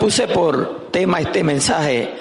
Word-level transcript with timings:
Puse 0.00 0.28
por 0.28 0.88
tema 0.90 1.20
este 1.20 1.44
mensaje, 1.44 2.14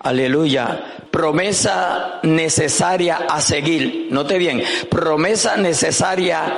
aleluya, 0.00 0.98
promesa 1.10 2.20
necesaria 2.22 3.26
a 3.28 3.40
seguir. 3.40 4.08
Note 4.10 4.36
bien, 4.36 4.62
promesa 4.90 5.56
necesaria 5.56 6.54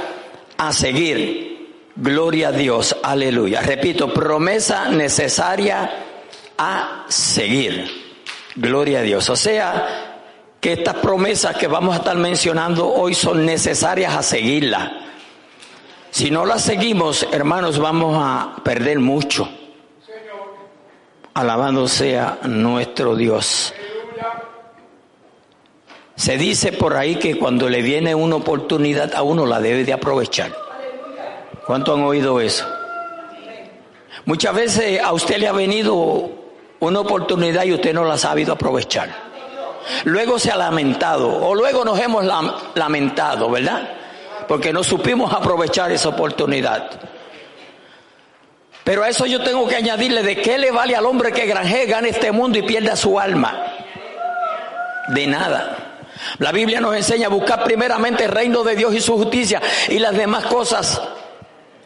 a 0.58 0.72
seguir. 0.72 1.92
Gloria 1.94 2.48
a 2.48 2.52
Dios, 2.52 2.96
aleluya. 3.00 3.62
Repito, 3.62 4.12
promesa 4.12 4.88
necesaria 4.88 5.88
a 6.58 7.04
seguir. 7.08 7.88
Gloria 8.56 8.98
a 8.98 9.02
Dios. 9.02 9.30
O 9.30 9.36
sea, 9.36 10.24
que 10.60 10.72
estas 10.72 10.96
promesas 10.96 11.56
que 11.56 11.68
vamos 11.68 11.94
a 11.94 11.98
estar 11.98 12.16
mencionando 12.16 12.88
hoy 12.88 13.14
son 13.14 13.46
necesarias 13.46 14.16
a 14.16 14.22
seguirlas. 14.24 14.90
Si 16.10 16.30
no 16.30 16.44
las 16.44 16.62
seguimos, 16.62 17.24
hermanos, 17.30 17.78
vamos 17.78 18.16
a 18.18 18.56
perder 18.64 18.98
mucho. 18.98 19.48
Alabado 21.36 21.86
sea 21.86 22.38
nuestro 22.44 23.14
Dios. 23.14 23.74
Se 26.14 26.38
dice 26.38 26.72
por 26.72 26.96
ahí 26.96 27.16
que 27.16 27.38
cuando 27.38 27.68
le 27.68 27.82
viene 27.82 28.14
una 28.14 28.36
oportunidad 28.36 29.14
a 29.14 29.20
uno 29.20 29.44
la 29.44 29.60
debe 29.60 29.84
de 29.84 29.92
aprovechar. 29.92 30.50
¿Cuánto 31.66 31.92
han 31.92 32.04
oído 32.04 32.40
eso? 32.40 32.66
Muchas 34.24 34.54
veces 34.54 34.98
a 34.98 35.12
usted 35.12 35.36
le 35.36 35.46
ha 35.46 35.52
venido 35.52 36.30
una 36.80 37.00
oportunidad 37.00 37.64
y 37.64 37.74
usted 37.74 37.92
no 37.92 38.06
la 38.06 38.14
ha 38.14 38.18
sabido 38.18 38.54
aprovechar. 38.54 39.10
Luego 40.04 40.38
se 40.38 40.50
ha 40.50 40.56
lamentado 40.56 41.28
o 41.46 41.54
luego 41.54 41.84
nos 41.84 42.00
hemos 42.00 42.24
lamentado, 42.74 43.50
¿verdad? 43.50 43.86
Porque 44.48 44.72
no 44.72 44.82
supimos 44.82 45.34
aprovechar 45.34 45.92
esa 45.92 46.08
oportunidad. 46.08 47.15
Pero 48.86 49.02
a 49.02 49.08
eso 49.08 49.26
yo 49.26 49.42
tengo 49.42 49.66
que 49.66 49.74
añadirle 49.74 50.22
de 50.22 50.36
qué 50.36 50.58
le 50.58 50.70
vale 50.70 50.94
al 50.94 51.04
hombre 51.06 51.32
que 51.32 51.44
granjee, 51.44 51.86
gane 51.86 52.10
este 52.10 52.30
mundo 52.30 52.56
y 52.56 52.62
pierda 52.62 52.94
su 52.94 53.18
alma. 53.18 53.66
De 55.08 55.26
nada. 55.26 56.04
La 56.38 56.52
Biblia 56.52 56.80
nos 56.80 56.94
enseña 56.94 57.26
a 57.26 57.30
buscar 57.30 57.64
primeramente 57.64 58.26
el 58.26 58.30
reino 58.30 58.62
de 58.62 58.76
Dios 58.76 58.94
y 58.94 59.00
su 59.00 59.16
justicia 59.16 59.60
y 59.88 59.98
las 59.98 60.16
demás 60.16 60.44
cosas 60.44 61.02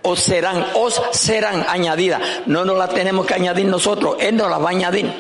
os 0.03 0.21
serán, 0.21 0.67
os 0.75 1.01
serán 1.13 1.65
añadidas. 1.71 2.21
No 2.45 2.67
nos 2.67 2.77
las 2.77 2.91
tenemos 2.91 3.25
que 3.25 3.33
añadir 3.33 3.65
nosotros, 3.65 4.17
Él 4.21 4.37
nos 4.37 4.51
las 4.51 4.61
va 4.61 4.67
a 4.67 4.73
añadir. 4.73 5.11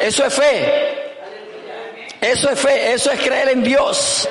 Eso 0.00 0.24
es 0.24 0.32
fe. 0.32 0.94
Eso 2.20 2.50
es 2.50 2.60
fe, 2.60 2.92
eso 2.92 3.10
es 3.10 3.18
creer 3.18 3.48
en 3.48 3.64
Dios. 3.64 4.28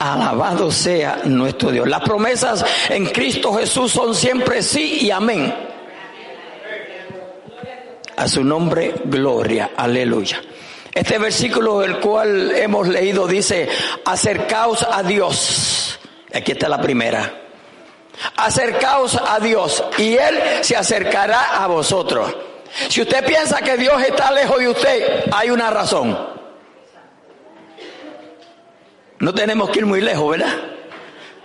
Alabado 0.00 0.70
sea 0.70 1.20
nuestro 1.24 1.70
Dios. 1.70 1.86
Las 1.86 2.00
promesas 2.00 2.64
en 2.88 3.04
Cristo 3.04 3.52
Jesús 3.52 3.92
son 3.92 4.14
siempre 4.14 4.62
sí 4.62 5.00
y 5.02 5.10
amén. 5.10 5.54
A 8.16 8.26
su 8.26 8.42
nombre, 8.42 8.94
gloria, 9.04 9.72
aleluya. 9.76 10.40
Este 10.94 11.18
versículo 11.18 11.82
el 11.82 12.00
cual 12.00 12.50
hemos 12.52 12.88
leído 12.88 13.26
dice, 13.26 13.68
acercaos 14.06 14.86
a 14.90 15.02
Dios. 15.02 16.00
Aquí 16.32 16.52
está 16.52 16.70
la 16.70 16.80
primera. 16.80 17.34
Acercaos 18.36 19.20
a 19.22 19.38
Dios 19.38 19.84
y 19.98 20.14
Él 20.14 20.38
se 20.62 20.76
acercará 20.76 21.62
a 21.62 21.66
vosotros. 21.66 22.34
Si 22.88 23.02
usted 23.02 23.22
piensa 23.26 23.60
que 23.60 23.76
Dios 23.76 24.00
está 24.02 24.32
lejos 24.32 24.60
de 24.60 24.68
usted, 24.70 25.24
hay 25.30 25.50
una 25.50 25.68
razón. 25.68 26.39
No 29.20 29.34
tenemos 29.34 29.70
que 29.70 29.80
ir 29.80 29.86
muy 29.86 30.00
lejos, 30.00 30.30
¿verdad? 30.30 30.54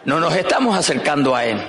No 0.06 0.20
nos 0.20 0.36
estamos 0.36 0.78
acercando 0.78 1.36
a 1.36 1.45
Él. 1.45 1.62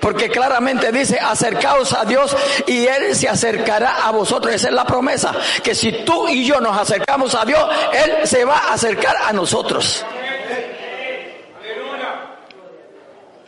Porque 0.00 0.28
claramente 0.30 0.90
dice, 0.90 1.18
acercaos 1.20 1.92
a 1.92 2.04
Dios 2.04 2.36
y 2.66 2.86
Él 2.86 3.14
se 3.14 3.28
acercará 3.28 4.06
a 4.06 4.10
vosotros. 4.10 4.54
Esa 4.54 4.68
es 4.68 4.74
la 4.74 4.84
promesa. 4.84 5.32
Que 5.62 5.74
si 5.74 5.92
tú 6.04 6.28
y 6.28 6.44
yo 6.44 6.60
nos 6.60 6.76
acercamos 6.76 7.34
a 7.34 7.44
Dios, 7.44 7.62
Él 7.92 8.26
se 8.26 8.44
va 8.44 8.58
a 8.58 8.74
acercar 8.74 9.16
a 9.24 9.32
nosotros. 9.32 10.04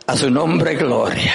A 0.07 0.15
su 0.15 0.29
nombre, 0.29 0.75
gloria. 0.75 1.33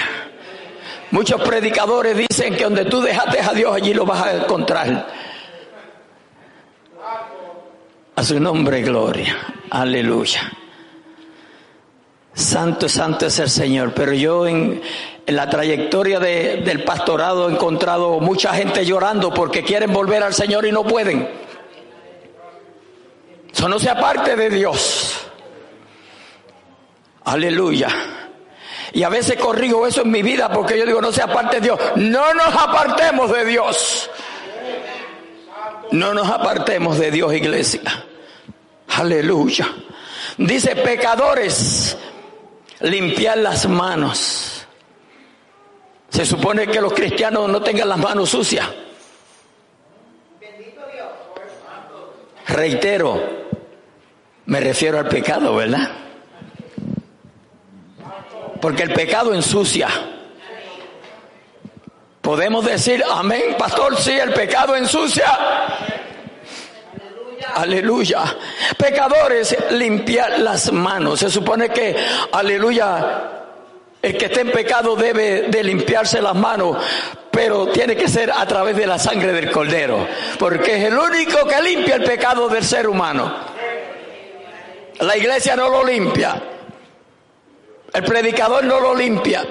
Muchos 1.11 1.41
predicadores 1.41 2.17
dicen 2.17 2.55
que 2.55 2.63
donde 2.63 2.85
tú 2.85 3.01
dejaste 3.01 3.41
a 3.41 3.53
Dios, 3.53 3.75
allí 3.75 3.93
lo 3.93 4.05
vas 4.05 4.25
a 4.25 4.33
encontrar. 4.33 5.20
A 8.21 8.23
su 8.23 8.39
nombre, 8.39 8.83
gloria. 8.83 9.35
Aleluya. 9.71 10.41
Santo, 12.31 12.87
santo 12.87 13.25
es 13.25 13.39
el 13.39 13.49
Señor. 13.49 13.95
Pero 13.95 14.13
yo 14.13 14.45
en, 14.45 14.79
la 15.25 15.49
trayectoria 15.49 16.19
del 16.19 16.83
pastorado 16.83 17.49
he 17.49 17.53
encontrado 17.53 18.19
mucha 18.19 18.53
gente 18.53 18.85
llorando 18.85 19.33
porque 19.33 19.63
quieren 19.63 19.91
volver 19.91 20.21
al 20.21 20.35
Señor 20.35 20.67
y 20.67 20.71
no 20.71 20.83
pueden. 20.83 21.27
Eso 23.51 23.67
no 23.67 23.79
se 23.79 23.89
aparte 23.89 24.35
de 24.35 24.51
Dios. 24.51 25.25
Aleluya. 27.23 27.89
Y 28.93 29.01
a 29.01 29.09
veces 29.09 29.35
corrijo 29.37 29.87
eso 29.87 30.03
en 30.03 30.11
mi 30.11 30.21
vida 30.21 30.47
porque 30.53 30.77
yo 30.77 30.85
digo, 30.85 31.01
no 31.01 31.11
se 31.11 31.23
aparte 31.23 31.55
de 31.55 31.61
Dios. 31.61 31.79
No 31.95 32.35
nos 32.35 32.53
apartemos 32.53 33.33
de 33.33 33.45
Dios. 33.45 34.11
No 35.89 36.13
nos 36.13 36.29
apartemos 36.29 36.99
de 36.99 37.09
Dios, 37.09 37.33
iglesia. 37.33 37.81
Aleluya. 38.97 39.67
Dice, 40.37 40.75
pecadores, 40.75 41.97
limpiar 42.81 43.37
las 43.37 43.67
manos. 43.67 44.65
Se 46.09 46.25
supone 46.25 46.67
que 46.67 46.81
los 46.81 46.93
cristianos 46.93 47.49
no 47.49 47.61
tengan 47.61 47.89
las 47.89 47.97
manos 47.97 48.29
sucias. 48.29 48.67
Reitero, 52.47 53.21
me 54.45 54.59
refiero 54.59 54.99
al 54.99 55.07
pecado, 55.07 55.55
¿verdad? 55.55 55.89
Porque 58.59 58.83
el 58.83 58.93
pecado 58.93 59.33
ensucia. 59.33 59.87
Podemos 62.21 62.65
decir, 62.65 63.03
amén, 63.09 63.55
pastor, 63.57 63.97
sí, 63.97 64.11
el 64.11 64.33
pecado 64.33 64.75
ensucia. 64.75 65.25
Aleluya. 67.55 68.23
Pecadores, 68.77 69.55
limpiar 69.71 70.39
las 70.39 70.71
manos. 70.71 71.19
Se 71.19 71.29
supone 71.29 71.69
que, 71.69 71.95
aleluya, 72.31 73.31
el 74.01 74.17
que 74.17 74.25
esté 74.25 74.41
en 74.41 74.51
pecado 74.51 74.95
debe 74.95 75.43
de 75.43 75.63
limpiarse 75.63 76.21
las 76.21 76.35
manos, 76.35 76.77
pero 77.29 77.67
tiene 77.67 77.95
que 77.95 78.07
ser 78.07 78.31
a 78.31 78.45
través 78.45 78.75
de 78.75 78.87
la 78.87 78.97
sangre 78.97 79.31
del 79.31 79.51
cordero, 79.51 80.07
porque 80.39 80.77
es 80.77 80.85
el 80.85 80.97
único 80.97 81.47
que 81.47 81.61
limpia 81.61 81.95
el 81.95 82.03
pecado 82.03 82.49
del 82.49 82.63
ser 82.63 82.87
humano. 82.87 83.33
La 84.99 85.17
iglesia 85.17 85.55
no 85.55 85.69
lo 85.69 85.83
limpia. 85.83 86.41
El 87.93 88.03
predicador 88.03 88.63
no 88.63 88.79
lo 88.79 88.95
limpia. 88.95 89.45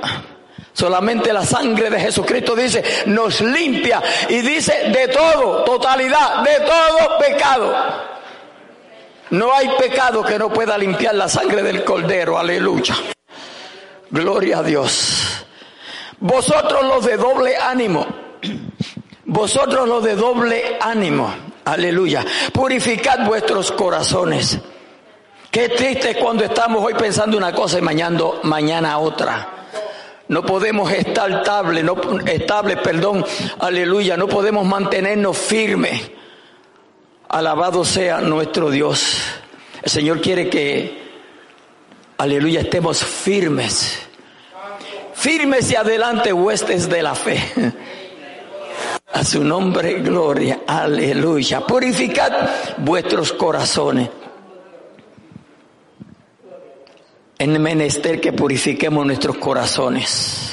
Solamente 0.72 1.32
la 1.32 1.44
sangre 1.44 1.90
de 1.90 2.00
Jesucristo 2.00 2.54
dice, 2.54 2.82
nos 3.06 3.40
limpia 3.40 4.02
y 4.28 4.40
dice 4.40 4.90
de 4.90 5.08
todo, 5.08 5.64
totalidad, 5.64 6.42
de 6.44 6.60
todo 6.60 7.18
pecado. 7.18 7.74
No 9.30 9.52
hay 9.54 9.68
pecado 9.78 10.22
que 10.22 10.38
no 10.38 10.52
pueda 10.52 10.76
limpiar 10.78 11.14
la 11.14 11.28
sangre 11.28 11.62
del 11.62 11.84
Cordero, 11.84 12.38
aleluya. 12.38 12.94
Gloria 14.10 14.58
a 14.58 14.62
Dios. 14.62 15.46
Vosotros 16.18 16.84
los 16.84 17.04
de 17.06 17.16
doble 17.16 17.56
ánimo, 17.56 18.06
vosotros 19.24 19.88
los 19.88 20.04
de 20.04 20.16
doble 20.16 20.76
ánimo, 20.80 21.32
aleluya. 21.64 22.24
Purificad 22.52 23.24
vuestros 23.26 23.72
corazones. 23.72 24.58
Qué 25.50 25.70
triste 25.70 26.16
cuando 26.16 26.44
estamos 26.44 26.84
hoy 26.84 26.94
pensando 26.94 27.36
una 27.36 27.52
cosa 27.52 27.78
y 27.78 27.82
mañana, 27.82 28.20
mañana 28.42 28.98
otra. 28.98 29.59
No 30.30 30.46
podemos 30.46 30.92
estar 30.92 31.28
estable, 31.28 31.82
no, 31.82 32.00
estable, 32.24 32.76
perdón, 32.76 33.26
aleluya, 33.58 34.16
no 34.16 34.28
podemos 34.28 34.64
mantenernos 34.64 35.36
firmes. 35.36 36.08
Alabado 37.28 37.84
sea 37.84 38.20
nuestro 38.20 38.70
Dios. 38.70 39.24
El 39.82 39.90
Señor 39.90 40.20
quiere 40.20 40.48
que, 40.48 41.02
aleluya, 42.16 42.60
estemos 42.60 43.02
firmes. 43.02 43.98
Firmes 45.14 45.68
y 45.72 45.74
adelante, 45.74 46.32
huestes 46.32 46.88
de 46.88 47.02
la 47.02 47.16
fe. 47.16 47.42
A 49.12 49.24
su 49.24 49.42
nombre, 49.42 49.94
gloria, 49.94 50.60
aleluya. 50.64 51.66
Purificad 51.66 52.30
vuestros 52.76 53.32
corazones. 53.32 54.08
En 57.40 57.60
menester 57.62 58.20
que 58.20 58.34
purifiquemos 58.34 59.06
nuestros 59.06 59.38
corazones. 59.38 60.52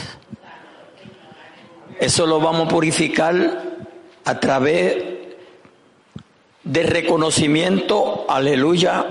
Eso 1.99 2.25
lo 2.25 2.39
vamos 2.39 2.67
a 2.67 2.69
purificar 2.69 3.75
a 4.23 4.39
través 4.39 5.03
del 6.63 6.87
reconocimiento, 6.87 8.25
aleluya, 8.29 9.05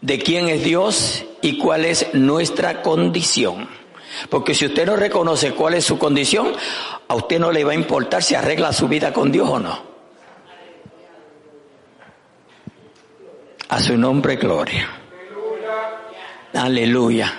de 0.00 0.18
quién 0.20 0.48
es 0.48 0.62
Dios 0.62 1.24
y 1.42 1.58
cuál 1.58 1.86
es 1.86 2.14
nuestra 2.14 2.82
condición. 2.82 3.68
Porque 4.30 4.54
si 4.54 4.66
usted 4.66 4.86
no 4.86 4.94
reconoce 4.94 5.54
cuál 5.54 5.74
es 5.74 5.84
su 5.84 5.98
condición, 5.98 6.52
a 7.08 7.16
usted 7.16 7.40
no 7.40 7.50
le 7.50 7.64
va 7.64 7.72
a 7.72 7.74
importar 7.74 8.22
si 8.22 8.36
arregla 8.36 8.72
su 8.72 8.86
vida 8.86 9.12
con 9.12 9.32
Dios 9.32 9.48
o 9.48 9.58
no. 9.58 9.82
A 13.70 13.80
su 13.80 13.98
nombre, 13.98 14.36
gloria. 14.36 15.05
Aleluya. 16.56 17.32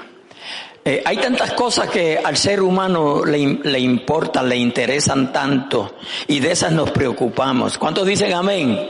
Eh, 0.86 1.04
hay 1.04 1.18
tantas 1.18 1.52
cosas 1.52 1.90
que 1.90 2.18
al 2.18 2.38
ser 2.38 2.62
humano 2.62 3.26
le, 3.26 3.60
le, 3.64 3.80
importan, 3.80 4.48
le 4.48 4.56
interesan 4.56 5.34
tanto 5.34 5.96
y 6.28 6.40
de 6.40 6.52
esas 6.52 6.72
nos 6.72 6.92
preocupamos. 6.92 7.78
¿Cuántos 7.78 8.08
dicen 8.08 8.32
amén? 8.34 8.90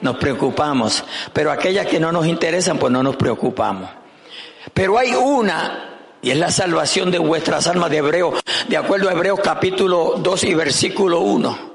Nos 0.00 0.16
preocupamos, 0.16 1.04
pero 1.32 1.52
aquellas 1.52 1.86
que 1.86 2.00
no 2.00 2.12
nos 2.12 2.26
interesan, 2.26 2.78
pues 2.78 2.90
no 2.90 3.02
nos 3.02 3.16
preocupamos. 3.16 3.90
Pero 4.72 4.98
hay 4.98 5.12
una, 5.14 5.98
y 6.22 6.30
es 6.30 6.38
la 6.38 6.50
salvación 6.50 7.10
de 7.10 7.18
vuestras 7.18 7.66
almas 7.66 7.90
de 7.90 7.98
Hebreos, 7.98 8.42
de 8.68 8.76
acuerdo 8.78 9.10
a 9.10 9.12
Hebreos 9.12 9.40
capítulo 9.44 10.14
2 10.18 10.44
y 10.44 10.54
versículo 10.54 11.20
1. 11.20 11.72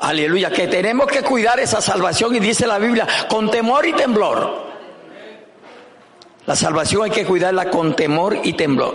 Aleluya, 0.00 0.50
que 0.50 0.66
tenemos 0.66 1.06
que 1.06 1.22
cuidar 1.22 1.60
esa 1.60 1.80
salvación 1.80 2.34
y 2.34 2.40
dice 2.40 2.66
la 2.66 2.78
Biblia, 2.78 3.06
con 3.28 3.50
temor 3.50 3.86
y 3.86 3.92
temblor. 3.92 4.65
La 6.46 6.54
salvación 6.54 7.02
hay 7.02 7.10
que 7.10 7.26
cuidarla 7.26 7.70
con 7.70 7.96
temor 7.96 8.38
y 8.44 8.52
temblor. 8.52 8.94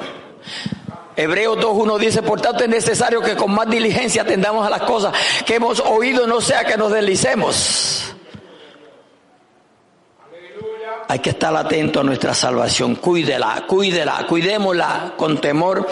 Hebreos 1.15 1.57
2.1 1.57 1.99
dice, 1.99 2.21
por 2.21 2.39
tanto 2.39 2.63
es 2.63 2.69
necesario 2.69 3.21
que 3.21 3.35
con 3.35 3.53
más 3.53 3.69
diligencia 3.69 4.21
atendamos 4.21 4.65
a 4.65 4.69
las 4.69 4.81
cosas 4.83 5.13
que 5.45 5.55
hemos 5.55 5.81
oído, 5.81 6.25
no 6.25 6.39
sea 6.39 6.63
que 6.63 6.77
nos 6.77 6.91
deslicemos. 6.91 8.15
Hay 11.09 11.19
que 11.19 11.31
estar 11.31 11.53
atento 11.53 11.99
a 11.99 12.03
nuestra 12.03 12.33
salvación, 12.33 12.95
cuídela, 12.95 13.65
cuídela, 13.67 14.25
cuidémosla 14.27 15.13
con 15.17 15.41
temor 15.41 15.85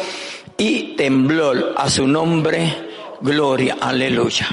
y 0.57 0.95
temblor 0.95 1.73
a 1.75 1.89
su 1.89 2.07
nombre, 2.07 2.89
gloria, 3.19 3.77
aleluya. 3.81 4.47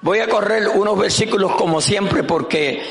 Voy 0.00 0.18
a 0.18 0.28
correr 0.28 0.66
unos 0.68 0.98
versículos 0.98 1.52
como 1.52 1.80
siempre 1.80 2.24
porque 2.24 2.82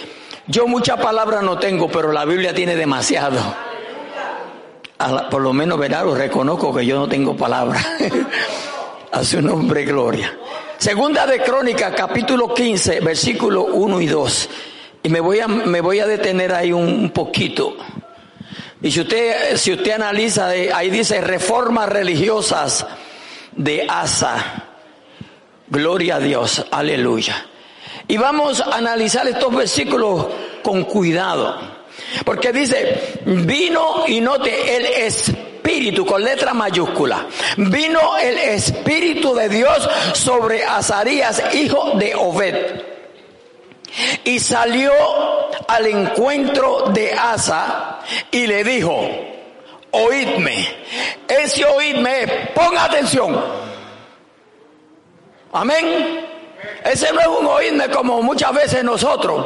yo 0.51 0.68
mucha 0.68 0.98
palabra 0.98 1.42
no 1.42 1.57
tengo, 1.57 1.88
pero 1.88 2.12
la 2.12 2.25
Biblia 2.25 2.53
tiene 2.53 2.75
demasiado. 2.75 3.39
por 5.30 5.42
lo 5.42 5.53
menos, 5.53 5.80
verá, 5.80 6.03
lo 6.03 6.13
reconozco 6.13 6.75
que 6.75 6.86
yo 6.86 7.00
no 7.00 7.07
tengo 7.07 7.36
palabra. 7.38 7.81
A 9.13 9.24
su 9.24 9.42
nombre, 9.42 9.83
gloria. 9.86 10.38
Segunda 10.77 11.25
de 11.25 11.42
Crónica, 11.42 11.94
capítulo 11.94 12.53
15, 12.53 13.00
versículo 13.00 13.63
1 13.63 14.01
y 14.01 14.07
2. 14.07 14.50
Y 15.03 15.09
me 15.09 15.19
voy 15.19 15.39
a, 15.39 15.48
me 15.48 15.80
voy 15.80 16.00
a 16.00 16.07
detener 16.07 16.53
ahí 16.53 16.74
un, 16.74 17.12
poquito. 17.12 17.77
Y 18.81 18.92
si 18.92 19.01
usted, 19.01 19.56
si 19.56 19.74
usted 19.74 19.92
analiza, 19.92 20.48
ahí 20.48 20.89
dice 20.89 21.21
reformas 21.21 21.88
religiosas 21.88 22.86
de 23.56 23.86
Asa. 23.88 24.65
Gloria 25.68 26.15
a 26.18 26.19
Dios, 26.19 26.65
aleluya. 26.71 27.50
Y 28.07 28.18
vamos 28.18 28.62
a 28.62 28.75
analizar 28.75 29.28
estos 29.28 29.54
versículos 29.56 30.28
con 30.63 30.83
cuidado. 30.83 31.60
Porque 32.25 32.51
dice, 32.51 33.19
vino 33.25 34.04
y 34.07 34.22
note 34.22 34.75
el 34.75 34.86
espíritu 34.86 36.06
con 36.06 36.24
letra 36.24 36.54
mayúscula. 36.54 37.25
Vino 37.57 38.18
el 38.18 38.38
espíritu 38.38 39.33
de 39.33 39.50
Dios 39.50 39.89
sobre 40.13 40.63
Azarías, 40.63 41.42
hijo 41.54 41.92
de 41.95 42.16
Obed. 42.16 42.81
Y 44.24 44.39
salió 44.39 44.92
al 45.68 45.86
encuentro 45.88 46.86
de 46.94 47.13
Asa 47.13 48.00
y 48.31 48.48
le 48.48 48.63
dijo, 48.63 48.98
oídme. 49.92 50.68
Ese 51.27 51.66
oídme, 51.66 52.27
ponga 52.54 52.86
atención. 52.86 53.42
Amén. 55.54 56.21
Ese 56.83 57.12
no 57.13 57.19
es 57.19 57.28
un 57.28 57.45
oírme 57.45 57.89
como 57.89 58.22
muchas 58.22 58.54
veces 58.54 58.83
nosotros. 58.83 59.45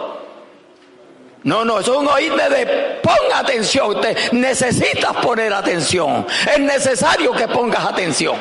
No, 1.44 1.64
no, 1.64 1.80
es 1.80 1.88
un 1.88 2.08
oírme 2.08 2.50
de 2.50 3.00
ponga 3.04 3.40
atención. 3.40 4.02
Te 4.02 4.16
necesitas 4.32 5.16
poner 5.18 5.54
atención. 5.54 6.26
Es 6.52 6.60
necesario 6.60 7.34
que 7.34 7.48
pongas 7.48 7.86
atención. 7.86 8.36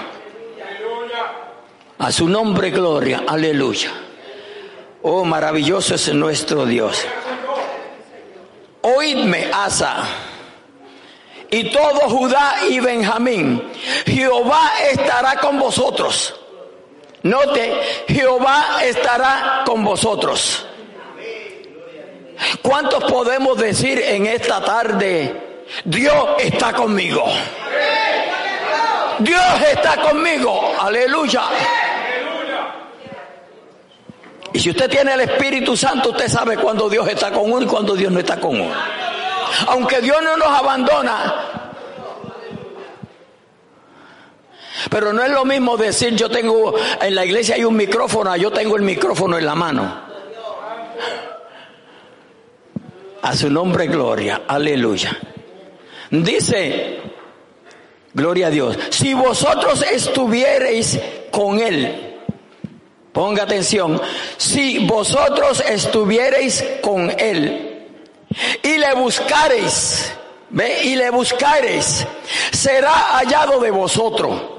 A 1.98 2.10
su 2.10 2.28
nombre, 2.28 2.70
gloria. 2.70 3.24
Aleluya. 3.26 3.90
Oh, 5.02 5.24
maravilloso 5.24 5.96
es 5.96 6.14
nuestro 6.14 6.64
Dios. 6.64 7.04
Oídme, 8.80 9.50
Asa. 9.52 10.04
Y 11.50 11.70
todo 11.70 12.00
Judá 12.08 12.56
y 12.68 12.80
Benjamín. 12.80 13.70
Jehová 14.06 14.72
estará 14.90 15.36
con 15.40 15.58
vosotros 15.58 16.40
Note, 17.24 18.04
Jehová 18.06 18.84
estará 18.84 19.62
con 19.64 19.82
vosotros. 19.82 20.66
¿Cuántos 22.60 23.02
podemos 23.04 23.56
decir 23.56 23.98
en 23.98 24.26
esta 24.26 24.62
tarde, 24.62 25.64
Dios 25.86 26.14
está 26.38 26.74
conmigo? 26.74 27.24
Dios 29.20 29.42
está 29.72 29.96
conmigo. 30.02 30.74
Aleluya. 30.78 31.44
Y 34.52 34.60
si 34.60 34.68
usted 34.68 34.90
tiene 34.90 35.14
el 35.14 35.20
Espíritu 35.22 35.74
Santo, 35.78 36.10
usted 36.10 36.28
sabe 36.28 36.58
cuando 36.58 36.90
Dios 36.90 37.08
está 37.08 37.32
con 37.32 37.50
uno 37.50 37.62
y 37.62 37.66
cuando 37.66 37.94
Dios 37.94 38.12
no 38.12 38.20
está 38.20 38.38
con 38.38 38.60
uno. 38.60 38.74
Aunque 39.68 40.02
Dios 40.02 40.22
no 40.22 40.36
nos 40.36 40.48
abandona, 40.48 41.63
Pero 44.90 45.12
no 45.12 45.22
es 45.22 45.30
lo 45.30 45.44
mismo 45.44 45.76
decir 45.76 46.14
yo 46.14 46.28
tengo, 46.28 46.74
en 47.00 47.14
la 47.14 47.24
iglesia 47.24 47.54
hay 47.54 47.64
un 47.64 47.76
micrófono, 47.76 48.34
yo 48.36 48.50
tengo 48.50 48.76
el 48.76 48.82
micrófono 48.82 49.38
en 49.38 49.46
la 49.46 49.54
mano. 49.54 50.04
A 53.22 53.34
su 53.34 53.48
nombre 53.48 53.86
gloria, 53.86 54.42
aleluya. 54.46 55.16
Dice, 56.10 57.00
gloria 58.12 58.48
a 58.48 58.50
Dios, 58.50 58.78
si 58.90 59.14
vosotros 59.14 59.82
estuviereis 59.90 60.98
con 61.30 61.58
Él, 61.58 62.20
ponga 63.12 63.44
atención, 63.44 64.00
si 64.36 64.86
vosotros 64.86 65.60
estuviereis 65.66 66.64
con 66.82 67.10
Él 67.18 67.86
y 68.62 68.76
le 68.76 68.94
buscareis, 68.94 70.12
ve, 70.50 70.84
y 70.84 70.96
le 70.96 71.10
buscareis, 71.10 72.06
será 72.52 72.92
hallado 72.92 73.60
de 73.60 73.70
vosotros 73.70 74.53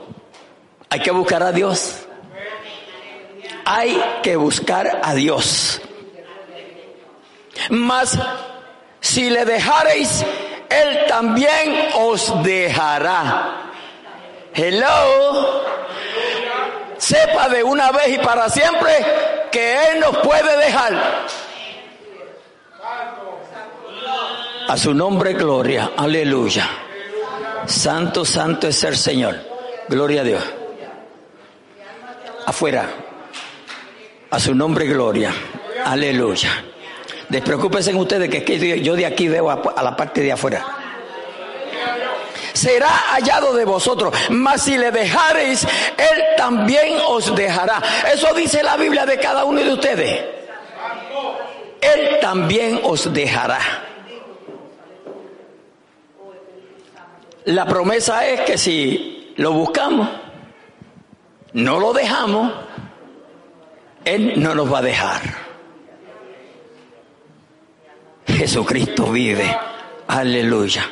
hay 0.95 1.01
que 1.01 1.12
buscar 1.12 1.44
a 1.44 1.51
Dios. 1.51 2.08
Hay 3.65 4.01
que 4.24 4.38
buscar 4.38 5.01
a 5.03 5.13
Dios. 5.13 5.81
Mas 7.69 8.17
si 9.01 9.29
le 9.29 9.43
dejareis, 9.43 10.25
Él 10.69 11.05
también 11.10 11.89
os 12.00 12.31
dejará. 12.43 13.72
Hello. 14.53 15.63
Sepa 16.98 17.50
de 17.50 17.62
una 17.62 17.91
vez 17.91 18.08
y 18.13 18.17
para 18.19 18.48
siempre 18.48 18.93
que 19.51 19.91
Él 19.91 20.00
nos 20.00 20.15
puede 20.19 20.55
dejar. 20.55 20.93
A 24.69 24.77
su 24.77 24.93
nombre, 24.93 25.34
gloria. 25.34 25.91
Aleluya. 25.98 26.69
Santo, 27.65 28.24
santo 28.24 28.69
es 28.69 28.81
el 28.86 28.96
Señor. 28.96 29.36
Gloria 29.89 30.22
a 30.22 30.24
Dios 30.24 30.43
afuera. 32.45 32.87
A 34.29 34.39
su 34.39 34.53
nombre 34.53 34.85
gloria. 34.85 35.33
Aleluya. 35.85 36.63
Despreocúpense 37.29 37.93
ustedes 37.93 38.29
que 38.29 38.81
yo 38.81 38.95
de 38.95 39.05
aquí 39.05 39.27
veo 39.27 39.49
a 39.49 39.83
la 39.83 39.95
parte 39.95 40.21
de 40.21 40.31
afuera. 40.31 40.65
Será 42.53 42.87
hallado 42.87 43.53
de 43.53 43.65
vosotros, 43.65 44.13
mas 44.29 44.61
si 44.63 44.77
le 44.77 44.89
dejareis, 44.91 45.63
él 45.97 46.23
también 46.37 46.97
os 47.07 47.35
dejará. 47.35 47.81
Eso 48.13 48.33
dice 48.33 48.63
la 48.63 48.77
Biblia 48.77 49.05
de 49.05 49.19
cada 49.19 49.43
uno 49.43 49.59
de 49.59 49.73
ustedes. 49.73 50.23
Él 51.81 52.19
también 52.21 52.79
os 52.83 53.13
dejará. 53.13 53.59
La 57.45 57.65
promesa 57.65 58.25
es 58.25 58.41
que 58.41 58.57
si 58.57 59.33
lo 59.35 59.51
buscamos, 59.51 60.09
no 61.55 61.79
lo 61.79 61.93
dejamos, 61.93 62.51
Él 64.03 64.33
no 64.35 64.53
nos 64.53 64.71
va 64.71 64.79
a 64.79 64.81
dejar. 64.81 65.21
Jesucristo 68.27 69.12
vive. 69.12 69.57
Aleluya. 70.07 70.83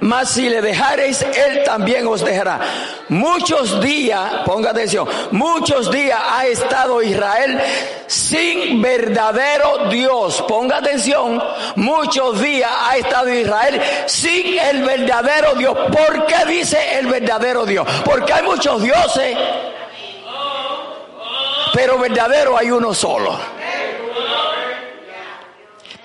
Mas 0.00 0.30
si 0.30 0.48
le 0.48 0.60
dejareis, 0.60 1.22
Él 1.22 1.62
también 1.64 2.06
os 2.06 2.24
dejará. 2.24 2.60
Muchos 3.08 3.80
días, 3.80 4.20
ponga 4.44 4.70
atención, 4.70 5.08
muchos 5.30 5.90
días 5.90 6.18
ha 6.30 6.46
estado 6.46 7.02
Israel 7.02 7.60
sin 8.06 8.80
verdadero 8.80 9.88
Dios. 9.90 10.42
Ponga 10.48 10.78
atención, 10.78 11.42
muchos 11.76 12.40
días 12.40 12.70
ha 12.70 12.96
estado 12.96 13.32
Israel 13.32 13.80
sin 14.06 14.58
el 14.58 14.82
verdadero 14.82 15.54
Dios. 15.54 15.76
¿Por 15.90 16.26
qué 16.26 16.46
dice 16.46 16.98
el 16.98 17.06
verdadero 17.06 17.66
Dios? 17.66 17.86
Porque 18.04 18.32
hay 18.32 18.42
muchos 18.42 18.82
dioses, 18.82 19.36
pero 21.72 21.98
verdadero 21.98 22.56
hay 22.56 22.70
uno 22.70 22.94
solo. 22.94 23.59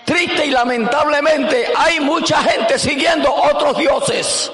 Triste 0.06 0.46
y 0.46 0.52
lamentablemente 0.52 1.68
hay 1.76 2.00
mucha 2.00 2.42
gente 2.44 2.78
siguiendo 2.78 3.34
otros 3.34 3.78
dioses. 3.78 4.52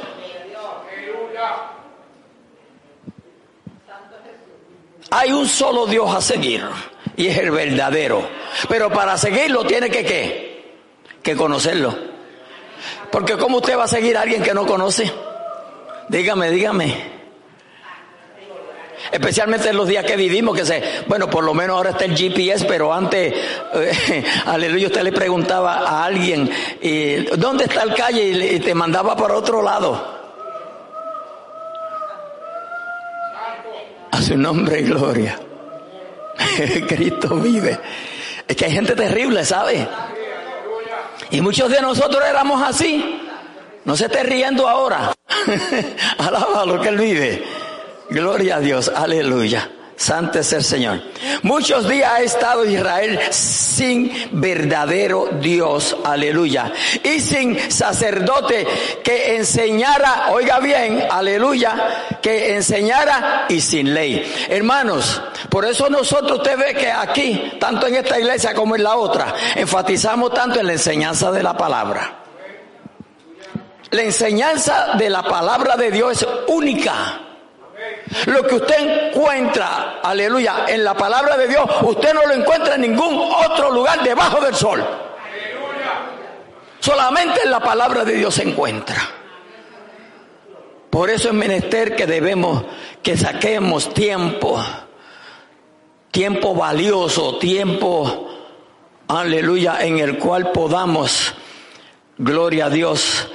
Hay 5.10 5.34
un 5.34 5.46
solo 5.46 5.86
Dios 5.86 6.16
a 6.16 6.22
seguir 6.22 6.64
y 7.18 7.28
es 7.28 7.38
el 7.38 7.52
verdadero. 7.52 8.26
Pero 8.70 8.90
para 8.90 9.18
seguirlo 9.18 9.66
tiene 9.66 9.90
que 9.90 10.06
qué? 10.06 10.76
Que 11.22 11.36
conocerlo. 11.36 11.94
Porque 13.12 13.38
¿cómo 13.38 13.58
usted 13.58 13.78
va 13.78 13.84
a 13.84 13.88
seguir 13.90 14.16
a 14.16 14.22
alguien 14.22 14.42
que 14.42 14.54
no 14.54 14.66
conoce? 14.66 15.12
Dígame, 16.08 16.50
dígame. 16.50 17.21
Especialmente 19.12 19.70
en 19.70 19.76
los 19.76 19.88
días 19.88 20.06
que 20.06 20.16
vivimos, 20.16 20.56
que 20.56 20.66
se, 20.66 20.82
bueno, 21.08 21.30
por 21.30 21.44
lo 21.44 21.54
menos 21.54 21.76
ahora 21.76 21.90
está 21.92 22.06
el 22.06 22.16
GPS, 22.16 22.66
pero 22.66 22.94
antes, 22.94 23.34
eh, 23.74 24.24
aleluya, 24.46 24.88
usted 24.88 25.02
le 25.02 25.12
preguntaba 25.12 25.80
a 25.80 26.06
alguien, 26.06 26.50
¿dónde 27.38 27.66
está 27.66 27.84
el 27.84 27.94
calle? 27.94 28.56
Y, 28.56 28.60
te 28.60 28.74
mandaba 28.74 29.16
para 29.16 29.36
otro 29.36 29.62
lado. 29.62 30.22
A 34.12 34.22
su 34.22 34.38
nombre 34.38 34.80
y 34.80 34.84
gloria. 34.84 35.40
Cristo 36.88 37.36
vive. 37.36 37.80
Es 38.48 38.56
que 38.56 38.66
hay 38.66 38.72
gente 38.72 38.96
terrible, 38.96 39.44
¿sabe? 39.46 39.88
Y 41.32 41.42
muchos 41.42 41.70
de 41.70 41.82
nosotros 41.82 42.24
éramos 42.28 42.62
así. 42.62 43.22
No 43.86 43.96
se 43.96 44.06
esté 44.06 44.24
riendo 44.24 44.68
ahora. 44.68 45.14
Alaba 46.18 46.66
lo 46.66 46.80
que 46.82 46.90
Él 46.90 46.98
vive. 46.98 47.44
Gloria 48.12 48.58
a 48.58 48.60
Dios, 48.60 48.92
aleluya. 48.94 49.72
Santo 49.96 50.40
es 50.40 50.52
el 50.52 50.66
Señor. 50.66 51.00
Muchos 51.44 51.88
días 51.88 52.12
ha 52.12 52.22
estado 52.22 52.66
Israel 52.66 53.18
sin 53.30 54.12
verdadero 54.32 55.30
Dios, 55.40 55.96
aleluya. 56.04 56.74
Y 57.04 57.22
sin 57.22 57.72
sacerdote 57.72 58.68
que 59.02 59.38
enseñara, 59.38 60.32
oiga 60.32 60.60
bien, 60.60 61.06
aleluya, 61.10 62.18
que 62.22 62.54
enseñara 62.56 63.46
y 63.48 63.62
sin 63.62 63.94
ley. 63.94 64.30
Hermanos, 64.50 65.22
por 65.50 65.64
eso 65.64 65.90
nosotros 65.90 66.40
usted 66.40 66.58
ve 66.58 66.74
que 66.74 66.92
aquí, 66.92 67.54
tanto 67.62 67.88
en 67.88 67.96
esta 67.96 68.20
iglesia 68.20 68.54
como 68.54 68.76
en 68.76 68.84
la 68.84 68.98
otra, 68.98 69.34
enfatizamos 69.56 70.34
tanto 70.34 70.60
en 70.60 70.68
la 70.68 70.74
enseñanza 70.74 71.32
de 71.32 71.44
la 71.44 71.56
palabra. 71.56 72.18
La 73.92 74.02
enseñanza 74.02 74.96
de 74.98 75.10
la 75.10 75.24
palabra 75.24 75.78
de 75.78 75.92
Dios 75.92 76.22
es 76.22 76.28
única. 76.50 77.31
Lo 78.26 78.44
que 78.44 78.56
usted 78.56 79.10
encuentra, 79.10 80.00
aleluya, 80.04 80.66
en 80.68 80.84
la 80.84 80.94
palabra 80.94 81.38
de 81.38 81.48
Dios, 81.48 81.64
usted 81.82 82.14
no 82.14 82.26
lo 82.26 82.34
encuentra 82.34 82.76
en 82.76 82.82
ningún 82.82 83.18
otro 83.18 83.72
lugar 83.72 84.04
debajo 84.04 84.42
del 84.42 84.54
sol. 84.54 84.84
Solamente 86.80 87.42
en 87.46 87.52
la 87.52 87.62
palabra 87.62 88.04
de 88.04 88.16
Dios 88.16 88.36
se 88.36 88.44
encuentra. 88.44 89.02
Por 90.90 91.10
eso 91.10 91.30
es 91.30 91.34
menester 91.34 91.96
que 91.96 92.06
debemos, 92.06 92.66
que 93.02 93.16
saquemos 93.16 93.94
tiempo, 93.94 94.62
tiempo 96.12 96.54
valioso, 96.54 97.38
tiempo, 97.38 98.30
aleluya, 99.08 99.78
en 99.80 100.00
el 100.00 100.18
cual 100.18 100.52
podamos, 100.52 101.34
gloria 102.18 102.66
a 102.66 102.70
Dios, 102.70 103.30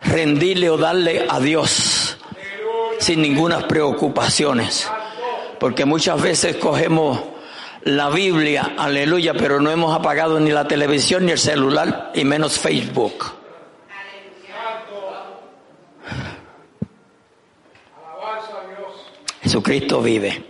rendirle 0.00 0.70
o 0.70 0.78
darle 0.78 1.26
a 1.28 1.38
Dios 1.38 2.03
sin 3.04 3.20
ninguna 3.20 3.68
preocupaciones. 3.68 4.90
Porque 5.60 5.84
muchas 5.84 6.22
veces 6.22 6.56
cogemos 6.56 7.20
la 7.82 8.08
Biblia, 8.08 8.74
aleluya, 8.78 9.34
pero 9.34 9.60
no 9.60 9.70
hemos 9.70 9.94
apagado 9.94 10.40
ni 10.40 10.50
la 10.50 10.66
televisión 10.66 11.26
ni 11.26 11.32
el 11.32 11.38
celular 11.38 12.12
y 12.14 12.24
menos 12.24 12.58
Facebook. 12.58 13.26
Jesucristo 19.42 20.00
vive. 20.00 20.42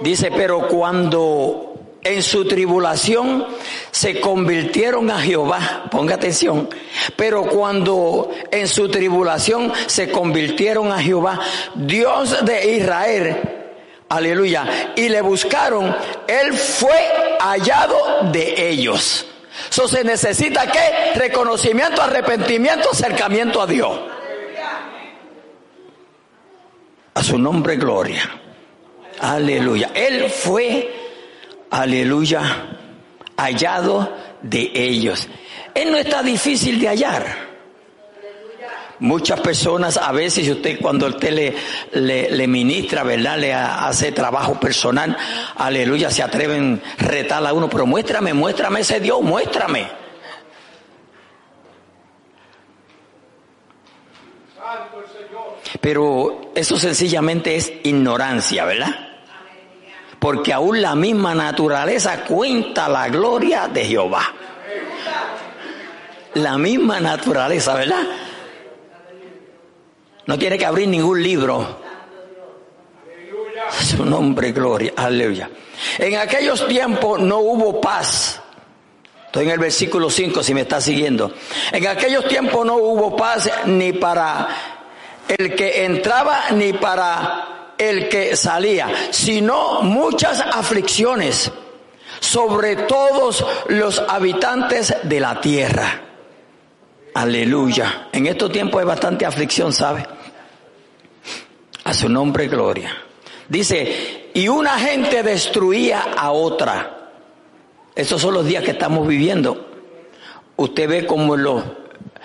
Dice, 0.00 0.32
pero 0.32 0.66
cuando 0.66 1.74
en 2.02 2.22
su 2.24 2.44
tribulación 2.44 3.46
se 3.94 4.20
convirtieron 4.20 5.08
a 5.08 5.20
Jehová, 5.20 5.84
ponga 5.88 6.16
atención, 6.16 6.68
pero 7.14 7.46
cuando 7.46 8.28
en 8.50 8.66
su 8.66 8.88
tribulación 8.88 9.72
se 9.86 10.10
convirtieron 10.10 10.90
a 10.90 11.00
Jehová, 11.00 11.38
Dios 11.76 12.44
de 12.44 12.72
Israel, 12.72 13.40
aleluya, 14.08 14.94
y 14.96 15.08
le 15.08 15.20
buscaron, 15.20 15.94
él 16.26 16.54
fue 16.54 17.36
hallado 17.38 17.96
de 18.32 18.68
ellos. 18.68 19.28
Eso 19.70 19.86
se 19.86 20.02
necesita 20.02 20.66
que 20.66 21.14
reconocimiento, 21.14 22.02
arrepentimiento, 22.02 22.90
acercamiento 22.90 23.62
a 23.62 23.66
Dios. 23.68 24.00
A 27.14 27.22
su 27.22 27.38
nombre 27.38 27.76
gloria. 27.76 28.28
Aleluya. 29.20 29.92
Él 29.94 30.28
fue 30.28 30.92
aleluya, 31.70 32.73
hallado 33.36 34.16
de 34.42 34.70
ellos. 34.74 35.28
Él 35.74 35.90
no 35.90 35.98
está 35.98 36.22
difícil 36.22 36.78
de 36.80 36.88
hallar. 36.88 37.54
Muchas 39.00 39.40
personas 39.40 39.96
a 39.96 40.12
veces 40.12 40.48
usted 40.48 40.78
cuando 40.80 41.08
usted 41.08 41.32
le, 41.92 42.30
le, 42.30 42.46
ministra, 42.46 43.02
¿verdad? 43.02 43.38
Le 43.38 43.52
hace 43.52 44.12
trabajo 44.12 44.58
personal, 44.58 45.16
aleluya, 45.56 46.10
se 46.10 46.22
atreven 46.22 46.80
a 46.98 47.02
retar 47.02 47.44
a 47.44 47.52
uno, 47.52 47.68
pero 47.68 47.86
muéstrame, 47.86 48.32
muéstrame 48.32 48.80
ese 48.80 49.00
Dios, 49.00 49.20
muéstrame. 49.20 49.88
Pero 55.80 56.52
eso 56.54 56.78
sencillamente 56.78 57.56
es 57.56 57.72
ignorancia, 57.82 58.64
¿verdad? 58.64 59.13
Porque 60.24 60.54
aún 60.54 60.80
la 60.80 60.94
misma 60.94 61.34
naturaleza 61.34 62.24
cuenta 62.24 62.88
la 62.88 63.10
gloria 63.10 63.68
de 63.68 63.84
Jehová. 63.84 64.32
La 66.32 66.56
misma 66.56 66.98
naturaleza, 66.98 67.74
¿verdad? 67.74 68.06
No 70.24 70.38
tiene 70.38 70.56
que 70.56 70.64
abrir 70.64 70.88
ningún 70.88 71.22
libro. 71.22 71.78
Su 73.70 74.02
nombre, 74.06 74.52
gloria, 74.52 74.94
aleluya. 74.96 75.50
En 75.98 76.16
aquellos 76.16 76.66
tiempos 76.68 77.20
no 77.20 77.40
hubo 77.40 77.78
paz. 77.78 78.40
Estoy 79.26 79.44
en 79.44 79.50
el 79.50 79.58
versículo 79.58 80.08
5 80.08 80.42
si 80.42 80.54
me 80.54 80.62
está 80.62 80.80
siguiendo. 80.80 81.34
En 81.70 81.86
aquellos 81.86 82.26
tiempos 82.26 82.64
no 82.64 82.76
hubo 82.76 83.14
paz 83.14 83.50
ni 83.66 83.92
para 83.92 84.48
el 85.28 85.54
que 85.54 85.84
entraba 85.84 86.44
ni 86.52 86.72
para 86.72 87.53
el 87.78 88.08
que 88.08 88.36
salía, 88.36 88.88
sino 89.10 89.82
muchas 89.82 90.40
aflicciones 90.40 91.50
sobre 92.20 92.76
todos 92.76 93.44
los 93.68 93.98
habitantes 94.08 94.94
de 95.02 95.20
la 95.20 95.40
tierra. 95.40 96.00
Aleluya. 97.14 98.08
En 98.12 98.26
estos 98.26 98.50
tiempos 98.50 98.80
hay 98.80 98.86
bastante 98.86 99.26
aflicción, 99.26 99.72
¿sabe? 99.72 100.06
A 101.84 101.94
su 101.94 102.08
nombre, 102.08 102.48
gloria. 102.48 102.96
Dice, 103.48 104.30
y 104.34 104.48
una 104.48 104.78
gente 104.78 105.22
destruía 105.22 106.06
a 106.16 106.32
otra. 106.32 107.10
Esos 107.94 108.20
son 108.20 108.34
los 108.34 108.46
días 108.46 108.64
que 108.64 108.72
estamos 108.72 109.06
viviendo. 109.06 109.68
Usted 110.56 110.88
ve 110.88 111.06
como 111.06 111.34
en, 111.34 111.62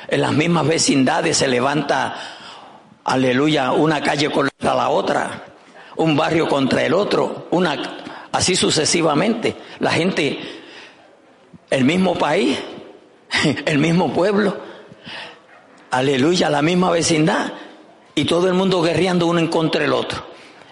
en 0.07 0.21
las 0.21 0.31
mismas 0.31 0.67
vecindades 0.67 1.37
se 1.37 1.47
levanta 1.47 2.38
aleluya, 3.03 3.71
una 3.71 4.01
calle 4.01 4.29
contra 4.29 4.73
la 4.73 4.89
otra, 4.89 5.45
un 5.97 6.15
barrio 6.15 6.47
contra 6.47 6.83
el 6.83 6.93
otro, 6.93 7.47
una, 7.51 7.77
así 8.31 8.55
sucesivamente. 8.55 9.55
La 9.79 9.91
gente, 9.91 10.39
el 11.69 11.83
mismo 11.83 12.15
país, 12.15 12.57
el 13.65 13.77
mismo 13.79 14.13
pueblo, 14.13 14.57
aleluya, 15.91 16.49
la 16.49 16.61
misma 16.61 16.91
vecindad, 16.91 17.53
y 18.15 18.25
todo 18.25 18.47
el 18.47 18.53
mundo 18.53 18.81
guerreando 18.81 19.27
uno 19.27 19.39
en 19.39 19.47
contra 19.47 19.81
del 19.81 19.93
otro. 19.93 20.25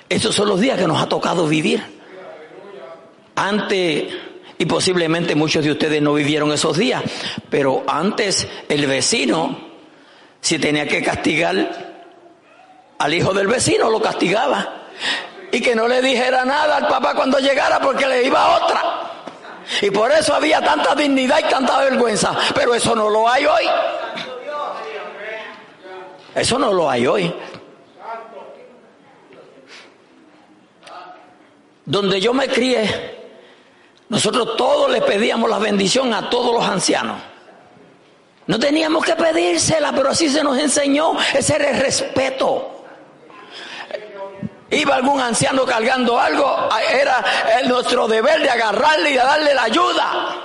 Esos 0.09 0.35
son 0.35 0.49
los 0.49 0.59
días 0.59 0.79
que 0.79 0.87
nos 0.87 1.01
ha 1.01 1.07
tocado 1.07 1.47
vivir. 1.47 1.81
Antes 3.35 4.05
Y 4.59 4.65
posiblemente 4.65 5.35
muchos 5.35 5.63
de 5.63 5.71
ustedes 5.71 6.01
no 6.01 6.15
vivieron 6.15 6.51
esos 6.51 6.77
días, 6.77 7.03
pero 7.49 7.83
antes 7.87 8.47
el 8.67 8.87
vecino, 8.87 9.55
si 10.41 10.57
tenía 10.57 10.87
que 10.87 11.03
castigar 11.03 11.86
al 12.99 13.13
hijo 13.13 13.33
del 13.33 13.47
vecino, 13.47 13.89
lo 13.89 14.01
castigaba. 14.01 14.83
Y 15.51 15.61
que 15.61 15.75
no 15.75 15.87
le 15.87 16.01
dijera 16.01 16.43
nada 16.43 16.77
al 16.77 16.87
papá 16.87 17.13
cuando 17.15 17.39
llegara 17.39 17.79
porque 17.79 18.05
le 18.05 18.23
iba 18.23 18.57
otra. 18.57 18.83
Y 19.81 19.91
por 19.91 20.11
eso 20.11 20.33
había 20.33 20.61
tanta 20.61 20.95
dignidad 20.95 21.39
y 21.39 21.49
tanta 21.49 21.79
vergüenza. 21.79 22.35
Pero 22.53 22.73
eso 22.73 22.95
no 22.95 23.09
lo 23.09 23.29
hay 23.29 23.45
hoy. 23.45 23.63
Eso 26.35 26.59
no 26.59 26.71
lo 26.71 26.89
hay 26.89 27.07
hoy. 27.07 27.33
Donde 31.85 32.19
yo 32.19 32.33
me 32.33 32.47
crié, 32.49 33.17
nosotros 34.09 34.57
todos 34.57 34.91
le 34.91 35.01
pedíamos 35.01 35.49
la 35.49 35.57
bendición 35.57 36.13
a 36.13 36.29
todos 36.29 36.53
los 36.53 36.63
ancianos. 36.65 37.17
No 38.45 38.59
teníamos 38.59 39.03
que 39.03 39.15
pedírsela, 39.15 39.91
pero 39.93 40.09
así 40.09 40.29
se 40.29 40.43
nos 40.43 40.57
enseñó. 40.57 41.13
Ese 41.33 41.55
era 41.55 41.69
el 41.71 41.79
respeto. 41.79 42.76
Iba 44.69 44.95
algún 44.95 45.21
anciano 45.21 45.65
cargando 45.65 46.19
algo, 46.19 46.69
era 46.91 47.23
nuestro 47.65 48.07
deber 48.07 48.41
de 48.41 48.49
agarrarle 48.49 49.11
y 49.11 49.13
de 49.13 49.19
darle 49.19 49.53
la 49.53 49.63
ayuda. 49.63 50.35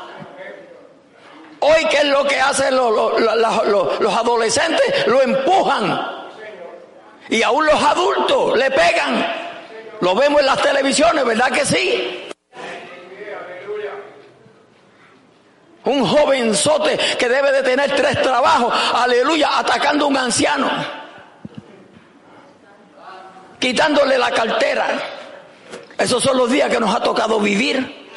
Hoy, 1.61 1.85
¿qué 1.91 1.99
es 1.99 2.05
lo 2.05 2.25
que 2.25 2.41
hacen 2.41 2.77
los, 2.77 3.21
los 3.21 4.15
adolescentes? 4.15 5.07
Lo 5.07 5.23
empujan. 5.23 6.23
Y 7.29 7.43
aún 7.43 7.65
los 7.67 7.83
adultos 7.83 8.59
le 8.59 8.71
pegan. 8.71 9.27
Lo 10.01 10.15
vemos 10.15 10.41
en 10.41 10.47
las 10.47 10.61
televisiones, 10.61 11.25
¿verdad 11.25 11.51
que 11.51 11.65
sí? 11.65 12.29
Un 15.85 16.07
jovenzote 16.07 16.99
que 17.19 17.29
debe 17.29 17.51
de 17.53 17.63
tener 17.63 17.95
tres 17.97 18.21
trabajos, 18.23 18.73
aleluya, 18.95 19.59
atacando 19.59 20.05
a 20.05 20.09
un 20.09 20.17
anciano, 20.17 20.71
quitándole 23.63 24.19
la 24.19 24.33
cartera. 24.33 25.01
Esos 25.97 26.21
son 26.21 26.37
los 26.37 26.51
días 26.51 26.69
que 26.69 26.81
nos 26.81 26.93
ha 26.93 27.01
tocado 27.01 27.39
vivir. 27.39 28.11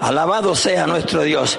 Alabado 0.00 0.54
sea 0.54 0.86
nuestro 0.86 1.22
Dios. 1.22 1.58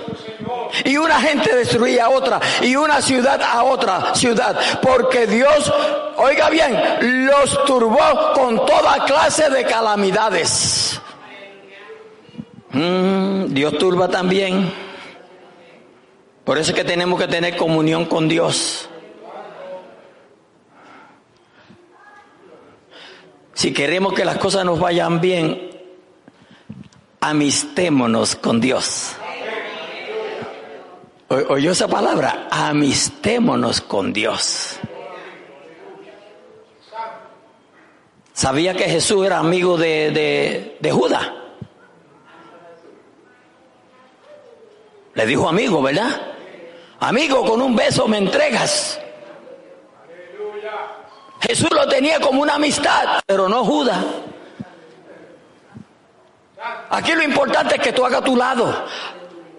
Y 0.86 0.96
una 0.96 1.20
gente 1.20 1.54
destruía 1.54 2.06
a 2.06 2.10
otra 2.10 2.40
y 2.62 2.76
una 2.78 3.02
ciudad 3.02 3.42
a 3.42 3.64
otra 3.64 4.16
ciudad. 4.16 4.58
Porque 4.82 5.28
Dios, 5.28 5.72
oiga 6.16 6.50
bien, 6.50 7.28
los 7.28 7.66
turbó 7.66 8.34
con 8.34 8.66
toda 8.66 9.06
clase 9.06 9.50
de 9.50 9.66
calamidades. 9.66 11.00
Mm, 12.72 13.54
Dios 13.54 13.78
turba 13.78 14.08
también. 14.08 14.74
Por 16.46 16.58
eso 16.58 16.72
es 16.72 16.76
que 16.76 16.86
tenemos 16.86 17.20
que 17.20 17.28
tener 17.28 17.58
comunión 17.58 18.06
con 18.06 18.28
Dios. 18.30 18.90
Si 23.54 23.74
queremos 23.74 24.14
que 24.14 24.26
las 24.26 24.38
cosas 24.38 24.66
nos 24.66 24.80
vayan 24.80 25.22
bien, 25.22 25.72
amistémonos 27.22 28.36
con 28.36 28.60
Dios. 28.60 29.16
¿Oyó 31.30 31.72
esa 31.72 31.88
palabra? 31.88 32.48
Amistémonos 32.52 33.82
con 33.82 34.14
Dios. 34.14 34.80
¿Sabía 38.34 38.74
que 38.74 38.86
Jesús 38.86 39.26
era 39.26 39.40
amigo 39.40 39.78
de, 39.78 40.12
de, 40.12 40.78
de 40.80 40.92
Judas? 40.92 41.32
Le 45.14 45.26
dijo 45.28 45.48
amigo, 45.48 45.82
¿verdad? 45.82 46.34
Amigo, 47.00 47.46
con 47.46 47.62
un 47.62 47.76
beso 47.76 48.08
me 48.08 48.18
entregas. 48.18 49.00
Jesús 51.48 51.70
lo 51.72 51.88
tenía 51.88 52.20
como 52.20 52.42
una 52.42 52.56
amistad, 52.56 53.22
pero 53.26 53.50
no 53.50 53.66
Judas. 53.66 53.98
Aquí 56.90 57.12
lo 57.14 57.24
importante 57.24 57.76
es 57.76 57.82
que 57.82 57.92
tú 57.92 58.06
hagas 58.06 58.24
tu 58.24 58.36
lado. 58.36 58.86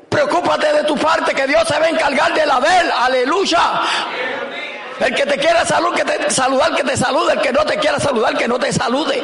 Preocúpate 0.08 0.72
de 0.72 0.84
tu 0.84 0.96
parte, 0.96 1.34
que 1.34 1.46
Dios 1.46 1.62
se 1.68 1.78
va 1.78 1.86
a 1.86 1.88
encargar 1.90 2.32
de 2.32 2.46
la 2.46 2.58
él. 2.58 2.90
Aleluya. 2.96 3.82
El 5.00 5.14
que 5.14 5.26
te 5.26 5.36
quiera 5.36 5.64
saludar, 5.66 5.94
que 6.74 6.84
te 6.84 6.96
salude. 6.96 7.32
El 7.34 7.40
que 7.40 7.52
no 7.52 7.64
te 7.66 7.76
quiera 7.76 7.98
saludar, 7.98 8.36
que 8.36 8.48
no 8.48 8.58
te 8.58 8.72
salude. 8.72 9.22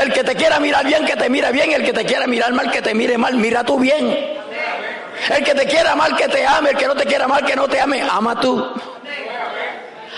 El 0.00 0.12
que 0.12 0.22
te 0.22 0.36
quiera 0.36 0.60
mirar 0.60 0.84
bien, 0.84 1.04
que 1.04 1.16
te 1.16 1.28
mire 1.28 1.50
bien. 1.50 1.72
El 1.72 1.84
que 1.84 1.92
te 1.92 2.04
quiera 2.04 2.26
mirar 2.26 2.52
mal, 2.52 2.70
que 2.70 2.82
te 2.82 2.94
mire 2.94 3.18
mal. 3.18 3.34
Mira 3.34 3.64
tú 3.64 3.78
bien. 3.78 4.06
El 5.30 5.42
que 5.42 5.54
te 5.54 5.66
quiera 5.66 5.96
mal, 5.96 6.14
que 6.14 6.28
te 6.28 6.46
ame. 6.46 6.70
El 6.70 6.76
que 6.76 6.86
no 6.86 6.94
te 6.94 7.04
quiera 7.04 7.26
mal, 7.26 7.44
que 7.44 7.56
no 7.56 7.66
te 7.66 7.80
ame. 7.80 8.02
Ama 8.02 8.38
tú. 8.38 8.91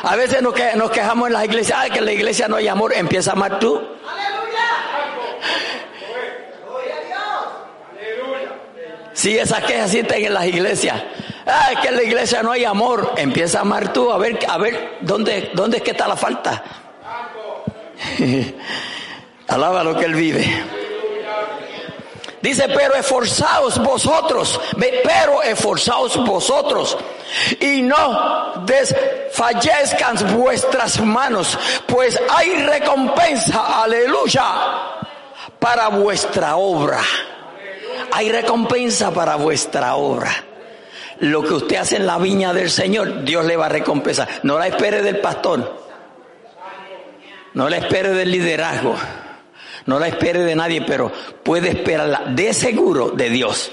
A 0.05 0.17
veces 0.17 0.43
nos, 0.43 0.53
quejamos 0.53 1.29
en 1.29 1.33
las 1.33 1.45
iglesias, 1.47 1.79
ay, 1.81 1.91
que 1.91 1.99
en 1.99 2.05
la 2.05 2.13
iglesia 2.13 2.47
no 2.47 2.57
hay 2.57 2.69
amor. 2.69 2.93
Empieza 2.95 3.31
a 3.31 3.33
amar 3.33 3.59
tú. 3.59 3.81
Sí, 9.15 9.39
esas 9.39 9.65
quejas 9.65 9.91
sienten 9.91 10.25
en 10.25 10.35
las 10.35 10.47
iglesias. 10.47 11.03
Ay, 11.47 11.77
que 11.77 11.89
en 11.89 11.97
la 11.97 12.03
iglesia 12.03 12.43
no 12.43 12.51
hay 12.53 12.65
amor. 12.65 13.15
Empieza 13.17 13.59
a 13.59 13.61
amar 13.63 13.93
tú, 13.93 14.13
a 14.13 14.19
ver, 14.19 14.39
a 14.47 14.59
ver, 14.59 14.99
¿dónde, 15.01 15.51
dónde 15.55 15.79
es 15.79 15.83
que 15.83 15.93
está 15.93 16.07
la 16.07 16.17
falta? 16.17 16.63
Alaba 19.49 19.85
lo 19.85 19.97
que 19.97 20.05
él 20.05 20.15
vive. 20.15 20.84
Dice, 22.45 22.69
pero 22.69 22.95
esforzaos 22.95 23.79
vosotros, 23.83 24.61
pero 25.03 25.43
esforzaos 25.43 26.23
vosotros 26.27 26.95
y 27.59 27.81
no 27.81 28.53
desfallezcan 28.67 30.37
vuestras 30.37 31.01
manos, 31.01 31.59
pues 31.87 32.21
hay 32.29 32.53
recompensa, 32.67 33.83
aleluya, 33.83 34.45
para 35.59 35.89
vuestra 35.89 36.57
obra. 36.57 37.01
Hay 38.13 38.31
recompensa 38.31 39.11
para 39.11 39.37
vuestra 39.37 39.95
obra. 39.95 40.31
Lo 41.21 41.43
que 41.45 41.55
usted 41.55 41.77
hace 41.77 41.97
en 41.97 42.07
la 42.07 42.19
viña 42.19 42.53
del 42.53 42.69
Señor, 42.69 43.25
Dios 43.25 43.47
le 43.47 43.57
va 43.57 43.67
a 43.67 43.71
recompensar. 43.71 44.29
No 44.43 44.59
la 44.59 44.67
espere 44.67 45.01
del 45.01 45.19
pastor. 45.19 45.81
No 47.55 47.71
la 47.71 47.79
espere 47.79 48.11
del 48.11 48.31
liderazgo. 48.31 48.97
No 49.87 49.99
la 49.99 50.09
espere 50.09 50.41
de 50.41 50.55
nadie, 50.55 50.83
pero 50.83 51.13
puede 51.43 51.69
esperarla 51.71 52.25
de 52.29 52.53
seguro 52.55 53.11
de 53.11 53.29
Dios. 53.31 53.71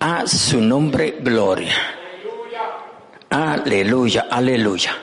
A 0.00 0.26
su 0.26 0.60
nombre, 0.60 1.18
gloria. 1.20 1.74
Aleluya, 3.30 4.26
aleluya. 4.30 4.96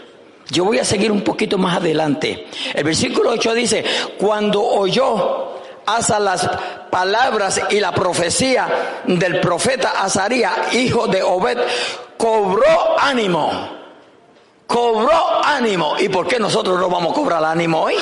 Yo 0.50 0.66
voy 0.66 0.80
a 0.80 0.86
seguir 0.86 1.12
un 1.12 1.22
poquito 1.22 1.58
más 1.58 1.78
adelante. 1.78 2.48
El 2.74 2.84
versículo 2.84 3.32
8 3.32 3.54
dice, 3.54 3.84
cuando 4.18 4.62
oyó 4.62 5.54
Asa 5.86 6.20
las 6.20 6.50
palabras 6.90 7.62
y 7.70 7.80
la 7.80 7.92
profecía 7.92 9.02
del 9.06 9.42
profeta 9.42 10.02
Azaría, 10.02 10.54
hijo 10.74 11.08
de 11.08 11.22
Obed, 11.22 11.58
cobró 12.18 12.98
ánimo. 13.00 13.52
Cobró 14.66 15.44
ánimo. 15.44 15.96
¿Y 16.00 16.08
por 16.10 16.28
qué 16.28 16.40
nosotros 16.40 16.80
no 16.80 16.90
vamos 16.90 17.12
a 17.12 17.16
cobrar 17.16 17.44
ánimo 17.44 17.82
hoy? 17.82 17.96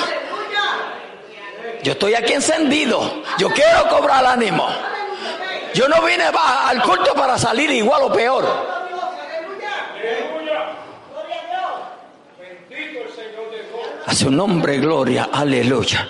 Yo 1.82 1.92
estoy 1.92 2.14
aquí 2.14 2.32
encendido. 2.32 3.22
Yo 3.38 3.48
quiero 3.50 3.88
cobrar 3.88 4.24
ánimo. 4.24 4.68
Yo 5.74 5.88
no 5.88 6.02
vine 6.02 6.24
al 6.24 6.82
culto 6.82 7.14
para 7.14 7.36
salir 7.38 7.70
igual 7.70 8.02
o 8.02 8.12
peor. 8.12 8.44
A 14.06 14.14
su 14.14 14.30
nombre, 14.30 14.78
gloria, 14.78 15.28
aleluya. 15.32 16.08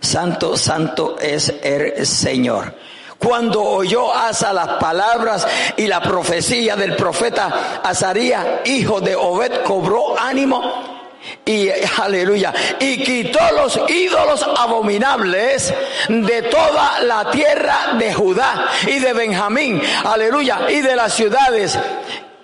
Santo, 0.00 0.56
santo 0.56 1.16
es 1.20 1.54
el 1.62 2.06
Señor. 2.06 2.74
Cuando 3.18 3.62
oyó 3.62 4.12
Asa 4.12 4.52
las 4.52 4.68
palabras 4.74 5.46
y 5.76 5.86
la 5.86 6.00
profecía 6.00 6.76
del 6.76 6.96
profeta 6.96 7.80
Azarías, 7.82 8.46
hijo 8.66 9.00
de 9.00 9.16
Obed, 9.16 9.62
cobró 9.62 10.18
ánimo 10.18 10.95
y 11.44 11.68
aleluya, 12.00 12.52
y 12.78 13.02
quitó 13.02 13.40
los 13.52 13.80
ídolos 13.88 14.46
abominables 14.58 15.72
de 16.08 16.42
toda 16.42 17.00
la 17.02 17.30
tierra 17.30 17.94
de 17.98 18.12
Judá 18.12 18.66
y 18.86 18.98
de 18.98 19.12
Benjamín, 19.12 19.80
aleluya, 20.04 20.66
y 20.68 20.80
de 20.80 20.96
las 20.96 21.14
ciudades 21.14 21.78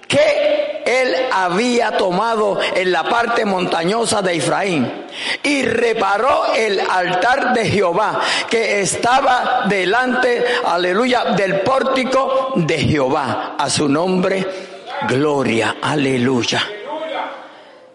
que 0.07 0.83
él 0.85 1.15
había 1.33 1.97
tomado 1.97 2.59
en 2.75 2.93
la 2.93 3.05
parte 3.05 3.45
montañosa 3.45 4.21
de 4.21 4.37
Efraín 4.37 5.07
y 5.43 5.63
reparó 5.63 6.53
el 6.55 6.81
altar 6.81 7.55
de 7.55 7.67
Jehová 7.67 8.21
que 8.51 8.81
estaba 8.81 9.65
delante, 9.69 10.45
aleluya, 10.67 11.25
del 11.37 11.61
pórtico 11.61 12.53
de 12.57 12.79
Jehová. 12.79 13.57
A 13.59 13.71
su 13.71 13.89
nombre, 13.89 14.47
gloria, 15.09 15.77
aleluya. 15.81 16.63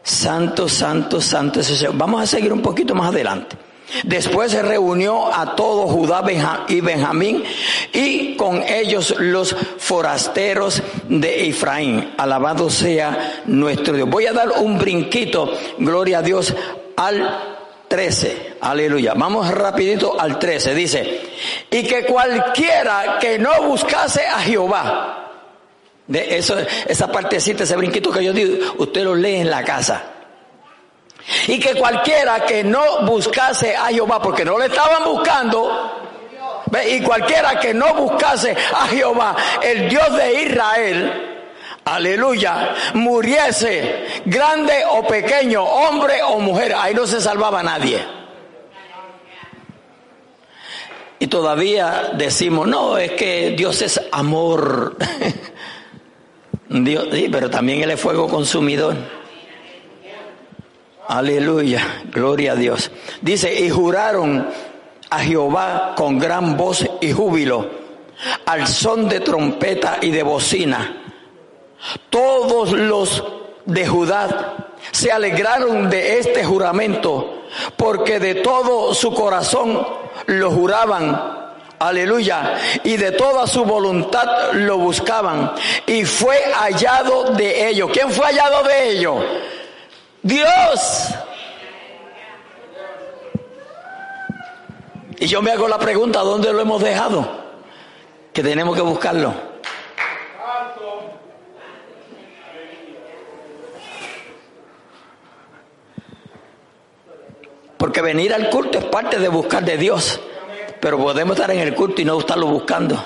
Santo, 0.07 0.69
santo, 0.69 1.19
santo 1.19 1.59
Vamos 1.93 2.21
a 2.21 2.25
seguir 2.25 2.53
un 2.53 2.61
poquito 2.61 2.95
más 2.95 3.09
adelante. 3.09 3.57
Después 4.05 4.53
se 4.53 4.61
reunió 4.61 5.33
a 5.33 5.53
todo 5.53 5.85
Judá 5.87 6.23
y 6.69 6.79
Benjamín 6.79 7.43
y 7.91 8.37
con 8.37 8.63
ellos 8.63 9.15
los 9.19 9.53
forasteros 9.79 10.81
de 11.09 11.49
Efraín. 11.49 12.13
Alabado 12.17 12.69
sea 12.69 13.41
nuestro 13.47 13.95
Dios. 13.95 14.09
Voy 14.09 14.27
a 14.27 14.31
dar 14.31 14.49
un 14.61 14.77
brinquito, 14.77 15.51
gloria 15.77 16.19
a 16.19 16.21
Dios, 16.21 16.55
al 16.95 17.57
13. 17.89 18.55
Aleluya. 18.61 19.13
Vamos 19.13 19.51
rapidito 19.51 20.17
al 20.17 20.39
13. 20.39 20.73
Dice, 20.73 21.21
y 21.69 21.83
que 21.83 22.05
cualquiera 22.05 23.17
que 23.19 23.37
no 23.37 23.61
buscase 23.63 24.25
a 24.25 24.39
Jehová, 24.39 25.26
de 26.07 26.37
eso, 26.37 26.57
esa 26.87 27.11
partecita, 27.11 27.63
ese 27.63 27.75
brinquito 27.75 28.11
que 28.11 28.23
yo 28.23 28.33
digo, 28.33 28.75
usted 28.77 29.03
lo 29.03 29.15
lee 29.15 29.35
en 29.35 29.49
la 29.49 29.63
casa. 29.63 30.03
Y 31.47 31.59
que 31.59 31.75
cualquiera 31.75 32.45
que 32.45 32.63
no 32.63 33.01
buscase 33.01 33.75
a 33.75 33.87
Jehová, 33.87 34.21
porque 34.21 34.45
no 34.45 34.57
le 34.57 34.67
estaban 34.67 35.03
buscando, 35.03 36.05
y 36.87 37.01
cualquiera 37.01 37.59
que 37.59 37.73
no 37.73 37.93
buscase 37.95 38.55
a 38.73 38.87
Jehová, 38.87 39.35
el 39.61 39.89
Dios 39.89 40.15
de 40.15 40.43
Israel, 40.43 41.37
aleluya, 41.83 42.73
muriese, 42.93 44.21
grande 44.25 44.83
o 44.89 45.05
pequeño, 45.05 45.63
hombre 45.63 46.23
o 46.23 46.39
mujer, 46.39 46.73
ahí 46.77 46.93
no 46.93 47.05
se 47.05 47.19
salvaba 47.19 47.61
nadie. 47.61 48.17
Y 51.19 51.27
todavía 51.27 52.11
decimos, 52.13 52.67
no, 52.67 52.97
es 52.97 53.11
que 53.13 53.55
Dios 53.57 53.81
es 53.81 53.99
amor. 54.11 54.95
Dios, 56.83 57.07
sí, 57.11 57.29
pero 57.31 57.49
también 57.49 57.81
Él 57.81 57.91
es 57.91 57.99
fuego 57.99 58.27
consumidor. 58.27 58.95
Aleluya, 61.07 62.03
gloria 62.11 62.51
a 62.51 62.55
Dios. 62.55 62.91
Dice, 63.21 63.53
y 63.53 63.69
juraron 63.69 64.47
a 65.09 65.19
Jehová 65.19 65.93
con 65.95 66.19
gran 66.19 66.57
voz 66.57 66.85
y 66.99 67.11
júbilo, 67.13 67.69
al 68.45 68.67
son 68.67 69.07
de 69.07 69.21
trompeta 69.21 69.99
y 70.01 70.11
de 70.11 70.23
bocina. 70.23 71.03
Todos 72.09 72.73
los 72.73 73.23
de 73.65 73.87
Judá 73.87 74.67
se 74.91 75.11
alegraron 75.11 75.89
de 75.89 76.19
este 76.19 76.43
juramento, 76.43 77.43
porque 77.77 78.19
de 78.19 78.35
todo 78.35 78.93
su 78.93 79.13
corazón 79.13 79.85
lo 80.25 80.51
juraban 80.51 81.46
Aleluya. 81.79 82.57
Y 82.83 82.97
de 82.97 83.11
toda 83.11 83.45
su 83.45 83.63
voluntad 83.63 84.53
lo 84.53 84.77
buscaban. 84.77 85.53
Y 85.85 86.05
fue 86.05 86.37
hallado 86.53 87.33
de 87.35 87.69
ellos. 87.69 87.89
¿Quién 87.93 88.11
fue 88.11 88.25
hallado 88.25 88.63
de 88.63 88.89
ellos? 88.89 89.23
Dios. 90.23 91.13
Y 95.19 95.27
yo 95.27 95.41
me 95.41 95.51
hago 95.51 95.67
la 95.67 95.79
pregunta, 95.79 96.19
¿dónde 96.19 96.51
lo 96.53 96.61
hemos 96.61 96.81
dejado? 96.81 97.27
Que 98.33 98.43
tenemos 98.43 98.75
que 98.75 98.81
buscarlo. 98.81 99.33
Porque 107.77 108.01
venir 108.01 108.33
al 108.33 108.49
culto 108.49 108.79
es 108.79 108.85
parte 108.85 109.19
de 109.19 109.27
buscar 109.27 109.63
de 109.63 109.77
Dios 109.77 110.19
pero 110.79 110.97
podemos 110.97 111.35
estar 111.35 111.51
en 111.51 111.59
el 111.59 111.73
culto 111.73 112.01
y 112.01 112.05
no 112.05 112.19
estarlo 112.19 112.47
buscando. 112.47 113.03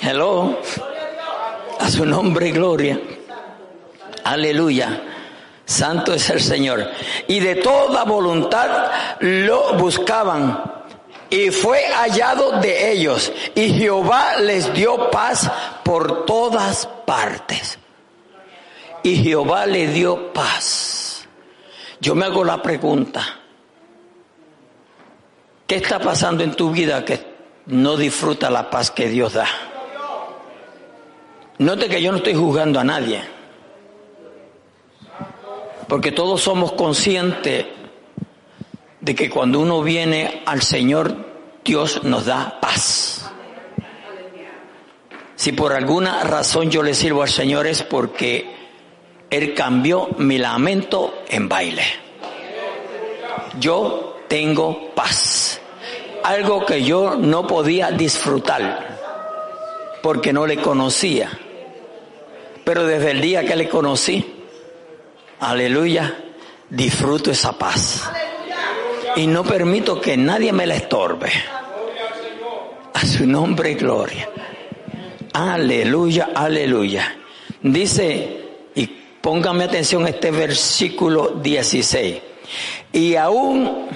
Hello. 0.00 0.58
A 1.80 1.90
su 1.90 2.04
nombre 2.04 2.48
y 2.48 2.52
gloria. 2.52 3.00
Aleluya. 4.24 5.02
Santo 5.64 6.12
es 6.12 6.28
el 6.30 6.40
Señor. 6.40 6.90
Y 7.26 7.40
de 7.40 7.56
toda 7.56 8.04
voluntad 8.04 8.90
lo 9.20 9.74
buscaban. 9.74 10.72
Y 11.30 11.50
fue 11.50 11.84
hallado 11.86 12.60
de 12.60 12.92
ellos. 12.92 13.32
Y 13.54 13.72
Jehová 13.74 14.36
les 14.38 14.72
dio 14.74 15.10
paz 15.10 15.50
por 15.82 16.24
todas 16.26 16.86
partes. 17.06 17.78
Y 19.02 19.16
Jehová 19.22 19.66
le 19.66 19.88
dio 19.88 20.32
paz. 20.32 21.26
Yo 22.00 22.14
me 22.14 22.26
hago 22.26 22.44
la 22.44 22.62
pregunta. 22.62 23.40
¿Qué 25.66 25.76
está 25.76 25.98
pasando 25.98 26.44
en 26.44 26.54
tu 26.54 26.70
vida 26.70 27.04
que 27.04 27.20
no 27.66 27.96
disfruta 27.96 28.50
la 28.50 28.68
paz 28.68 28.90
que 28.90 29.08
Dios 29.08 29.32
da? 29.32 29.46
Note 31.58 31.88
que 31.88 32.02
yo 32.02 32.10
no 32.10 32.18
estoy 32.18 32.34
juzgando 32.34 32.80
a 32.80 32.84
nadie. 32.84 33.22
Porque 35.88 36.12
todos 36.12 36.42
somos 36.42 36.72
conscientes 36.72 37.66
de 39.00 39.14
que 39.14 39.30
cuando 39.30 39.60
uno 39.60 39.82
viene 39.82 40.42
al 40.44 40.62
Señor, 40.62 41.16
Dios 41.64 42.02
nos 42.04 42.26
da 42.26 42.58
paz. 42.60 43.30
Si 45.36 45.52
por 45.52 45.72
alguna 45.72 46.24
razón 46.24 46.70
yo 46.70 46.82
le 46.82 46.94
sirvo 46.94 47.22
al 47.22 47.28
Señor 47.28 47.66
es 47.66 47.82
porque 47.82 48.54
Él 49.30 49.54
cambió 49.54 50.08
mi 50.18 50.38
lamento 50.38 51.22
en 51.28 51.48
baile. 51.48 51.84
Yo 53.58 54.13
tengo 54.34 54.90
paz. 54.96 55.60
Algo 56.24 56.66
que 56.66 56.82
yo 56.82 57.14
no 57.14 57.46
podía 57.46 57.92
disfrutar 57.92 58.98
porque 60.02 60.32
no 60.32 60.44
le 60.44 60.56
conocía. 60.56 61.30
Pero 62.64 62.84
desde 62.84 63.12
el 63.12 63.20
día 63.20 63.44
que 63.44 63.54
le 63.54 63.68
conocí, 63.68 64.42
aleluya, 65.38 66.18
disfruto 66.68 67.30
esa 67.30 67.52
paz. 67.56 68.10
Y 69.14 69.28
no 69.28 69.44
permito 69.44 70.00
que 70.00 70.16
nadie 70.16 70.52
me 70.52 70.66
la 70.66 70.74
estorbe. 70.74 71.30
A 72.92 73.06
su 73.06 73.28
nombre 73.28 73.70
y 73.70 73.74
gloria. 73.74 74.28
Aleluya, 75.32 76.30
aleluya. 76.34 77.18
Dice, 77.62 78.46
y 78.74 78.86
póngame 79.20 79.62
atención 79.62 80.08
este 80.08 80.32
versículo 80.32 81.28
16. 81.40 82.16
Y 82.92 83.14
aún 83.14 83.86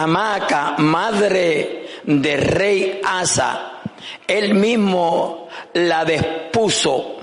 Amaca, 0.00 0.76
madre 0.78 1.88
de 2.04 2.36
rey 2.36 3.00
Asa, 3.04 3.80
él 4.28 4.54
mismo 4.54 5.48
la 5.74 6.04
despuso, 6.04 7.16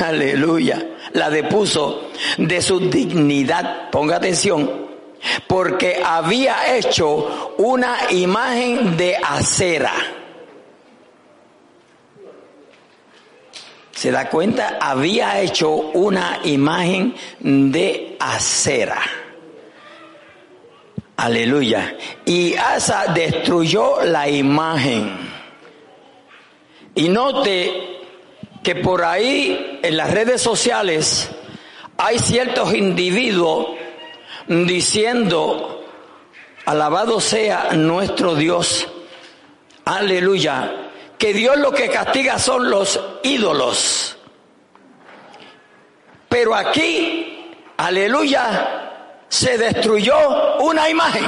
aleluya, 0.00 0.82
la 1.12 1.28
depuso 1.28 2.08
de 2.38 2.62
su 2.62 2.80
dignidad, 2.88 3.90
ponga 3.90 4.16
atención, 4.16 4.88
porque 5.46 6.00
había 6.02 6.74
hecho 6.74 7.54
una 7.58 8.10
imagen 8.12 8.96
de 8.96 9.16
acera. 9.16 9.92
¿Se 13.92 14.10
da 14.10 14.30
cuenta? 14.30 14.78
Había 14.80 15.38
hecho 15.42 15.68
una 15.70 16.40
imagen 16.44 17.14
de 17.70 18.16
acera. 18.18 19.19
Aleluya. 21.20 21.98
Y 22.24 22.54
Asa 22.54 23.12
destruyó 23.12 24.00
la 24.04 24.26
imagen. 24.26 25.18
Y 26.94 27.10
note 27.10 28.00
que 28.62 28.76
por 28.76 29.04
ahí 29.04 29.80
en 29.82 29.98
las 29.98 30.10
redes 30.12 30.40
sociales 30.40 31.28
hay 31.98 32.18
ciertos 32.18 32.72
individuos 32.72 33.66
diciendo, 34.48 35.84
alabado 36.64 37.20
sea 37.20 37.68
nuestro 37.74 38.34
Dios. 38.34 38.88
Aleluya. 39.84 40.90
Que 41.18 41.34
Dios 41.34 41.58
lo 41.58 41.70
que 41.70 41.90
castiga 41.90 42.38
son 42.38 42.70
los 42.70 42.98
ídolos. 43.24 44.16
Pero 46.30 46.54
aquí, 46.54 47.52
aleluya, 47.76 48.79
se 49.30 49.56
destruyó 49.56 50.58
una 50.58 50.90
imagen. 50.90 51.24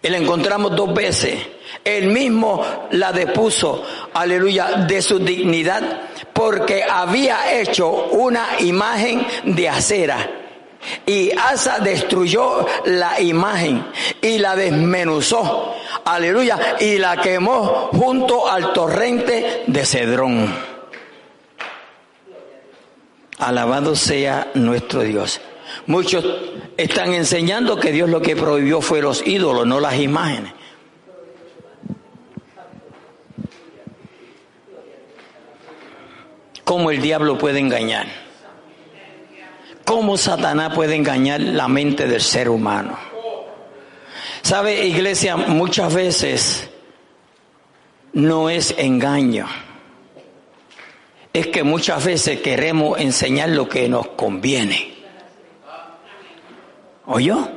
Y 0.00 0.08
la 0.08 0.16
encontramos 0.16 0.74
dos 0.74 0.94
veces. 0.94 1.38
Él 1.84 2.08
mismo 2.08 2.64
la 2.92 3.12
depuso, 3.12 3.84
aleluya, 4.14 4.86
de 4.88 5.02
su 5.02 5.18
dignidad, 5.18 5.82
porque 6.32 6.82
había 6.82 7.52
hecho 7.60 7.88
una 8.12 8.60
imagen 8.60 9.26
de 9.44 9.68
acera. 9.68 10.30
Y 11.04 11.30
Asa 11.32 11.80
destruyó 11.80 12.66
la 12.86 13.20
imagen 13.20 13.84
y 14.22 14.38
la 14.38 14.56
desmenuzó, 14.56 15.74
aleluya, 16.04 16.76
y 16.80 16.96
la 16.98 17.16
quemó 17.18 17.90
junto 17.92 18.48
al 18.48 18.72
torrente 18.72 19.64
de 19.66 19.84
Cedrón. 19.84 20.77
Alabado 23.38 23.94
sea 23.94 24.50
nuestro 24.54 25.02
Dios. 25.02 25.40
Muchos 25.86 26.24
están 26.76 27.12
enseñando 27.12 27.78
que 27.78 27.92
Dios 27.92 28.08
lo 28.08 28.20
que 28.20 28.36
prohibió 28.36 28.80
fue 28.80 29.02
los 29.02 29.26
ídolos, 29.26 29.66
no 29.66 29.80
las 29.80 29.98
imágenes. 29.98 30.52
¿Cómo 36.64 36.90
el 36.90 37.00
diablo 37.00 37.38
puede 37.38 37.60
engañar? 37.60 38.28
cómo 39.88 40.18
Satanás 40.18 40.74
puede 40.74 40.96
engañar 40.96 41.40
la 41.40 41.66
mente 41.66 42.06
del 42.06 42.20
ser 42.20 42.50
humano. 42.50 42.98
Sabe, 44.42 44.86
iglesia, 44.86 45.34
muchas 45.38 45.94
veces 45.94 46.68
no 48.12 48.50
es 48.50 48.74
engaño. 48.76 49.46
Es 51.32 51.48
que 51.48 51.62
muchas 51.62 52.04
veces 52.04 52.40
queremos 52.40 52.98
enseñar 52.98 53.50
lo 53.50 53.68
que 53.68 53.88
nos 53.88 54.08
conviene. 54.08 54.94
¿Oyó? 57.06 57.48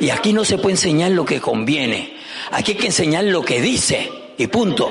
Y 0.00 0.10
aquí 0.10 0.32
no 0.32 0.44
se 0.44 0.58
puede 0.58 0.74
enseñar 0.74 1.12
lo 1.12 1.24
que 1.24 1.40
conviene. 1.40 2.16
Aquí 2.50 2.72
hay 2.72 2.78
que 2.78 2.86
enseñar 2.86 3.24
lo 3.24 3.42
que 3.42 3.60
dice. 3.60 4.10
Y 4.36 4.46
punto. 4.46 4.90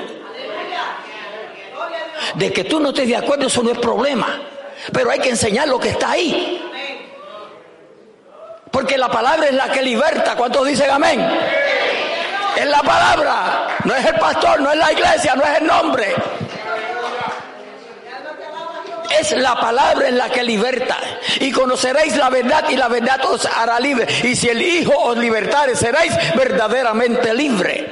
De 2.34 2.52
que 2.52 2.64
tú 2.64 2.80
no 2.80 2.90
estés 2.90 3.08
de 3.08 3.16
acuerdo, 3.16 3.46
eso 3.46 3.62
no 3.62 3.72
es 3.72 3.78
problema. 3.78 4.40
Pero 4.92 5.10
hay 5.10 5.18
que 5.20 5.30
enseñar 5.30 5.68
lo 5.68 5.78
que 5.78 5.90
está 5.90 6.12
ahí. 6.12 6.60
Porque 8.70 8.96
la 8.96 9.10
palabra 9.10 9.48
es 9.48 9.54
la 9.54 9.70
que 9.70 9.82
liberta. 9.82 10.34
¿Cuántos 10.34 10.66
dicen 10.66 10.90
amén? 10.90 11.20
Es 12.56 12.66
la 12.66 12.82
palabra. 12.82 13.78
No 13.84 13.94
es 13.94 14.06
el 14.06 14.14
pastor, 14.14 14.60
no 14.60 14.72
es 14.72 14.78
la 14.78 14.92
iglesia, 14.92 15.34
no 15.34 15.44
es 15.44 15.60
el 15.60 15.66
nombre. 15.66 16.14
Es 19.20 19.32
la 19.32 19.58
palabra 19.60 20.08
en 20.08 20.18
la 20.18 20.30
que 20.30 20.42
liberta. 20.42 20.96
Y 21.40 21.50
conoceréis 21.50 22.16
la 22.16 22.30
verdad 22.30 22.64
y 22.68 22.76
la 22.76 22.88
verdad 22.88 23.24
os 23.26 23.46
hará 23.46 23.78
libre. 23.80 24.06
Y 24.22 24.34
si 24.36 24.48
el 24.48 24.62
Hijo 24.62 24.92
os 24.96 25.16
libertare, 25.16 25.76
seréis 25.76 26.12
verdaderamente 26.34 27.32
libre. 27.34 27.90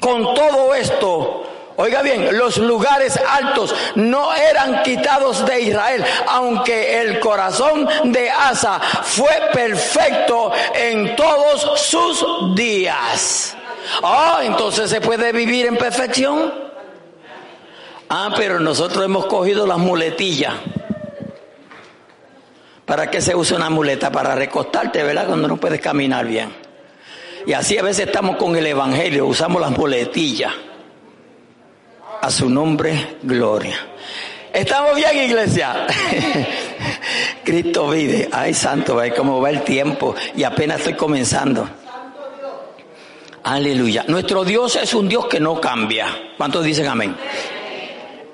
Con 0.00 0.34
todo 0.34 0.74
esto, 0.74 1.46
Oiga 1.78 2.00
bien, 2.00 2.38
los 2.38 2.56
lugares 2.56 3.20
altos 3.28 3.74
no 3.96 4.34
eran 4.34 4.82
quitados 4.82 5.44
de 5.44 5.60
Israel, 5.60 6.02
aunque 6.26 7.00
el 7.02 7.20
corazón 7.20 7.86
de 8.04 8.30
Asa 8.30 8.80
fue 8.80 9.50
perfecto 9.52 10.52
en 10.74 11.14
todos 11.16 11.78
sus 11.78 12.54
días. 12.54 13.54
Ah, 14.02 14.40
entonces 14.42 14.88
se 14.88 15.02
puede 15.02 15.32
vivir 15.32 15.66
en 15.66 15.76
perfección. 15.76 16.65
Ah, 18.08 18.32
pero 18.36 18.60
nosotros 18.60 19.04
hemos 19.04 19.26
cogido 19.26 19.66
las 19.66 19.78
muletillas. 19.78 20.54
¿Para 22.84 23.10
qué 23.10 23.20
se 23.20 23.34
usa 23.34 23.56
una 23.56 23.68
muleta? 23.68 24.12
Para 24.12 24.36
recostarte, 24.36 25.02
¿verdad? 25.02 25.26
Cuando 25.26 25.48
no 25.48 25.56
puedes 25.56 25.80
caminar 25.80 26.24
bien. 26.26 26.50
Y 27.46 27.52
así 27.52 27.76
a 27.78 27.82
veces 27.82 28.06
estamos 28.06 28.36
con 28.36 28.56
el 28.56 28.66
Evangelio, 28.66 29.26
usamos 29.26 29.60
las 29.60 29.72
muletillas. 29.72 30.52
A 32.22 32.30
su 32.30 32.48
nombre, 32.48 33.18
gloria. 33.22 33.76
¿Estamos 34.52 34.94
bien, 34.96 35.16
iglesia? 35.16 35.86
Cristo 37.44 37.90
vive. 37.90 38.28
Ay, 38.32 38.54
santo, 38.54 38.98
ay, 38.98 39.10
cómo 39.10 39.40
va 39.40 39.50
el 39.50 39.62
tiempo. 39.62 40.14
Y 40.36 40.44
apenas 40.44 40.78
estoy 40.78 40.94
comenzando. 40.94 41.68
Aleluya. 43.42 44.04
Nuestro 44.08 44.44
Dios 44.44 44.76
es 44.76 44.94
un 44.94 45.08
Dios 45.08 45.26
que 45.26 45.38
no 45.38 45.60
cambia. 45.60 46.06
¿Cuántos 46.36 46.64
dicen 46.64 46.86
amén? 46.86 47.16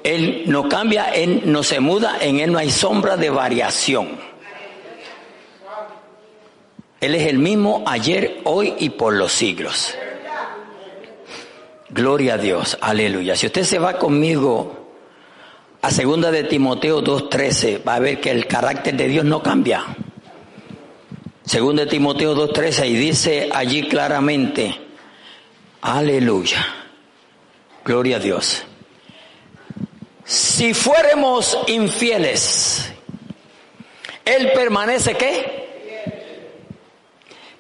Él 0.04 0.44
no 0.46 0.68
cambia, 0.68 1.10
Él 1.10 1.42
no 1.46 1.62
se 1.62 1.80
muda, 1.80 2.18
en 2.20 2.40
Él 2.40 2.52
no 2.52 2.58
hay 2.58 2.70
sombra 2.70 3.16
de 3.16 3.30
variación. 3.30 4.18
Él 7.00 7.14
es 7.14 7.26
el 7.26 7.38
mismo 7.38 7.82
ayer, 7.86 8.40
hoy 8.44 8.74
y 8.78 8.90
por 8.90 9.14
los 9.14 9.32
siglos. 9.32 9.94
Gloria 11.90 12.34
a 12.34 12.38
Dios, 12.38 12.78
aleluya. 12.80 13.36
Si 13.36 13.46
usted 13.46 13.64
se 13.64 13.78
va 13.78 13.98
conmigo 13.98 14.82
a 15.82 15.90
segunda 15.90 16.30
de 16.30 16.44
Timoteo 16.44 17.02
2.13, 17.02 17.86
va 17.86 17.96
a 17.96 17.98
ver 17.98 18.20
que 18.20 18.30
el 18.30 18.46
carácter 18.46 18.96
de 18.96 19.08
Dios 19.08 19.24
no 19.24 19.42
cambia. 19.42 19.84
Segunda 21.44 21.84
de 21.84 21.90
Timoteo 21.90 22.36
2.13 22.36 22.88
y 22.88 22.94
dice 22.94 23.50
allí 23.52 23.88
claramente, 23.88 24.74
aleluya, 25.80 26.64
gloria 27.84 28.16
a 28.16 28.20
Dios. 28.20 28.64
Si 30.24 30.74
fuéramos 30.74 31.58
infieles, 31.66 32.92
Él 34.24 34.52
permanece 34.54 35.14
qué? 35.14 35.62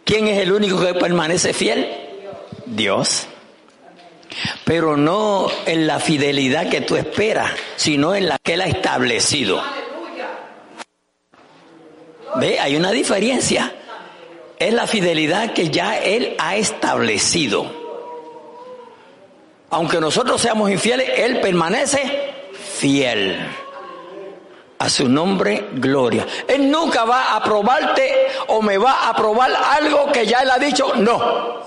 ¿Quién 0.04 0.28
es 0.28 0.40
el 0.40 0.52
único 0.52 0.80
que 0.80 0.94
permanece 0.94 1.52
fiel? 1.52 1.88
Dios 2.66 3.26
pero 4.64 4.96
no 4.96 5.50
en 5.66 5.86
la 5.86 5.98
fidelidad 5.98 6.68
que 6.68 6.80
tú 6.80 6.96
esperas, 6.96 7.52
sino 7.76 8.14
en 8.14 8.28
la 8.28 8.38
que 8.38 8.54
Él 8.54 8.60
ha 8.60 8.66
establecido. 8.66 9.62
¿Ve? 12.36 12.58
Hay 12.58 12.76
una 12.76 12.90
diferencia. 12.92 13.74
Es 14.58 14.72
la 14.72 14.86
fidelidad 14.86 15.52
que 15.52 15.70
ya 15.70 15.98
Él 15.98 16.36
ha 16.38 16.56
establecido. 16.56 17.82
Aunque 19.70 20.00
nosotros 20.00 20.40
seamos 20.40 20.70
infieles, 20.70 21.10
Él 21.16 21.40
permanece 21.40 22.21
fiel. 22.82 23.38
A 24.80 24.88
su 24.88 25.08
nombre, 25.08 25.68
gloria. 25.74 26.26
Él 26.48 26.68
nunca 26.68 27.04
va 27.04 27.36
a 27.36 27.42
probarte 27.44 28.26
o 28.48 28.60
me 28.60 28.76
va 28.76 29.08
a 29.08 29.14
probar 29.14 29.52
algo 29.54 30.10
que 30.10 30.26
ya 30.26 30.40
Él 30.40 30.50
ha 30.50 30.58
dicho, 30.58 30.92
no. 30.96 31.62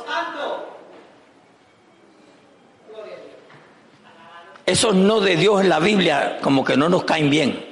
esos 4.66 4.96
no 4.96 5.22
de 5.22 5.36
Dios 5.36 5.62
en 5.62 5.70
la 5.70 5.80
Biblia 5.80 6.40
como 6.42 6.66
que 6.66 6.76
no 6.76 6.90
nos 6.90 7.04
caen 7.04 7.30
bien. 7.30 7.64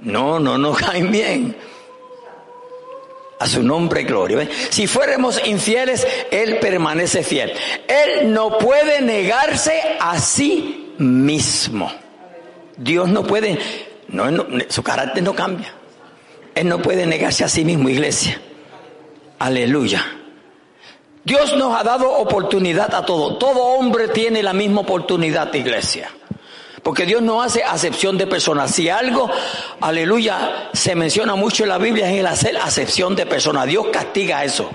No, 0.00 0.40
no 0.40 0.58
nos 0.58 0.76
caen 0.84 1.12
bien. 1.12 1.56
A 3.38 3.46
su 3.46 3.62
nombre, 3.62 4.02
gloria. 4.02 4.48
Si 4.70 4.86
fuéramos 4.86 5.40
infieles, 5.46 6.06
Él 6.30 6.58
permanece 6.58 7.22
fiel. 7.22 7.52
Él 7.86 8.32
no 8.32 8.58
puede 8.58 9.00
negarse 9.00 9.96
a 9.98 10.18
sí 10.18 10.79
mismo. 11.00 11.90
Dios 12.76 13.08
no 13.08 13.24
puede, 13.24 13.58
su 14.68 14.82
carácter 14.82 15.22
no 15.22 15.34
cambia. 15.34 15.74
Él 16.54 16.68
no 16.68 16.80
puede 16.80 17.06
negarse 17.06 17.44
a 17.44 17.48
sí 17.48 17.64
mismo, 17.64 17.88
iglesia. 17.88 18.40
Aleluya. 19.38 20.04
Dios 21.24 21.56
nos 21.56 21.78
ha 21.78 21.84
dado 21.84 22.10
oportunidad 22.12 22.94
a 22.94 23.04
todos. 23.04 23.38
Todo 23.38 23.60
hombre 23.60 24.08
tiene 24.08 24.42
la 24.42 24.52
misma 24.52 24.80
oportunidad, 24.80 25.52
iglesia. 25.54 26.10
Porque 26.82 27.04
Dios 27.04 27.20
no 27.20 27.42
hace 27.42 27.62
acepción 27.62 28.16
de 28.16 28.26
personas. 28.26 28.70
Si 28.70 28.88
algo, 28.88 29.30
aleluya, 29.80 30.70
se 30.72 30.94
menciona 30.94 31.34
mucho 31.34 31.64
en 31.64 31.68
la 31.68 31.78
Biblia 31.78 32.10
es 32.10 32.18
el 32.20 32.26
hacer 32.26 32.56
acepción 32.56 33.14
de 33.14 33.26
personas. 33.26 33.66
Dios 33.66 33.86
castiga 33.92 34.44
eso. 34.44 34.70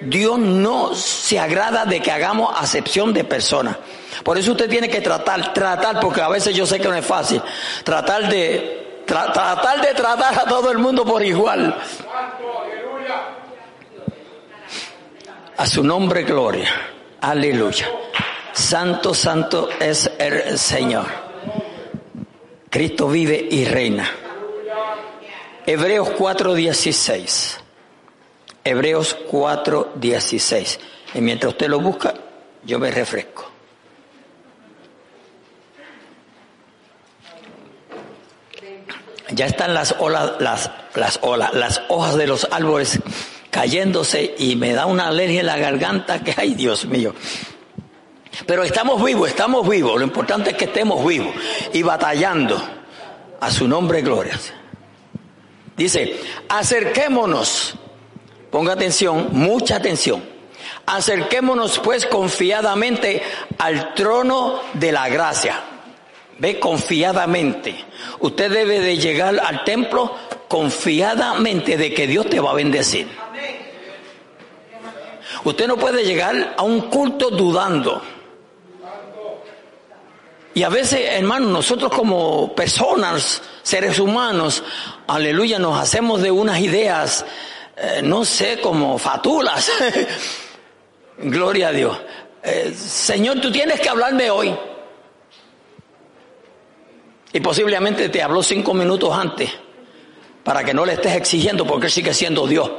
Dios 0.00 0.38
no 0.38 0.94
se 0.94 1.38
agrada 1.38 1.84
de 1.84 2.00
que 2.00 2.10
hagamos 2.10 2.54
acepción 2.56 3.12
de 3.12 3.24
personas. 3.24 3.76
Por 4.22 4.38
eso 4.38 4.52
usted 4.52 4.68
tiene 4.68 4.88
que 4.88 5.00
tratar, 5.00 5.52
tratar, 5.52 6.00
porque 6.00 6.20
a 6.20 6.28
veces 6.28 6.54
yo 6.54 6.66
sé 6.66 6.78
que 6.80 6.88
no 6.88 6.94
es 6.94 7.04
fácil, 7.04 7.42
tratar 7.84 8.28
de, 8.28 9.02
tratar 9.06 9.80
de 9.80 9.94
tratar 9.94 10.38
a 10.38 10.44
todo 10.44 10.70
el 10.70 10.78
mundo 10.78 11.04
por 11.04 11.22
igual. 11.24 11.76
A 15.56 15.66
su 15.66 15.84
nombre, 15.84 16.22
gloria. 16.22 16.70
Aleluya. 17.20 17.88
Santo, 18.52 19.14
santo 19.14 19.68
es 19.78 20.10
el 20.18 20.58
Señor. 20.58 21.06
Cristo 22.68 23.08
vive 23.08 23.46
y 23.50 23.64
reina. 23.64 24.10
Hebreos 25.66 26.10
4:16. 26.18 27.58
Hebreos 28.64 29.16
4:16. 29.30 30.80
Y 31.14 31.20
mientras 31.20 31.52
usted 31.52 31.68
lo 31.68 31.80
busca, 31.80 32.14
yo 32.64 32.78
me 32.78 32.90
refresco. 32.90 33.51
Ya 39.30 39.46
están 39.46 39.74
las 39.74 39.94
olas, 39.98 40.32
las, 40.40 40.70
las 40.94 41.18
olas, 41.22 41.54
las 41.54 41.82
hojas 41.88 42.16
de 42.16 42.26
los 42.26 42.46
árboles 42.50 43.00
cayéndose 43.50 44.34
y 44.38 44.56
me 44.56 44.72
da 44.72 44.86
una 44.86 45.08
alergia 45.08 45.40
en 45.40 45.46
la 45.46 45.58
garganta 45.58 46.22
que, 46.22 46.34
ay 46.36 46.54
Dios 46.54 46.86
mío. 46.86 47.14
Pero 48.46 48.62
estamos 48.64 49.02
vivos, 49.04 49.28
estamos 49.28 49.68
vivos. 49.68 49.98
Lo 49.98 50.04
importante 50.04 50.50
es 50.50 50.56
que 50.56 50.64
estemos 50.64 51.04
vivos 51.06 51.34
y 51.72 51.82
batallando. 51.82 52.60
A 53.40 53.50
su 53.50 53.66
nombre, 53.66 54.02
gloria. 54.02 54.38
Dice, 55.76 56.20
acerquémonos. 56.48 57.74
Ponga 58.50 58.74
atención, 58.74 59.28
mucha 59.32 59.76
atención. 59.76 60.22
Acerquémonos 60.86 61.78
pues 61.78 62.06
confiadamente 62.06 63.22
al 63.58 63.94
trono 63.94 64.60
de 64.74 64.92
la 64.92 65.08
gracia. 65.08 65.60
Ve 66.38 66.58
confiadamente. 66.58 67.84
Usted 68.20 68.50
debe 68.50 68.80
de 68.80 68.96
llegar 68.96 69.38
al 69.38 69.64
templo 69.64 70.14
confiadamente 70.48 71.76
de 71.76 71.94
que 71.94 72.06
Dios 72.06 72.28
te 72.28 72.40
va 72.40 72.50
a 72.50 72.54
bendecir. 72.54 73.08
Usted 75.44 75.66
no 75.66 75.76
puede 75.76 76.04
llegar 76.04 76.54
a 76.56 76.62
un 76.62 76.82
culto 76.82 77.30
dudando. 77.30 78.02
Y 80.54 80.62
a 80.62 80.68
veces, 80.68 81.00
hermanos, 81.12 81.50
nosotros 81.50 81.90
como 81.90 82.54
personas, 82.54 83.42
seres 83.62 83.98
humanos, 83.98 84.62
aleluya, 85.06 85.58
nos 85.58 85.78
hacemos 85.78 86.20
de 86.20 86.30
unas 86.30 86.60
ideas, 86.60 87.24
eh, 87.76 88.00
no 88.02 88.24
sé, 88.24 88.60
como 88.60 88.98
fatulas. 88.98 89.70
Gloria 91.18 91.68
a 91.68 91.72
Dios. 91.72 91.98
Eh, 92.42 92.74
Señor, 92.76 93.40
tú 93.40 93.50
tienes 93.50 93.80
que 93.80 93.88
hablarme 93.88 94.30
hoy. 94.30 94.54
Y 97.32 97.40
posiblemente 97.40 98.08
te 98.08 98.22
habló 98.22 98.42
cinco 98.42 98.74
minutos 98.74 99.16
antes 99.16 99.50
para 100.44 100.62
que 100.64 100.74
no 100.74 100.84
le 100.84 100.94
estés 100.94 101.14
exigiendo 101.16 101.66
porque 101.66 101.86
Él 101.86 101.92
sigue 101.92 102.12
siendo 102.12 102.46
Dios. 102.46 102.70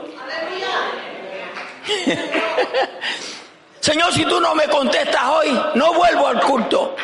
Señor, 3.80 4.14
si 4.14 4.24
tú 4.26 4.40
no 4.40 4.54
me 4.56 4.66
contestas 4.68 5.24
hoy, 5.26 5.60
no 5.76 5.94
vuelvo 5.94 6.28
al 6.28 6.40
culto. 6.42 6.96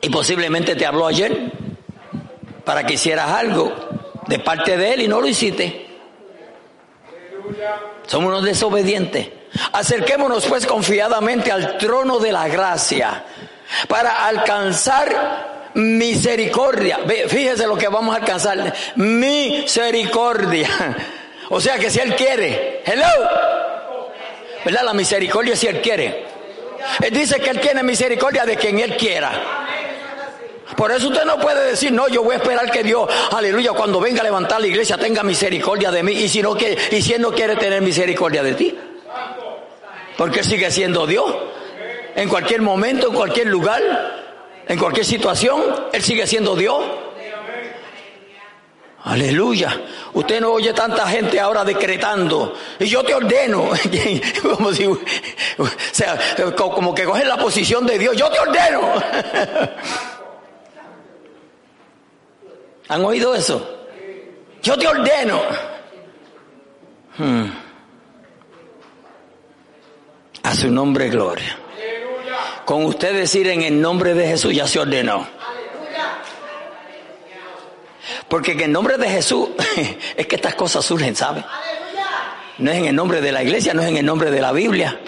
Y 0.00 0.08
posiblemente 0.10 0.76
te 0.76 0.86
habló 0.86 1.06
ayer 1.06 1.52
para 2.64 2.84
que 2.84 2.94
hicieras 2.94 3.30
algo 3.30 3.72
de 4.26 4.38
parte 4.38 4.76
de 4.76 4.94
Él 4.94 5.00
y 5.02 5.08
no 5.08 5.20
lo 5.20 5.26
hiciste. 5.26 5.86
Somos 8.06 8.28
unos 8.28 8.44
desobedientes. 8.44 9.37
Acerquémonos 9.72 10.46
pues 10.46 10.66
confiadamente 10.66 11.52
al 11.52 11.78
trono 11.78 12.18
de 12.18 12.32
la 12.32 12.48
gracia 12.48 13.24
para 13.86 14.26
alcanzar 14.26 15.70
misericordia. 15.74 17.00
Fíjese 17.28 17.66
lo 17.66 17.76
que 17.76 17.88
vamos 17.88 18.14
a 18.14 18.18
alcanzar. 18.18 18.74
Misericordia. 18.96 20.68
O 21.50 21.60
sea 21.60 21.78
que 21.78 21.90
si 21.90 22.00
Él 22.00 22.14
quiere, 22.14 22.82
hello, 22.84 23.06
¿verdad? 24.64 24.82
La 24.84 24.92
misericordia 24.92 25.56
si 25.56 25.66
Él 25.66 25.80
quiere. 25.80 26.26
Él 27.02 27.12
dice 27.12 27.40
que 27.40 27.50
Él 27.50 27.60
tiene 27.60 27.82
misericordia 27.82 28.44
de 28.44 28.56
quien 28.56 28.78
Él 28.78 28.96
quiera. 28.96 29.32
Por 30.76 30.92
eso 30.92 31.08
usted 31.08 31.24
no 31.24 31.38
puede 31.38 31.70
decir, 31.70 31.90
no, 31.90 32.08
yo 32.08 32.22
voy 32.22 32.34
a 32.34 32.38
esperar 32.38 32.70
que 32.70 32.82
Dios, 32.82 33.08
aleluya, 33.32 33.72
cuando 33.72 33.98
venga 33.98 34.20
a 34.20 34.24
levantar 34.24 34.60
la 34.60 34.66
iglesia 34.66 34.98
tenga 34.98 35.22
misericordia 35.22 35.90
de 35.90 36.02
mí. 36.02 36.12
Y 36.12 36.28
si 36.28 36.42
no, 36.42 36.56
y 36.90 37.02
si 37.02 37.14
Él 37.14 37.22
no 37.22 37.32
quiere 37.32 37.56
tener 37.56 37.80
misericordia 37.80 38.42
de 38.42 38.54
ti. 38.54 38.77
Porque 40.18 40.42
sigue 40.42 40.68
siendo 40.72 41.06
Dios. 41.06 41.32
En 42.16 42.28
cualquier 42.28 42.60
momento, 42.60 43.06
en 43.06 43.14
cualquier 43.14 43.46
lugar, 43.46 43.80
en 44.66 44.76
cualquier 44.76 45.06
situación, 45.06 45.62
Él 45.92 46.02
sigue 46.02 46.26
siendo 46.26 46.56
Dios. 46.56 46.84
Aleluya. 49.04 49.80
Usted 50.14 50.40
no 50.40 50.54
oye 50.54 50.72
tanta 50.72 51.06
gente 51.06 51.38
ahora 51.38 51.64
decretando. 51.64 52.52
Y 52.80 52.86
yo 52.86 53.04
te 53.04 53.14
ordeno. 53.14 53.70
como 54.42 54.72
si, 54.72 54.86
o 54.86 54.98
sea, 55.92 56.18
como 56.56 56.92
que 56.92 57.04
cogen 57.04 57.28
la 57.28 57.36
posición 57.36 57.86
de 57.86 57.96
Dios. 57.96 58.16
Yo 58.16 58.28
te 58.28 58.40
ordeno. 58.40 58.94
¿Han 62.88 63.04
oído 63.04 63.36
eso? 63.36 63.86
Yo 64.62 64.76
te 64.76 64.88
ordeno. 64.88 65.42
Hmm. 67.18 67.67
A 70.48 70.54
su 70.54 70.70
nombre, 70.70 71.10
gloria. 71.10 71.58
Con 72.64 72.86
usted 72.86 73.12
decir 73.12 73.48
en 73.48 73.60
el 73.60 73.78
nombre 73.82 74.14
de 74.14 74.26
Jesús 74.28 74.54
ya 74.54 74.66
se 74.66 74.78
ordenó. 74.78 75.28
Porque 78.28 78.52
en 78.52 78.60
el 78.60 78.72
nombre 78.72 78.96
de 78.96 79.10
Jesús 79.10 79.50
es 80.16 80.26
que 80.26 80.36
estas 80.36 80.54
cosas 80.54 80.86
surgen, 80.86 81.14
¿sabe? 81.14 81.44
No 82.56 82.70
es 82.70 82.78
en 82.78 82.86
el 82.86 82.96
nombre 82.96 83.20
de 83.20 83.30
la 83.30 83.42
iglesia, 83.42 83.74
no 83.74 83.82
es 83.82 83.88
en 83.88 83.98
el 83.98 84.06
nombre 84.06 84.30
de 84.30 84.40
la 84.40 84.52
Biblia. 84.52 84.98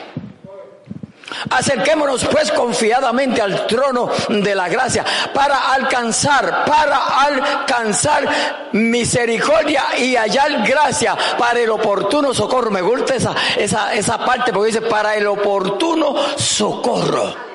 Acerquémonos 1.50 2.24
pues 2.26 2.50
confiadamente 2.52 3.40
al 3.40 3.66
trono 3.66 4.10
de 4.28 4.54
la 4.54 4.68
gracia 4.68 5.04
para 5.32 5.72
alcanzar, 5.72 6.64
para 6.64 7.22
alcanzar 7.22 8.28
misericordia 8.72 9.84
y 9.98 10.16
hallar 10.16 10.66
gracia 10.66 11.16
para 11.38 11.60
el 11.60 11.70
oportuno 11.70 12.34
socorro. 12.34 12.70
Me 12.70 12.82
gusta 12.82 13.14
esa, 13.14 13.34
esa, 13.56 13.94
esa 13.94 14.24
parte 14.24 14.52
porque 14.52 14.68
dice 14.68 14.82
para 14.82 15.16
el 15.16 15.26
oportuno 15.26 16.14
socorro. 16.36 17.50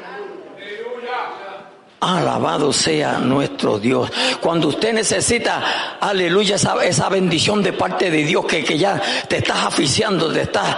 Alabado 2.00 2.72
sea 2.72 3.14
nuestro 3.14 3.80
Dios. 3.80 4.12
Cuando 4.40 4.68
usted 4.68 4.94
necesita, 4.94 5.98
aleluya, 6.00 6.56
esa, 6.56 6.84
esa 6.86 7.10
bendición 7.10 7.64
de 7.64 7.74
parte 7.74 8.12
de 8.12 8.24
Dios 8.24 8.46
que, 8.46 8.64
que 8.64 8.78
ya 8.78 9.02
te 9.28 9.38
estás 9.38 9.66
aficiando, 9.66 10.32
te 10.32 10.42
estás 10.42 10.76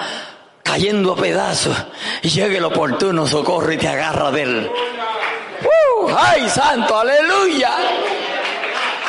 cayendo 0.67 1.13
a 1.13 1.15
pedazos 1.15 1.75
y 2.21 2.29
llega 2.29 2.57
el 2.57 2.65
oportuno 2.65 3.25
socorro 3.25 3.71
y 3.71 3.77
te 3.77 3.87
agarra 3.87 4.31
de 4.31 4.41
él. 4.41 4.71
¡Uh! 5.63 6.09
¡Ay, 6.15 6.49
santo! 6.49 6.99
¡Aleluya! 6.99 7.71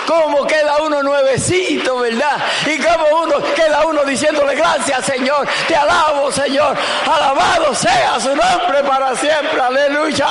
Como 0.06 0.46
queda 0.46 0.78
uno 0.82 1.02
nuevecito, 1.02 1.98
¿verdad? 1.98 2.38
Y 2.64 2.78
como 2.78 3.24
uno 3.24 3.42
queda 3.54 3.84
uno 3.86 4.04
diciéndole 4.04 4.54
gracias, 4.54 5.04
Señor. 5.04 5.46
Te 5.66 5.76
alabo, 5.76 6.32
Señor. 6.32 6.76
Alabado 7.04 7.74
sea 7.74 8.18
su 8.18 8.28
nombre 8.28 8.82
para 8.86 9.14
siempre. 9.16 9.60
Aleluya. 9.60 10.28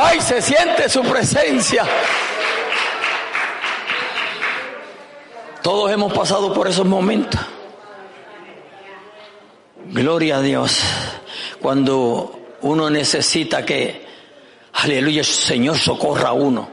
Ay, 0.00 0.20
se 0.20 0.40
siente 0.40 0.88
su 0.88 1.02
presencia. 1.02 1.84
Todos 5.60 5.90
hemos 5.90 6.12
pasado 6.12 6.54
por 6.54 6.68
esos 6.68 6.86
momentos. 6.86 7.40
Gloria 9.92 10.38
a 10.38 10.42
Dios. 10.42 10.80
Cuando 11.60 12.38
uno 12.62 12.90
necesita 12.90 13.64
que, 13.64 14.04
aleluya, 14.72 15.22
Señor, 15.22 15.78
socorra 15.78 16.30
a 16.30 16.32
uno. 16.32 16.68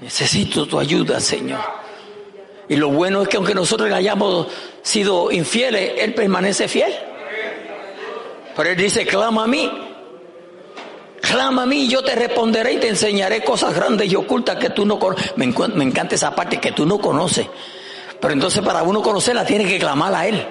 Necesito 0.00 0.66
tu 0.66 0.78
ayuda, 0.78 1.20
Señor. 1.20 1.60
Y 2.68 2.76
lo 2.76 2.88
bueno 2.90 3.22
es 3.22 3.28
que 3.28 3.36
aunque 3.36 3.54
nosotros 3.54 3.90
hayamos 3.92 4.48
sido 4.82 5.30
infieles, 5.30 5.92
Él 5.98 6.14
permanece 6.14 6.68
fiel. 6.68 6.92
Pero 8.56 8.70
Él 8.70 8.76
dice, 8.76 9.06
clama 9.06 9.44
a 9.44 9.46
mí. 9.46 9.70
Clama 11.20 11.62
a 11.62 11.66
mí 11.66 11.84
y 11.84 11.88
yo 11.88 12.02
te 12.02 12.14
responderé 12.14 12.74
y 12.74 12.76
te 12.78 12.88
enseñaré 12.88 13.42
cosas 13.42 13.74
grandes 13.74 14.10
y 14.10 14.16
ocultas 14.16 14.56
que 14.56 14.70
tú 14.70 14.86
no 14.86 14.98
conoces. 14.98 15.36
Me, 15.36 15.46
me 15.46 15.84
encanta 15.84 16.14
esa 16.14 16.34
parte 16.34 16.58
que 16.58 16.72
tú 16.72 16.86
no 16.86 16.98
conoces. 16.98 17.46
Pero 18.20 18.32
entonces 18.32 18.62
para 18.64 18.82
uno 18.82 19.02
conocerla 19.02 19.44
tiene 19.44 19.66
que 19.66 19.78
clamar 19.78 20.14
a 20.14 20.26
Él. 20.26 20.46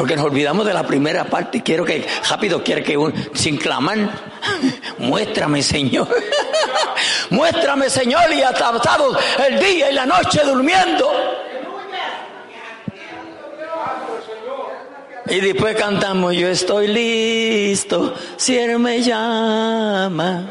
Porque 0.00 0.16
nos 0.16 0.24
olvidamos 0.24 0.64
de 0.64 0.72
la 0.72 0.82
primera 0.86 1.26
parte 1.26 1.58
y 1.58 1.60
quiero 1.60 1.84
que, 1.84 2.06
rápido, 2.30 2.64
quiere 2.64 2.82
que 2.82 2.96
sin 3.34 3.58
clamar, 3.58 3.98
muéstrame 4.98 5.62
Señor, 5.62 6.08
muéstrame 7.28 7.90
Señor 7.90 8.32
y 8.32 8.40
hasta 8.40 8.72
el 9.46 9.60
día 9.60 9.90
y 9.90 9.94
la 9.94 10.06
noche 10.06 10.40
durmiendo. 10.42 11.06
Y 15.28 15.38
después 15.38 15.76
cantamos, 15.76 16.34
yo 16.34 16.48
estoy 16.48 16.86
listo, 16.88 18.14
si 18.38 18.56
Él 18.56 18.78
me 18.78 19.02
llama, 19.02 20.46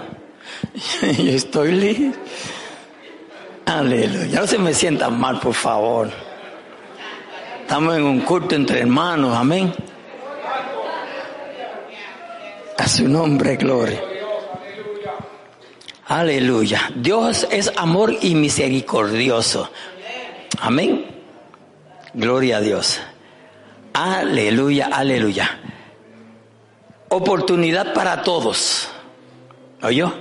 yo 1.18 1.32
estoy 1.32 1.72
listo. 1.72 2.20
Aleluya, 3.66 4.42
no 4.42 4.46
se 4.46 4.60
me 4.60 4.76
sientan 4.76 5.20
mal, 5.20 5.40
por 5.40 5.56
favor. 5.56 6.29
Estamos 7.70 7.96
en 7.98 8.04
un 8.04 8.22
culto 8.22 8.56
entre 8.56 8.80
hermanos, 8.80 9.38
amén. 9.38 9.72
A 12.80 12.88
su 12.88 13.08
nombre, 13.08 13.58
gloria. 13.58 14.02
Aleluya. 16.08 16.90
Dios 16.96 17.48
es 17.52 17.72
amor 17.78 18.12
y 18.22 18.34
misericordioso. 18.34 19.70
Amén. 20.60 21.06
Gloria 22.16 22.58
a 22.58 22.62
Dios. 22.62 23.00
Aleluya, 23.94 24.90
aleluya. 24.92 25.60
Oportunidad 27.10 27.94
para 27.94 28.24
todos. 28.24 28.90
¿Oyó? 29.84 30.12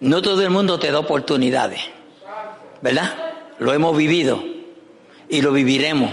No 0.00 0.20
todo 0.20 0.42
el 0.42 0.50
mundo 0.50 0.80
te 0.80 0.90
da 0.90 0.98
oportunidades. 0.98 1.80
¿Verdad? 2.82 3.14
Lo 3.60 3.72
hemos 3.72 3.96
vivido 3.96 4.49
y 5.30 5.40
lo 5.40 5.52
viviremos. 5.52 6.12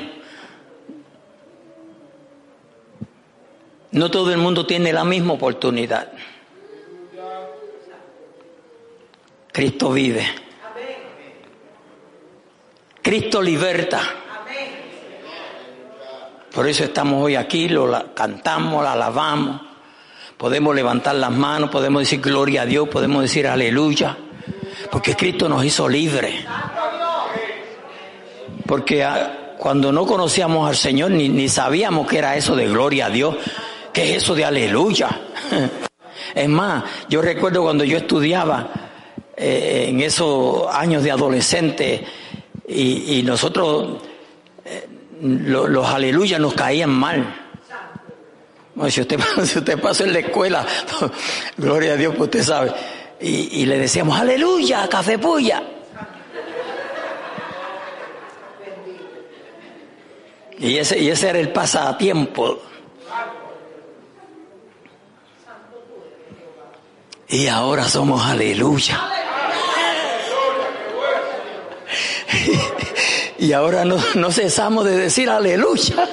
No 3.92 4.12
todo 4.12 4.32
el 4.32 4.38
mundo 4.38 4.66
tiene 4.66 4.94
la 4.94 5.04
misma 5.04 5.34
oportunidad. 5.34 6.12
Cristo 9.52 9.92
vive. 9.92 10.24
Cristo 13.02 13.42
liberta. 13.42 14.02
Por 16.54 16.68
eso 16.68 16.84
estamos 16.84 17.24
hoy 17.24 17.36
aquí, 17.36 17.70
lo 17.70 18.14
cantamos, 18.14 18.84
la 18.84 18.94
alabamos. 18.94 19.62
Podemos 20.38 20.76
levantar 20.76 21.16
las 21.16 21.32
manos, 21.32 21.72
podemos 21.72 22.02
decir 22.02 22.22
gloria 22.22 22.64
a 22.64 22.66
Dios, 22.66 22.88
podemos 22.90 23.24
decir 23.24 23.48
aleluya. 23.48 24.16
Porque 24.92 25.16
Cristo 25.16 25.50
nos 25.50 25.66
hizo 25.66 25.90
libres. 25.90 26.46
Porque 28.68 29.08
cuando 29.58 29.92
no 29.92 30.06
conocíamos 30.06 30.68
al 30.70 30.76
Señor, 30.76 31.12
ni, 31.12 31.30
ni 31.30 31.48
sabíamos 31.50 32.08
que 32.08 32.18
era 32.20 32.36
eso 32.36 32.56
de 32.56 32.68
gloria 32.68 33.08
a 33.08 33.10
Dios, 33.10 33.36
que 33.94 34.12
es 34.12 34.24
eso 34.24 34.36
de 34.36 34.46
aleluya. 34.46 35.10
Es 36.34 36.50
más, 36.50 36.84
yo 37.10 37.22
recuerdo 37.22 37.64
cuando 37.64 37.84
yo 37.84 37.98
estudiaba 37.98 38.70
eh, 39.36 39.86
en 39.88 40.02
esos 40.02 40.68
años 40.68 41.04
de 41.04 41.12
adolescente 41.12 42.04
y, 42.68 43.22
nosotros, 43.24 44.02
eh, 44.66 44.88
los 45.22 45.88
aleluyas 45.88 46.40
nos 46.40 46.54
caían 46.54 46.90
mal. 46.90 47.24
si, 48.90 49.02
usted, 49.02 49.20
si 49.46 49.60
usted 49.60 49.80
pasó 49.80 50.04
en 50.04 50.14
la 50.14 50.20
escuela, 50.20 50.66
gloria 51.58 51.94
a 51.94 51.96
Dios, 51.96 52.14
pues 52.18 52.28
usted 52.28 52.44
sabe, 52.44 52.74
y, 53.22 53.62
y 53.62 53.66
le 53.66 53.78
decíamos, 53.78 54.20
aleluya, 54.20 54.90
café 54.90 55.18
puya. 55.18 55.64
Y 60.60 60.78
ese, 60.78 61.00
y 61.00 61.10
ese 61.10 61.30
era 61.30 61.40
el 61.40 61.50
pasatiempo. 61.50 62.60
Y 67.30 67.48
ahora 67.48 67.84
somos 67.84 68.26
aleluya. 68.26 69.02
y 73.38 73.52
ahora 73.52 73.86
no, 73.86 73.98
no 74.16 74.32
cesamos 74.32 74.86
de 74.86 74.98
decir 74.98 75.30
aleluya. 75.30 76.08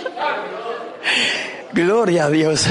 Gloria 1.73 2.25
a 2.25 2.31
Dios. 2.31 2.67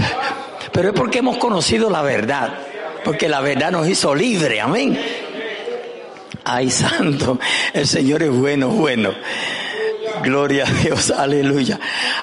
Pero 0.72 0.90
es 0.90 0.96
porque 0.96 1.20
hemos 1.20 1.38
conocido 1.38 1.90
la 1.90 2.02
verdad. 2.02 2.60
Porque 3.04 3.28
la 3.28 3.42
verdad 3.42 3.72
nos 3.72 3.88
hizo 3.88 4.14
libre. 4.14 4.62
Amén. 4.62 5.00
Ay, 6.44 6.70
santo. 6.70 7.40
El 7.74 7.88
Señor 7.88 8.24
es 8.24 8.32
bueno, 8.32 8.68
bueno. 8.68 9.14
Gloria 10.24 10.66
a 10.66 10.72
Dios, 10.72 11.12
aleluya. 11.12 11.80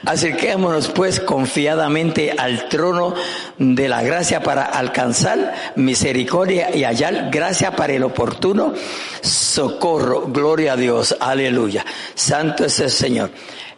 Acerquémonos 0.06 0.88
pues 0.88 1.20
confiadamente 1.20 2.32
al 2.36 2.68
trono 2.68 3.14
de 3.58 3.88
la 3.88 4.02
gracia 4.02 4.42
para 4.42 4.64
alcanzar 4.64 5.54
misericordia 5.76 6.74
y 6.74 6.84
hallar 6.84 7.30
gracia 7.30 7.76
para 7.76 7.92
el 7.92 8.02
oportuno 8.02 8.72
socorro. 9.20 10.28
Gloria 10.28 10.72
a 10.72 10.76
Dios, 10.76 11.14
aleluya. 11.20 11.84
Santo 12.14 12.64
es 12.64 12.80
el 12.80 12.90
Señor. 12.90 13.30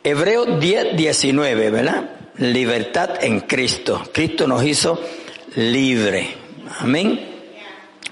Hebreo 0.04 0.46
10, 0.58 0.96
19, 0.96 1.70
¿verdad? 1.70 2.10
Libertad 2.38 3.22
en 3.24 3.40
Cristo. 3.40 4.02
Cristo 4.12 4.46
nos 4.46 4.64
hizo 4.64 5.00
libre. 5.56 6.34
Amén. 6.78 7.28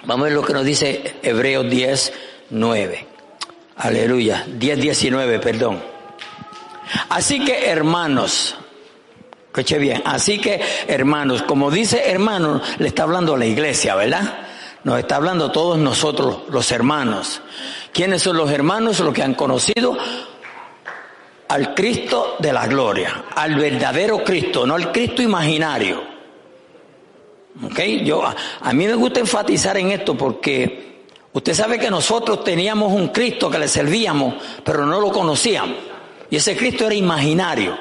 Vamos 0.04 0.24
a 0.24 0.28
ver 0.28 0.32
lo 0.32 0.42
que 0.42 0.54
nos 0.54 0.64
dice 0.64 1.14
Hebreo 1.22 1.62
10, 1.62 2.12
9. 2.50 3.06
Aleluya. 3.76 4.44
10, 4.46 4.80
19, 4.80 5.38
perdón. 5.38 5.89
Así 7.09 7.45
que 7.45 7.68
hermanos, 7.68 8.57
escuche 9.47 9.78
bien, 9.78 10.03
así 10.05 10.38
que 10.38 10.61
hermanos, 10.88 11.43
como 11.43 11.70
dice 11.70 12.11
hermanos, 12.11 12.62
le 12.78 12.88
está 12.88 13.05
hablando 13.05 13.34
a 13.34 13.38
la 13.38 13.47
iglesia, 13.47 13.95
¿verdad? 13.95 14.47
Nos 14.82 14.99
está 14.99 15.16
hablando 15.16 15.51
todos 15.51 15.78
nosotros, 15.78 16.38
los 16.49 16.70
hermanos. 16.72 17.43
¿Quiénes 17.93 18.22
son 18.22 18.36
los 18.36 18.51
hermanos? 18.51 19.01
Los 19.01 19.12
que 19.12 19.22
han 19.22 19.34
conocido 19.34 19.97
al 21.49 21.74
Cristo 21.74 22.36
de 22.38 22.53
la 22.53 22.66
gloria, 22.66 23.24
al 23.34 23.57
verdadero 23.57 24.24
Cristo, 24.24 24.66
no 24.66 24.76
al 24.76 24.91
Cristo 24.91 25.20
imaginario. 25.20 26.03
¿Ok? 27.62 27.78
Yo, 28.05 28.24
a, 28.24 28.34
a 28.61 28.72
mí 28.72 28.86
me 28.86 28.95
gusta 28.95 29.20
enfatizar 29.20 29.76
en 29.76 29.91
esto 29.91 30.16
porque 30.16 31.03
usted 31.32 31.53
sabe 31.53 31.78
que 31.78 31.91
nosotros 31.91 32.43
teníamos 32.43 32.93
un 32.93 33.09
Cristo 33.09 33.51
que 33.51 33.59
le 33.59 33.68
servíamos, 33.68 34.34
pero 34.64 34.86
no 34.86 35.01
lo 35.01 35.11
conocíamos. 35.11 35.89
Y 36.31 36.37
ese 36.37 36.57
Cristo 36.57 36.87
era 36.87 36.95
imaginario. 36.95 37.76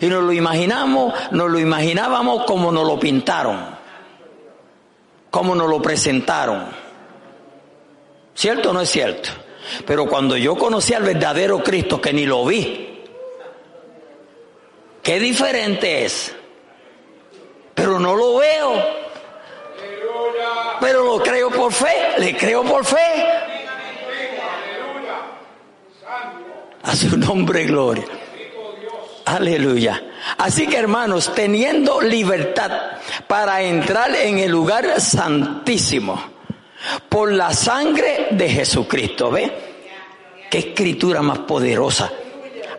Y 0.00 0.06
nos 0.06 0.24
lo 0.24 0.32
imaginamos, 0.32 1.12
nos 1.30 1.50
lo 1.50 1.58
imaginábamos 1.58 2.44
como 2.44 2.72
nos 2.72 2.86
lo 2.86 2.98
pintaron, 2.98 3.76
como 5.30 5.54
nos 5.54 5.68
lo 5.68 5.80
presentaron. 5.80 6.64
¿Cierto 8.34 8.70
o 8.70 8.72
no 8.72 8.80
es 8.80 8.90
cierto? 8.90 9.30
Pero 9.86 10.06
cuando 10.06 10.36
yo 10.36 10.56
conocí 10.56 10.94
al 10.94 11.02
verdadero 11.02 11.62
Cristo, 11.62 12.00
que 12.00 12.12
ni 12.12 12.24
lo 12.26 12.44
vi, 12.46 13.02
qué 15.02 15.20
diferente 15.20 16.04
es. 16.04 16.34
Pero 17.74 18.00
no 18.00 18.14
lo 18.16 18.36
veo. 18.38 18.72
Pero 20.80 21.04
lo 21.04 21.22
creo 21.22 21.50
por 21.50 21.72
fe, 21.72 22.14
le 22.18 22.36
creo 22.36 22.64
por 22.64 22.84
fe. 22.84 23.41
A 26.84 26.96
su 26.96 27.16
nombre 27.16 27.64
gloria. 27.64 28.04
Aleluya. 29.24 30.02
Así 30.38 30.66
que 30.66 30.76
hermanos, 30.76 31.32
teniendo 31.34 32.00
libertad 32.00 32.70
para 33.26 33.62
entrar 33.62 34.14
en 34.14 34.38
el 34.38 34.50
lugar 34.50 35.00
santísimo 35.00 36.22
por 37.08 37.32
la 37.32 37.52
sangre 37.52 38.28
de 38.32 38.48
Jesucristo, 38.48 39.30
¿ve? 39.30 39.52
Qué 40.50 40.58
escritura 40.58 41.22
más 41.22 41.40
poderosa. 41.40 42.10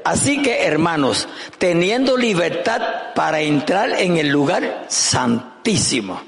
Así 0.03 0.41
que 0.41 0.65
hermanos, 0.65 1.27
teniendo 1.57 2.17
libertad 2.17 3.13
para 3.15 3.39
entrar 3.39 3.91
en 4.01 4.17
el 4.17 4.27
lugar 4.27 4.85
santísimo 4.89 6.21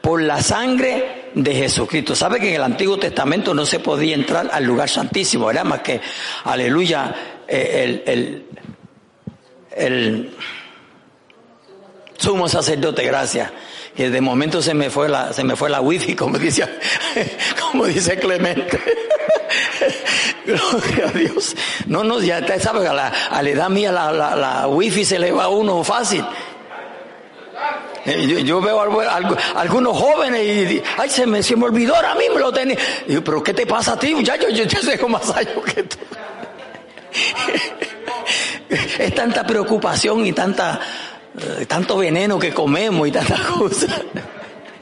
por 0.00 0.22
la 0.22 0.40
sangre 0.40 1.15
de 1.36 1.54
Jesucristo. 1.54 2.16
¿Sabe 2.16 2.40
que 2.40 2.48
en 2.48 2.54
el 2.54 2.62
Antiguo 2.62 2.98
Testamento 2.98 3.52
no 3.52 3.66
se 3.66 3.78
podía 3.78 4.14
entrar 4.14 4.48
al 4.50 4.64
lugar 4.64 4.88
santísimo? 4.88 5.50
Era 5.50 5.64
más 5.64 5.80
que, 5.80 6.00
aleluya, 6.44 7.14
eh, 7.46 8.02
el, 8.06 8.12
el, 8.12 8.46
el 9.76 10.36
sumo 12.16 12.48
sacerdote, 12.48 13.04
gracias. 13.04 13.52
Que 13.94 14.08
de 14.08 14.20
momento 14.22 14.62
se 14.62 14.72
me 14.72 14.88
fue 14.88 15.10
la, 15.10 15.34
se 15.34 15.44
me 15.44 15.56
fue 15.56 15.68
la 15.68 15.82
wifi, 15.82 16.14
como 16.14 16.38
dice, 16.38 16.66
como 17.60 17.84
dice 17.84 18.18
Clemente. 18.18 18.80
Gloria 20.46 21.08
a 21.08 21.18
Dios. 21.18 21.54
No, 21.86 22.02
no, 22.02 22.20
ya 22.20 22.38
usted 22.38 22.62
sabe, 22.62 22.88
a 22.88 22.94
la, 22.94 23.08
a 23.08 23.42
la 23.42 23.50
edad 23.50 23.68
mía 23.68 23.92
la, 23.92 24.10
la, 24.10 24.36
la 24.36 24.68
wifi 24.68 25.04
se 25.04 25.18
le 25.18 25.32
va 25.32 25.48
uno 25.48 25.84
fácil. 25.84 26.24
Eh, 28.06 28.44
yo, 28.44 28.60
veo 28.60 28.80
algunos 28.80 29.98
jóvenes 29.98 30.70
y, 30.72 30.82
ay, 30.96 31.10
se 31.10 31.26
me, 31.26 31.42
se 31.42 31.56
me 31.56 31.64
olvidó, 31.64 31.96
ahora 31.96 32.14
mismo 32.14 32.38
lo 32.38 32.52
tenía. 32.52 32.76
Y 33.08 33.18
pero 33.18 33.42
¿qué 33.42 33.52
te 33.52 33.66
pasa 33.66 33.94
a 33.94 33.98
ti, 33.98 34.14
muchacho? 34.14 34.48
Yo, 34.48 34.64
yo 34.64 34.80
tengo 34.80 35.08
más 35.08 35.28
años 35.30 35.64
que 35.64 35.82
tú. 35.82 35.96
es 38.98 39.14
tanta 39.14 39.44
preocupación 39.44 40.24
y 40.24 40.32
tanta, 40.32 40.80
eh, 41.38 41.66
tanto 41.66 41.98
veneno 41.98 42.38
que 42.38 42.52
comemos 42.52 43.08
y 43.08 43.12
tantas 43.12 43.40
cosas. 43.40 43.90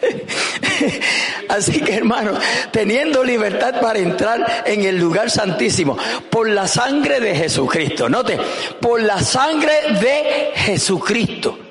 Así 1.49 1.81
que 1.81 1.95
hermanos, 1.95 2.39
teniendo 2.71 3.25
libertad 3.25 3.81
para 3.81 3.99
entrar 3.99 4.65
en 4.67 4.85
el 4.85 4.99
lugar 4.99 5.31
santísimo 5.31 5.97
por 6.31 6.49
la 6.49 6.67
sangre 6.67 7.21
de 7.21 7.35
Jesucristo. 7.35 8.09
Note, 8.09 8.39
por 8.81 9.03
la 9.03 9.21
sangre 9.23 9.95
de 10.01 10.53
Jesucristo. 10.55 11.64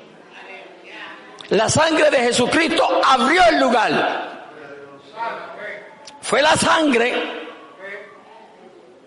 La 1.50 1.68
sangre 1.68 2.10
de 2.10 2.18
Jesucristo 2.18 3.00
abrió 3.04 3.42
el 3.50 3.60
lugar. 3.60 4.34
Fue 6.22 6.40
la 6.40 6.56
sangre. 6.56 7.44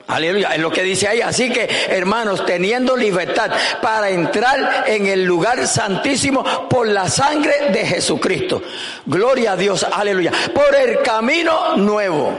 Aleluya, 0.08 0.54
es 0.54 0.60
lo 0.60 0.72
que 0.72 0.84
dice 0.84 1.08
ahí. 1.08 1.22
Así 1.22 1.52
que, 1.52 1.68
hermanos, 1.90 2.46
teniendo 2.46 2.96
libertad 2.96 3.52
para 3.82 4.10
entrar 4.10 4.86
en 4.88 5.08
el 5.08 5.24
lugar 5.26 5.68
santísimo 5.68 6.70
por 6.70 6.88
la 6.88 7.10
sangre 7.10 7.72
de 7.72 7.86
Jesucristo. 7.86 8.62
Gloria 9.06 9.54
a 9.54 9.58
Dios, 9.58 9.86
aleluya. 9.92 10.32
Por 10.54 10.76
el 10.76 11.02
camino 11.02 11.76
nuevo. 11.76 12.38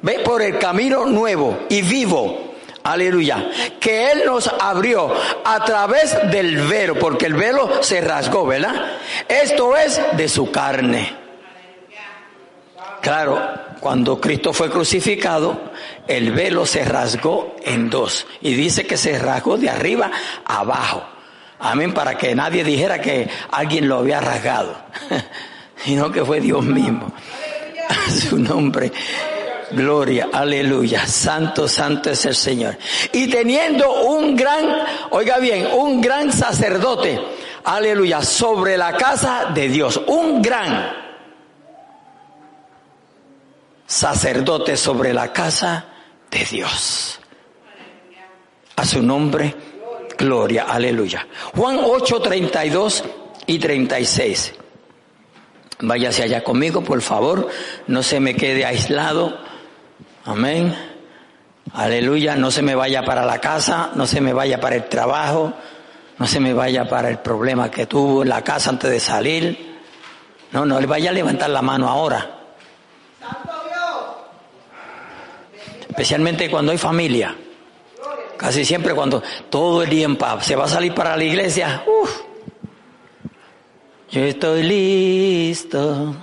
Ve, 0.00 0.20
por 0.20 0.40
el 0.40 0.58
camino 0.58 1.04
nuevo 1.04 1.66
y 1.68 1.82
vivo 1.82 2.51
Aleluya. 2.84 3.50
Que 3.78 4.12
Él 4.12 4.22
nos 4.26 4.48
abrió 4.48 5.12
a 5.44 5.64
través 5.64 6.16
del 6.30 6.56
velo, 6.66 6.98
porque 6.98 7.26
el 7.26 7.34
velo 7.34 7.82
se 7.82 8.00
rasgó, 8.00 8.46
¿verdad? 8.46 8.98
Esto 9.28 9.76
es 9.76 10.00
de 10.16 10.28
su 10.28 10.50
carne. 10.50 11.16
Claro, 13.00 13.40
cuando 13.80 14.20
Cristo 14.20 14.52
fue 14.52 14.70
crucificado, 14.70 15.72
el 16.06 16.30
velo 16.32 16.64
se 16.66 16.84
rasgó 16.84 17.56
en 17.64 17.90
dos. 17.90 18.26
Y 18.40 18.54
dice 18.54 18.86
que 18.86 18.96
se 18.96 19.18
rasgó 19.18 19.58
de 19.58 19.70
arriba 19.70 20.10
a 20.44 20.60
abajo. 20.60 21.02
Amén, 21.58 21.92
para 21.94 22.16
que 22.16 22.34
nadie 22.34 22.64
dijera 22.64 23.00
que 23.00 23.28
alguien 23.50 23.88
lo 23.88 23.98
había 23.98 24.20
rasgado, 24.20 24.76
sino 25.84 26.10
que 26.10 26.24
fue 26.24 26.40
Dios 26.40 26.64
mismo. 26.64 27.12
Su 28.08 28.38
nombre. 28.38 28.92
Gloria, 29.72 30.28
aleluya. 30.32 31.06
Santo, 31.06 31.66
santo 31.66 32.10
es 32.10 32.24
el 32.26 32.34
Señor. 32.34 32.76
Y 33.12 33.28
teniendo 33.28 34.02
un 34.02 34.36
gran, 34.36 34.64
oiga 35.10 35.38
bien, 35.38 35.68
un 35.72 36.00
gran 36.00 36.32
sacerdote, 36.32 37.20
aleluya, 37.64 38.22
sobre 38.22 38.76
la 38.76 38.96
casa 38.96 39.50
de 39.54 39.68
Dios. 39.68 40.00
Un 40.06 40.42
gran 40.42 40.92
sacerdote 43.86 44.76
sobre 44.76 45.12
la 45.12 45.32
casa 45.32 45.86
de 46.30 46.44
Dios. 46.44 47.18
A 48.76 48.84
su 48.84 49.02
nombre, 49.02 49.54
gloria, 50.16 50.64
aleluya. 50.64 51.26
Juan 51.54 51.78
8, 51.82 52.20
32 52.20 53.04
y 53.46 53.58
36. 53.58 54.54
Váyase 55.80 56.22
allá 56.22 56.44
conmigo, 56.44 56.82
por 56.82 57.02
favor, 57.02 57.48
no 57.86 58.02
se 58.02 58.20
me 58.20 58.34
quede 58.34 58.64
aislado. 58.64 59.51
Amén. 60.24 60.74
Aleluya, 61.74 62.36
no 62.36 62.50
se 62.50 62.62
me 62.62 62.74
vaya 62.74 63.02
para 63.02 63.24
la 63.24 63.40
casa, 63.40 63.90
no 63.94 64.06
se 64.06 64.20
me 64.20 64.32
vaya 64.32 64.60
para 64.60 64.76
el 64.76 64.88
trabajo, 64.88 65.52
no 66.18 66.26
se 66.26 66.38
me 66.38 66.52
vaya 66.52 66.86
para 66.88 67.08
el 67.08 67.18
problema 67.18 67.70
que 67.70 67.86
tuvo 67.86 68.22
en 68.22 68.28
la 68.28 68.42
casa 68.42 68.70
antes 68.70 68.90
de 68.90 69.00
salir. 69.00 69.80
No, 70.52 70.66
no 70.66 70.78
le 70.80 70.86
vaya 70.86 71.10
a 71.10 71.12
levantar 71.12 71.50
la 71.50 71.62
mano 71.62 71.88
ahora. 71.88 72.38
Especialmente 75.88 76.50
cuando 76.50 76.72
hay 76.72 76.78
familia. 76.78 77.34
Casi 78.36 78.64
siempre 78.64 78.94
cuando 78.94 79.22
todo 79.50 79.82
el 79.82 79.90
día 79.90 80.04
en 80.04 80.16
paz. 80.16 80.46
Se 80.46 80.56
va 80.56 80.64
a 80.64 80.68
salir 80.68 80.94
para 80.94 81.16
la 81.16 81.24
iglesia. 81.24 81.84
Uf, 81.86 82.20
yo 84.10 84.22
estoy 84.24 84.62
listo. 84.62 86.14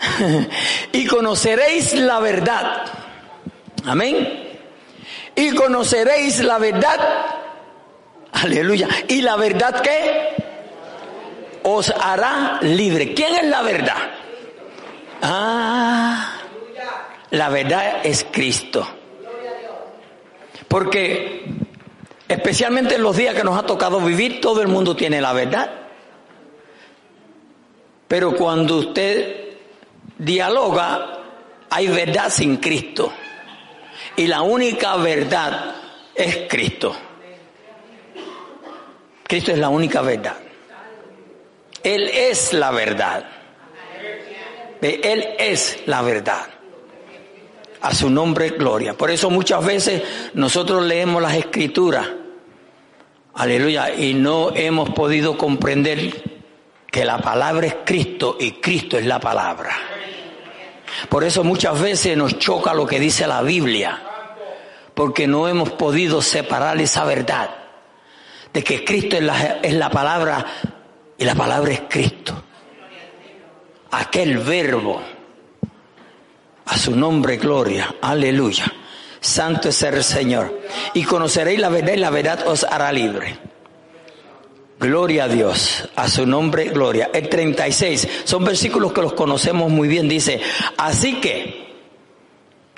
y 0.92 1.06
conoceréis 1.06 1.94
la 1.94 2.20
verdad. 2.20 2.84
Amén. 3.84 4.48
Y 5.34 5.54
conoceréis 5.54 6.40
la 6.40 6.58
verdad. 6.58 6.98
Aleluya. 8.32 8.88
¿Y 9.08 9.22
la 9.22 9.36
verdad 9.36 9.80
qué? 9.82 10.34
Os 11.62 11.90
hará 11.90 12.58
libre. 12.62 13.14
¿Quién 13.14 13.34
es 13.34 13.44
la 13.44 13.62
verdad? 13.62 13.96
Ah, 15.22 16.36
la 17.30 17.48
verdad 17.50 18.00
es 18.04 18.26
Cristo. 18.30 18.86
Porque 20.68 21.44
especialmente 22.28 22.94
en 22.94 23.02
los 23.02 23.16
días 23.16 23.34
que 23.34 23.44
nos 23.44 23.58
ha 23.58 23.66
tocado 23.66 24.00
vivir, 24.00 24.40
todo 24.40 24.62
el 24.62 24.68
mundo 24.68 24.96
tiene 24.96 25.20
la 25.20 25.32
verdad. 25.32 25.70
Pero 28.08 28.34
cuando 28.34 28.76
usted 28.76 29.49
dialoga, 30.20 31.18
hay 31.70 31.88
verdad 31.88 32.30
sin 32.30 32.58
Cristo. 32.58 33.12
Y 34.16 34.26
la 34.26 34.42
única 34.42 34.96
verdad 34.96 35.74
es 36.14 36.48
Cristo. 36.48 36.94
Cristo 39.26 39.52
es 39.52 39.58
la 39.58 39.68
única 39.68 40.02
verdad. 40.02 40.36
Él 41.82 42.08
es 42.08 42.52
la 42.52 42.70
verdad. 42.70 43.24
Él 44.82 45.28
es 45.38 45.82
la 45.86 46.02
verdad. 46.02 46.46
A 47.82 47.94
su 47.94 48.10
nombre, 48.10 48.50
gloria. 48.50 48.94
Por 48.94 49.10
eso 49.10 49.30
muchas 49.30 49.64
veces 49.64 50.02
nosotros 50.34 50.84
leemos 50.84 51.22
las 51.22 51.34
escrituras. 51.34 52.06
Aleluya. 53.34 53.94
Y 53.94 54.12
no 54.14 54.54
hemos 54.54 54.90
podido 54.90 55.38
comprender 55.38 56.40
que 56.90 57.04
la 57.04 57.18
palabra 57.18 57.66
es 57.68 57.76
Cristo 57.84 58.36
y 58.38 58.52
Cristo 58.52 58.98
es 58.98 59.06
la 59.06 59.20
palabra. 59.20 59.99
Por 61.08 61.24
eso 61.24 61.44
muchas 61.44 61.80
veces 61.80 62.16
nos 62.16 62.38
choca 62.38 62.74
lo 62.74 62.86
que 62.86 63.00
dice 63.00 63.26
la 63.26 63.42
Biblia, 63.42 64.02
porque 64.94 65.26
no 65.26 65.48
hemos 65.48 65.70
podido 65.70 66.22
separar 66.22 66.80
esa 66.80 67.04
verdad 67.04 67.50
de 68.52 68.64
que 68.64 68.84
Cristo 68.84 69.16
es 69.16 69.22
la, 69.22 69.58
es 69.62 69.74
la 69.74 69.90
palabra 69.90 70.44
y 71.16 71.24
la 71.24 71.34
palabra 71.34 71.72
es 71.72 71.82
Cristo. 71.88 72.42
Aquel 73.92 74.38
verbo, 74.38 75.02
a 76.66 76.78
su 76.78 76.94
nombre 76.94 77.36
gloria, 77.36 77.96
aleluya. 78.00 78.72
Santo 79.20 79.68
es 79.68 79.82
el 79.82 80.02
Señor. 80.02 80.60
Y 80.94 81.04
conoceréis 81.04 81.60
la 81.60 81.68
verdad 81.68 81.92
y 81.92 81.98
la 81.98 82.10
verdad 82.10 82.46
os 82.46 82.64
hará 82.64 82.90
libre. 82.92 83.49
Gloria 84.80 85.24
a 85.24 85.28
Dios, 85.28 85.88
a 85.94 86.08
su 86.08 86.26
nombre, 86.26 86.70
gloria. 86.70 87.10
El 87.12 87.28
36, 87.28 88.22
son 88.24 88.46
versículos 88.46 88.94
que 88.94 89.02
los 89.02 89.12
conocemos 89.12 89.70
muy 89.70 89.88
bien, 89.88 90.08
dice, 90.08 90.40
así 90.78 91.20
que, 91.20 91.68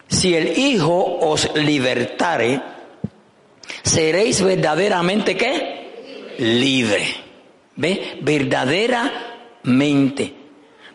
si 0.09 0.35
el 0.35 0.59
Hijo 0.59 1.21
os 1.21 1.55
libertare, 1.55 2.61
seréis 3.85 4.43
verdaderamente 4.43 5.37
qué? 5.37 6.35
Libre. 6.39 7.07
¿Ve? 7.77 8.19
Verdaderamente. 8.21 10.42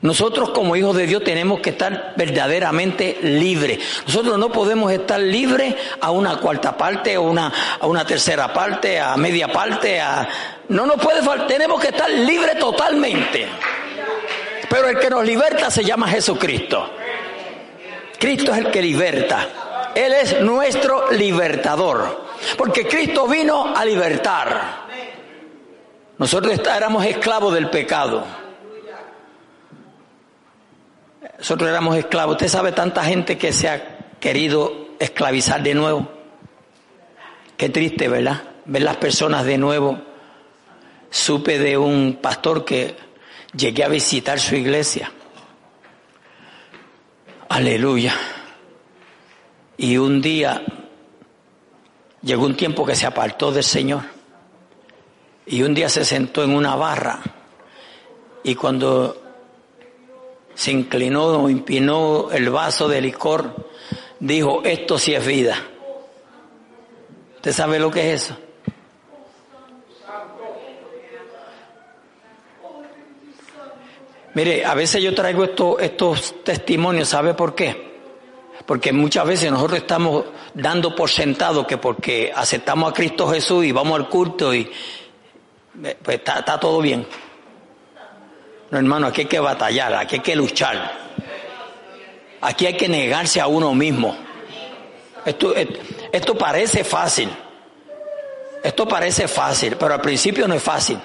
Nosotros 0.02 0.50
como 0.52 0.76
hijos 0.76 0.96
de 0.96 1.08
Dios 1.08 1.24
tenemos 1.24 1.60
que 1.60 1.72
estar 1.72 2.14
verdaderamente 2.16 3.18
libres. 3.22 3.80
Nosotros 4.06 4.38
no 4.38 4.52
podemos 4.52 4.92
estar 4.92 5.20
libres 5.20 5.76
a 6.00 6.12
una 6.12 6.38
cuarta 6.38 6.78
parte, 6.78 7.16
a 7.16 7.20
una, 7.20 7.52
a 7.80 7.88
una 7.88 8.06
tercera 8.06 8.54
parte, 8.54 9.00
a 9.00 9.18
media 9.18 9.52
parte, 9.52 10.00
a... 10.00 10.28
No 10.70 10.86
nos 10.86 10.98
puede 11.02 11.22
faltar, 11.24 11.48
tenemos 11.48 11.82
que 11.82 11.88
estar 11.88 12.10
libres 12.10 12.60
totalmente. 12.60 13.48
Pero 14.70 14.90
el 14.90 15.00
que 15.00 15.10
nos 15.10 15.26
liberta 15.26 15.72
se 15.72 15.84
llama 15.84 16.08
Jesucristo. 16.08 16.90
Cristo 18.20 18.52
es 18.52 18.60
el 18.60 18.72
que 18.72 18.82
liberta. 18.82 19.48
Él 19.96 20.14
es 20.14 20.42
nuestro 20.42 21.12
libertador. 21.12 22.28
Porque 22.56 22.88
Cristo 22.88 23.28
vino 23.28 23.74
a 23.76 23.84
libertar. 23.84 24.88
Nosotros 26.18 26.60
éramos 26.76 27.06
esclavos 27.06 27.54
del 27.54 27.70
pecado. 27.70 28.47
Nosotros 31.38 31.70
éramos 31.70 31.96
esclavos. 31.96 32.34
Usted 32.34 32.48
sabe 32.48 32.72
tanta 32.72 33.04
gente 33.04 33.38
que 33.38 33.54
se 33.54 33.70
ha 33.70 33.98
querido 34.20 34.90
esclavizar 35.00 35.62
de 35.62 35.74
nuevo. 35.74 36.12
Qué 37.56 37.70
triste, 37.70 38.08
¿verdad? 38.08 38.44
Ver 38.66 38.82
las 38.82 38.98
personas 38.98 39.46
de 39.46 39.58
nuevo. 39.58 40.00
Supe 41.10 41.60
de 41.60 41.78
un 41.78 42.20
pastor 42.22 42.66
que 42.66 42.96
llegué 43.56 43.84
a 43.84 43.88
visitar 43.88 44.40
su 44.40 44.56
iglesia. 44.56 45.12
Aleluya. 47.50 48.14
Y 49.78 49.98
un 49.98 50.22
día 50.22 50.64
llegó 52.22 52.46
un 52.46 52.58
tiempo 52.58 52.86
que 52.86 52.96
se 52.96 53.06
apartó 53.06 53.52
del 53.52 53.64
Señor. 53.64 54.04
Y 55.46 55.62
un 55.62 55.74
día 55.74 55.88
se 55.88 56.04
sentó 56.04 56.44
en 56.44 56.54
una 56.56 56.76
barra. 56.76 57.20
Y 58.44 58.56
cuando 58.56 59.27
se 60.58 60.72
inclinó, 60.72 61.48
empinó 61.48 62.32
el 62.32 62.50
vaso 62.50 62.88
de 62.88 63.00
licor, 63.00 63.70
dijo, 64.20 64.64
esto 64.64 64.98
sí 64.98 65.14
es 65.14 65.24
vida. 65.24 65.56
¿Usted 67.36 67.54
sabe 67.54 67.78
lo 67.78 67.92
que 67.92 68.12
es 68.12 68.24
eso? 68.24 68.38
Mire, 74.34 74.66
a 74.66 74.74
veces 74.74 75.04
yo 75.04 75.14
traigo 75.14 75.44
estos 75.80 76.44
testimonios, 76.44 77.08
¿sabe 77.08 77.36
por 77.36 77.54
qué? 77.54 78.00
Porque 78.66 78.92
muchas 78.92 79.28
veces 79.28 79.52
nosotros 79.52 79.78
estamos 79.78 80.26
dando 80.56 80.96
por 80.96 81.12
sentado 81.12 81.68
que 81.68 81.78
porque 81.78 82.34
aceptamos 82.36 82.90
a 82.90 82.94
Cristo 82.96 83.30
Jesús 83.30 83.64
y 83.64 83.72
vamos 83.72 84.00
al 84.00 84.10
culto 84.10 84.56
y 84.56 84.68
pues 86.02 86.18
está 86.18 86.60
todo 86.60 86.82
bien. 86.82 87.06
No, 88.70 88.78
hermano, 88.78 89.08
aquí 89.08 89.22
hay 89.22 89.28
que 89.28 89.40
batallar, 89.40 89.94
aquí 89.96 90.16
hay 90.16 90.22
que 90.22 90.36
luchar. 90.36 91.08
Aquí 92.42 92.66
hay 92.66 92.76
que 92.76 92.88
negarse 92.88 93.40
a 93.40 93.48
uno 93.48 93.74
mismo. 93.74 94.16
Esto, 95.26 96.38
parece 96.38 96.84
fácil. 96.84 97.30
Esto 98.64 98.88
parece 98.88 99.28
fácil, 99.28 99.76
pero 99.78 99.94
al 99.94 100.02
principio 100.02 100.48
no 100.48 100.54
es 100.54 100.64
fácil. 100.64 100.98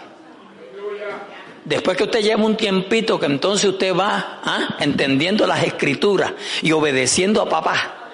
Después 1.64 1.96
que 1.96 2.04
usted 2.04 2.20
lleva 2.20 2.44
un 2.44 2.56
tiempito, 2.56 3.18
que 3.18 3.26
entonces 3.26 3.70
usted 3.70 3.94
va 3.96 4.40
¿ah? 4.44 4.76
entendiendo 4.80 5.46
las 5.46 5.62
escrituras 5.62 6.32
y 6.60 6.72
obedeciendo 6.72 7.40
a 7.40 7.48
papá, 7.48 8.10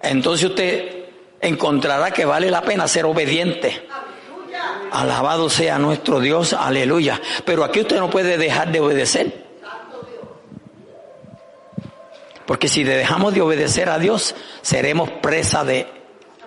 entonces 0.00 0.50
usted 0.50 1.04
encontrará 1.40 2.12
que 2.12 2.24
vale 2.24 2.50
la 2.50 2.62
pena 2.62 2.86
ser 2.86 3.06
obediente. 3.06 3.88
Alabado 4.94 5.50
sea 5.50 5.76
nuestro 5.76 6.20
Dios, 6.20 6.52
aleluya. 6.52 7.20
Pero 7.44 7.64
aquí 7.64 7.80
usted 7.80 7.98
no 7.98 8.10
puede 8.10 8.38
dejar 8.38 8.70
de 8.70 8.78
obedecer. 8.78 9.44
Porque 12.46 12.68
si 12.68 12.84
dejamos 12.84 13.34
de 13.34 13.40
obedecer 13.40 13.88
a 13.88 13.98
Dios, 13.98 14.36
seremos 14.62 15.10
presa 15.10 15.64
de, 15.64 15.88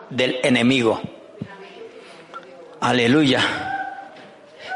del 0.10 0.40
enemigo. 0.44 1.02
Aleluya. 2.80 3.74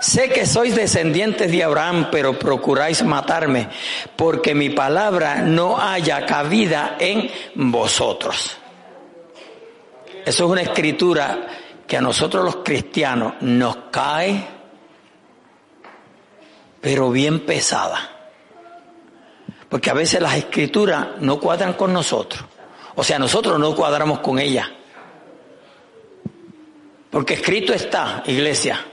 Sé 0.01 0.27
que 0.27 0.45
sois 0.45 0.75
descendientes 0.75 1.49
de 1.49 1.63
Abraham, 1.63 2.09
pero 2.11 2.37
procuráis 2.37 3.03
matarme, 3.03 3.69
porque 4.17 4.53
mi 4.53 4.71
palabra 4.71 5.35
no 5.43 5.79
haya 5.79 6.25
cabida 6.25 6.97
en 6.99 7.31
vosotros. 7.55 8.57
Eso 10.25 10.45
es 10.45 10.51
una 10.51 10.61
escritura 10.61 11.60
que 11.91 11.97
a 11.97 12.01
nosotros 12.01 12.45
los 12.45 12.55
cristianos 12.63 13.33
nos 13.41 13.75
cae, 13.91 14.47
pero 16.79 17.11
bien 17.11 17.45
pesada. 17.45 17.99
Porque 19.67 19.89
a 19.89 19.93
veces 19.93 20.21
las 20.21 20.37
escrituras 20.37 21.19
no 21.19 21.37
cuadran 21.37 21.73
con 21.73 21.91
nosotros. 21.91 22.45
O 22.95 23.03
sea, 23.03 23.19
nosotros 23.19 23.59
no 23.59 23.75
cuadramos 23.75 24.19
con 24.19 24.39
ellas. 24.39 24.69
Porque 27.09 27.33
escrito 27.33 27.73
está, 27.73 28.23
iglesia. 28.25 28.85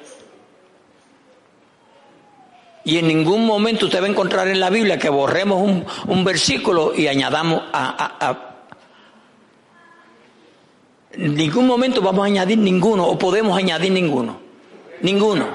Y 2.83 2.99
en 2.99 3.07
ningún 3.07 3.47
momento 3.47 3.87
usted 3.87 4.03
va 4.03 4.07
a 4.07 4.11
encontrar 4.11 4.49
en 4.49 4.59
la 4.59 4.71
Biblia 4.71 4.99
que 4.99 5.09
borremos 5.09 5.85
un, 6.09 6.25
versículo 6.25 6.93
y 6.97 7.07
añadamos 7.07 7.63
a, 7.73 8.48
En 11.19 11.35
ningún 11.35 11.67
momento 11.67 12.01
vamos 12.01 12.23
a 12.23 12.27
añadir 12.27 12.59
ninguno 12.59 13.05
o 13.05 13.19
podemos 13.19 13.59
añadir 13.59 13.91
ninguno. 13.91 14.39
Ninguno. 15.01 15.49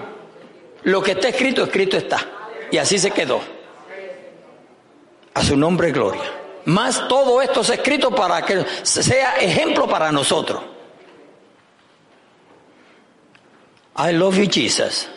Lo 0.84 1.02
que 1.02 1.14
está 1.14 1.30
escrito, 1.30 1.64
escrito 1.64 1.96
está. 1.96 2.20
Y 2.70 2.78
así 2.78 3.00
se 3.00 3.12
quedó. 3.12 3.40
A 5.34 5.42
su 5.42 5.56
nombre 5.56 5.94
gloria. 5.94 6.30
Más 6.66 7.08
todo 7.08 7.42
esto 7.42 7.62
es 7.62 7.70
escrito 7.70 8.14
para 8.14 8.46
que 8.46 8.66
sea 8.84 9.38
ejemplo 9.38 9.88
para 9.88 10.12
nosotros. 10.12 10.62
I 13.98 14.12
love 14.12 14.38
you, 14.38 14.50
Jesus. 14.52 15.08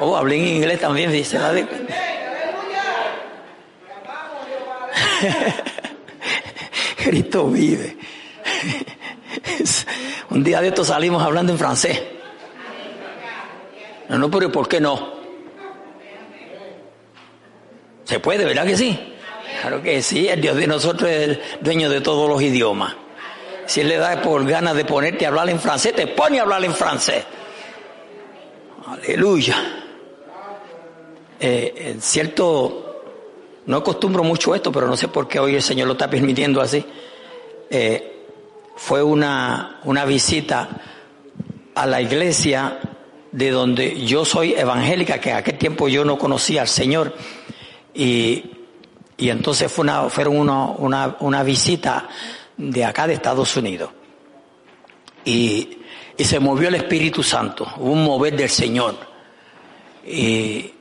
Oh, 0.00 0.16
hablé 0.16 0.36
en 0.36 0.46
inglés 0.46 0.80
también, 0.80 1.12
dice. 1.12 1.38
Cristo 6.96 7.48
vive. 7.48 7.98
Un 10.30 10.42
día 10.42 10.60
de 10.60 10.68
esto 10.68 10.84
salimos 10.84 11.22
hablando 11.22 11.52
en 11.52 11.58
francés. 11.58 12.02
No, 14.08 14.18
no, 14.18 14.30
pero 14.30 14.50
¿por 14.50 14.68
qué 14.68 14.80
no? 14.80 15.14
Se 18.04 18.20
puede, 18.20 18.44
¿verdad 18.44 18.66
que 18.66 18.76
sí? 18.76 19.14
Claro 19.60 19.82
que 19.82 20.02
sí, 20.02 20.28
el 20.28 20.40
Dios 20.40 20.56
de 20.56 20.66
nosotros 20.66 21.08
es 21.10 21.28
el 21.28 21.40
dueño 21.60 21.88
de 21.88 22.00
todos 22.00 22.28
los 22.28 22.42
idiomas. 22.42 22.94
Si 23.66 23.80
Él 23.80 23.88
le 23.88 23.96
da 23.96 24.20
por 24.20 24.44
ganas 24.46 24.74
de 24.74 24.84
ponerte 24.84 25.24
a 25.24 25.28
hablar 25.28 25.48
en 25.48 25.58
francés, 25.58 25.94
te 25.94 26.06
pone 26.06 26.38
a 26.38 26.42
hablar 26.42 26.62
en 26.64 26.74
francés. 26.74 27.24
Aleluya. 28.86 29.56
Eh, 31.40 31.72
en 31.92 32.00
cierto, 32.02 33.02
no 33.66 33.78
acostumbro 33.78 34.22
mucho 34.22 34.54
esto, 34.54 34.70
pero 34.70 34.86
no 34.86 34.96
sé 34.96 35.08
por 35.08 35.26
qué 35.26 35.38
hoy 35.38 35.54
el 35.54 35.62
Señor 35.62 35.86
lo 35.86 35.94
está 35.94 36.10
permitiendo 36.10 36.60
así. 36.60 36.84
Eh, 37.70 38.13
fue 38.76 39.02
una, 39.02 39.80
una 39.84 40.04
visita 40.04 40.68
a 41.74 41.86
la 41.86 42.00
iglesia 42.00 42.78
de 43.32 43.50
donde 43.50 44.04
yo 44.04 44.24
soy 44.24 44.54
evangélica, 44.54 45.20
que 45.20 45.30
en 45.30 45.36
aquel 45.36 45.58
tiempo 45.58 45.88
yo 45.88 46.04
no 46.04 46.18
conocía 46.18 46.62
al 46.62 46.68
Señor. 46.68 47.14
Y, 47.92 48.44
y 49.16 49.28
entonces 49.28 49.70
fue 49.70 49.82
una, 49.82 50.08
fueron 50.08 50.36
una, 50.36 50.66
una, 50.66 51.16
una 51.20 51.42
visita 51.42 52.08
de 52.56 52.84
acá 52.84 53.06
de 53.06 53.14
Estados 53.14 53.56
Unidos. 53.56 53.90
Y, 55.24 55.78
y 56.16 56.24
se 56.24 56.38
movió 56.38 56.68
el 56.68 56.76
Espíritu 56.76 57.22
Santo, 57.22 57.66
hubo 57.78 57.92
un 57.92 58.04
mover 58.04 58.36
del 58.36 58.50
Señor. 58.50 58.96
Y, 60.06 60.72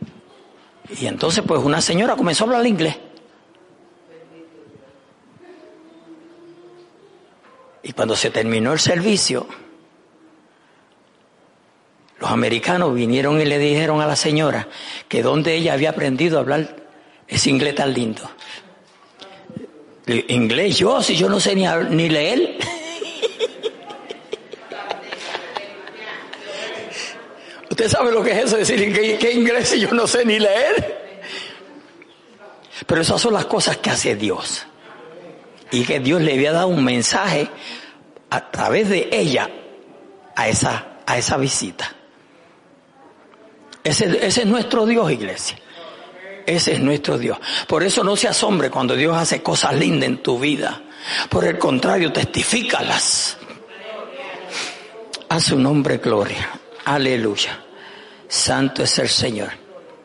y 0.99 1.05
entonces 1.05 1.43
pues 1.47 1.61
una 1.63 1.81
señora 1.81 2.15
comenzó 2.15 2.43
a 2.43 2.47
hablar 2.47 2.67
inglés. 2.67 2.97
Cuando 7.95 8.15
se 8.15 8.31
terminó 8.31 8.73
el 8.73 8.79
servicio, 8.79 9.47
los 12.19 12.31
americanos 12.31 12.93
vinieron 12.95 13.39
y 13.41 13.45
le 13.45 13.59
dijeron 13.59 14.01
a 14.01 14.07
la 14.07 14.15
señora 14.15 14.67
que 15.07 15.21
donde 15.21 15.55
ella 15.55 15.73
había 15.73 15.89
aprendido 15.91 16.37
a 16.37 16.41
hablar 16.41 16.75
ese 17.27 17.49
inglés 17.49 17.75
tan 17.75 17.93
lindo. 17.93 18.29
Inglés 20.07 20.77
yo, 20.77 21.01
si 21.01 21.15
yo 21.15 21.29
no 21.29 21.39
sé 21.39 21.55
ni, 21.55 21.65
ni 21.89 22.09
leer. 22.09 22.57
Usted 27.69 27.89
sabe 27.89 28.11
lo 28.11 28.21
que 28.23 28.31
es 28.31 28.37
eso, 28.45 28.57
decir 28.57 28.93
que, 29.19 29.31
inglés 29.31 29.69
si 29.69 29.79
yo 29.79 29.91
no 29.91 30.05
sé 30.07 30.25
ni 30.25 30.39
leer. 30.39 31.03
Pero 32.85 33.01
esas 33.01 33.19
son 33.19 33.33
las 33.33 33.45
cosas 33.45 33.77
que 33.77 33.89
hace 33.89 34.15
Dios. 34.15 34.65
Y 35.71 35.83
que 35.83 35.99
Dios 35.99 36.21
le 36.21 36.33
había 36.33 36.51
dado 36.51 36.67
un 36.67 36.83
mensaje 36.83 37.49
a 38.33 38.49
través 38.49 38.89
de 38.89 39.09
ella 39.11 39.47
a 40.35 40.47
esa, 40.47 40.97
a 41.05 41.19
esa 41.19 41.37
visita. 41.37 41.93
Ese, 43.83 44.25
es 44.25 44.43
nuestro 44.47 44.87
Dios, 44.87 45.11
iglesia. 45.11 45.59
Ese 46.47 46.73
es 46.73 46.79
nuestro 46.79 47.19
Dios. 47.19 47.37
Por 47.67 47.83
eso 47.83 48.03
no 48.03 48.15
se 48.15 48.27
asombre 48.27 48.71
cuando 48.71 48.95
Dios 48.95 49.15
hace 49.15 49.43
cosas 49.43 49.75
lindas 49.75 50.09
en 50.09 50.23
tu 50.23 50.39
vida. 50.39 50.81
Por 51.29 51.45
el 51.45 51.59
contrario, 51.59 52.11
testifícalas. 52.11 53.37
A 55.29 55.39
su 55.39 55.59
nombre, 55.59 55.99
gloria. 55.99 56.49
Aleluya. 56.85 57.63
Santo 58.27 58.81
es 58.81 58.97
el 58.97 59.09
Señor. 59.09 59.51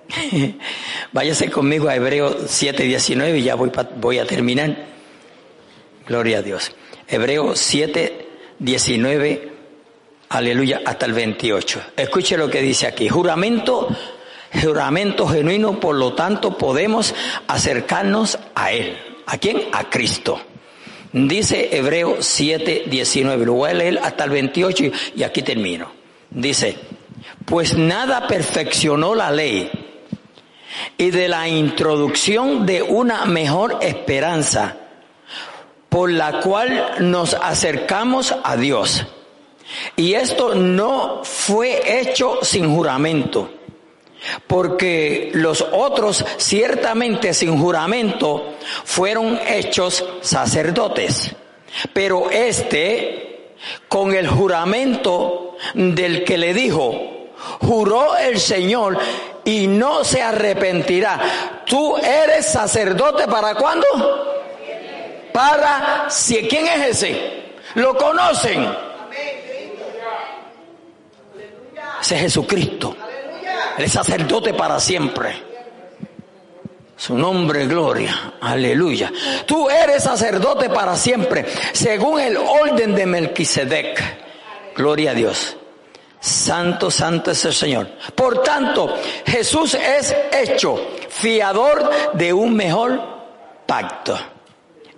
Váyase 1.12 1.50
conmigo 1.50 1.88
a 1.88 1.96
Hebreo 1.96 2.40
7:19 2.40 3.38
y 3.38 3.42
ya 3.42 3.54
voy, 3.54 3.72
voy 3.96 4.18
a 4.18 4.26
terminar. 4.26 4.76
Gloria 6.06 6.38
a 6.38 6.42
Dios. 6.42 6.72
Hebreo 7.10 7.54
7:19, 7.54 9.50
aleluya, 10.28 10.82
hasta 10.84 11.06
el 11.06 11.14
28. 11.14 11.80
Escuche 11.96 12.36
lo 12.36 12.50
que 12.50 12.60
dice 12.60 12.86
aquí. 12.86 13.08
Juramento, 13.08 13.88
juramento 14.62 15.26
genuino, 15.26 15.80
por 15.80 15.96
lo 15.96 16.12
tanto 16.12 16.58
podemos 16.58 17.14
acercarnos 17.46 18.38
a 18.54 18.72
Él. 18.72 18.98
¿A 19.26 19.38
quién? 19.38 19.68
A 19.72 19.88
Cristo. 19.88 20.38
Dice 21.10 21.74
Hebreo 21.74 22.18
7:19. 22.18 23.46
Lo 23.46 23.54
voy 23.54 23.70
a 23.70 23.74
leer 23.74 24.00
hasta 24.02 24.24
el 24.24 24.30
28 24.30 24.84
y 25.16 25.22
aquí 25.22 25.40
termino. 25.40 25.90
Dice, 26.28 26.76
pues 27.46 27.74
nada 27.74 28.26
perfeccionó 28.28 29.14
la 29.14 29.30
ley 29.30 29.70
y 30.98 31.10
de 31.10 31.28
la 31.28 31.48
introducción 31.48 32.66
de 32.66 32.82
una 32.82 33.24
mejor 33.24 33.78
esperanza 33.80 34.76
por 35.98 36.12
la 36.12 36.38
cual 36.38 36.94
nos 37.00 37.34
acercamos 37.34 38.32
a 38.44 38.56
Dios. 38.56 39.04
Y 39.96 40.14
esto 40.14 40.54
no 40.54 41.24
fue 41.24 42.00
hecho 42.00 42.38
sin 42.40 42.72
juramento, 42.72 43.50
porque 44.46 45.32
los 45.34 45.66
otros 45.72 46.24
ciertamente 46.36 47.34
sin 47.34 47.60
juramento 47.60 48.54
fueron 48.84 49.40
hechos 49.44 50.04
sacerdotes, 50.20 51.34
pero 51.92 52.30
este 52.30 53.56
con 53.88 54.14
el 54.14 54.28
juramento 54.28 55.56
del 55.74 56.22
que 56.22 56.38
le 56.38 56.54
dijo, 56.54 56.92
juró 57.58 58.16
el 58.16 58.38
Señor 58.38 59.00
y 59.44 59.66
no 59.66 60.04
se 60.04 60.22
arrepentirá. 60.22 61.64
Tú 61.66 61.96
eres 61.96 62.46
sacerdote 62.46 63.26
para 63.26 63.56
cuándo? 63.56 64.37
Para 65.38 66.10
si 66.10 66.48
quién 66.48 66.66
es 66.66 66.88
ese? 66.88 67.52
Lo 67.76 67.96
conocen. 67.96 68.74
Ese 72.00 72.14
es 72.16 72.20
Jesucristo. 72.22 72.96
El 73.76 73.88
sacerdote 73.88 74.52
para 74.54 74.80
siempre. 74.80 75.40
Su 76.96 77.16
nombre, 77.16 77.68
gloria. 77.68 78.34
Aleluya. 78.40 79.12
Tú 79.46 79.70
eres 79.70 80.02
sacerdote 80.02 80.70
para 80.70 80.96
siempre, 80.96 81.46
según 81.72 82.18
el 82.18 82.36
orden 82.36 82.96
de 82.96 83.06
Melquisedec. 83.06 84.74
Gloria 84.74 85.12
a 85.12 85.14
Dios. 85.14 85.56
Santo, 86.18 86.90
santo 86.90 87.30
es 87.30 87.44
el 87.44 87.54
Señor. 87.54 87.86
Por 88.12 88.42
tanto, 88.42 88.92
Jesús 89.24 89.74
es 89.74 90.16
hecho 90.32 90.84
fiador 91.08 92.10
de 92.14 92.32
un 92.32 92.56
mejor 92.56 93.00
pacto. 93.66 94.18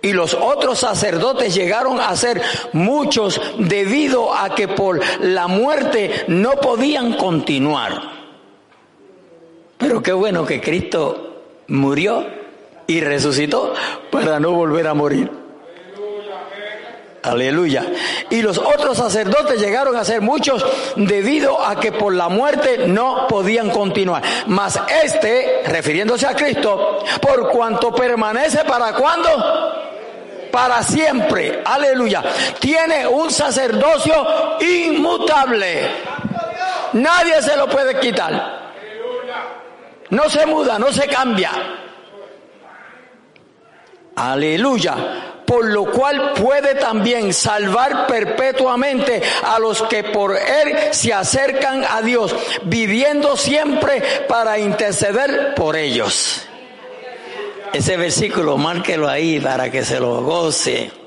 Y 0.01 0.13
los 0.13 0.33
otros 0.33 0.79
sacerdotes 0.79 1.53
llegaron 1.53 1.99
a 1.99 2.15
ser 2.15 2.41
muchos 2.73 3.39
debido 3.59 4.33
a 4.33 4.55
que 4.55 4.67
por 4.67 4.99
la 5.21 5.47
muerte 5.47 6.25
no 6.27 6.53
podían 6.53 7.13
continuar. 7.13 8.01
Pero 9.77 10.01
qué 10.01 10.13
bueno 10.13 10.45
que 10.45 10.61
Cristo 10.61 11.43
murió 11.67 12.25
y 12.87 13.01
resucitó 13.01 13.73
para 14.11 14.39
no 14.39 14.51
volver 14.51 14.87
a 14.87 14.93
morir. 14.93 15.40
Aleluya. 17.23 17.85
Y 18.31 18.41
los 18.41 18.57
otros 18.57 18.97
sacerdotes 18.97 19.61
llegaron 19.61 19.95
a 19.95 20.03
ser 20.03 20.21
muchos 20.21 20.65
debido 20.95 21.63
a 21.63 21.79
que 21.79 21.91
por 21.91 22.13
la 22.15 22.29
muerte 22.29 22.87
no 22.87 23.27
podían 23.27 23.69
continuar. 23.69 24.23
Mas 24.47 24.79
este, 25.03 25.61
refiriéndose 25.65 26.25
a 26.25 26.35
Cristo, 26.35 27.03
por 27.21 27.49
cuanto 27.49 27.93
permanece 27.93 28.63
para 28.65 28.93
cuándo? 28.93 29.29
Para 30.51 30.81
siempre. 30.81 31.61
Aleluya. 31.63 32.23
Tiene 32.59 33.05
un 33.05 33.29
sacerdocio 33.29 34.57
inmutable. 34.59 35.89
Nadie 36.93 37.41
se 37.43 37.55
lo 37.55 37.69
puede 37.69 37.99
quitar. 37.99 38.71
No 40.09 40.27
se 40.27 40.45
muda, 40.47 40.79
no 40.79 40.91
se 40.91 41.07
cambia. 41.07 41.51
Aleluya 44.15 45.30
por 45.51 45.65
lo 45.65 45.83
cual 45.83 46.31
puede 46.31 46.75
también 46.75 47.33
salvar 47.33 48.07
perpetuamente 48.07 49.21
a 49.43 49.59
los 49.59 49.81
que 49.81 50.01
por 50.01 50.37
él 50.37 50.77
se 50.91 51.11
acercan 51.11 51.83
a 51.83 52.01
Dios, 52.01 52.33
viviendo 52.63 53.35
siempre 53.35 54.01
para 54.29 54.57
interceder 54.59 55.53
por 55.53 55.75
ellos. 55.75 56.43
Ese 57.73 57.97
versículo, 57.97 58.55
márquelo 58.55 59.09
ahí 59.09 59.41
para 59.41 59.69
que 59.69 59.83
se 59.83 59.99
lo 59.99 60.21
goce. 60.21 61.00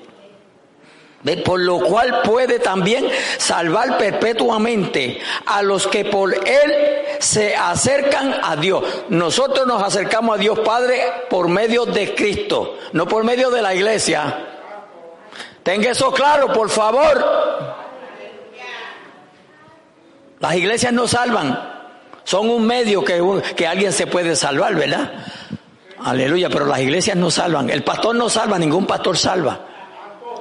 Por 1.44 1.60
lo 1.60 1.80
cual 1.80 2.20
puede 2.22 2.58
también 2.58 3.08
salvar 3.38 3.96
perpetuamente 3.96 5.20
a 5.46 5.62
los 5.62 5.86
que 5.86 6.04
por 6.04 6.34
Él 6.46 6.74
se 7.18 7.56
acercan 7.56 8.40
a 8.42 8.56
Dios. 8.56 8.84
Nosotros 9.08 9.66
nos 9.66 9.82
acercamos 9.82 10.36
a 10.36 10.38
Dios 10.38 10.58
Padre 10.60 11.00
por 11.30 11.48
medio 11.48 11.86
de 11.86 12.14
Cristo, 12.14 12.78
no 12.92 13.08
por 13.08 13.24
medio 13.24 13.50
de 13.50 13.62
la 13.62 13.74
iglesia. 13.74 14.48
Tenga 15.62 15.92
eso 15.92 16.12
claro, 16.12 16.52
por 16.52 16.68
favor. 16.68 17.24
Las 20.40 20.54
iglesias 20.56 20.92
no 20.92 21.08
salvan, 21.08 21.58
son 22.24 22.50
un 22.50 22.66
medio 22.66 23.02
que, 23.02 23.22
que 23.56 23.66
alguien 23.66 23.92
se 23.92 24.06
puede 24.06 24.36
salvar, 24.36 24.74
¿verdad? 24.74 25.10
Aleluya, 26.04 26.50
pero 26.50 26.66
las 26.66 26.80
iglesias 26.80 27.16
no 27.16 27.30
salvan. 27.30 27.70
El 27.70 27.82
pastor 27.82 28.14
no 28.14 28.28
salva, 28.28 28.58
ningún 28.58 28.86
pastor 28.86 29.16
salva. 29.16 29.73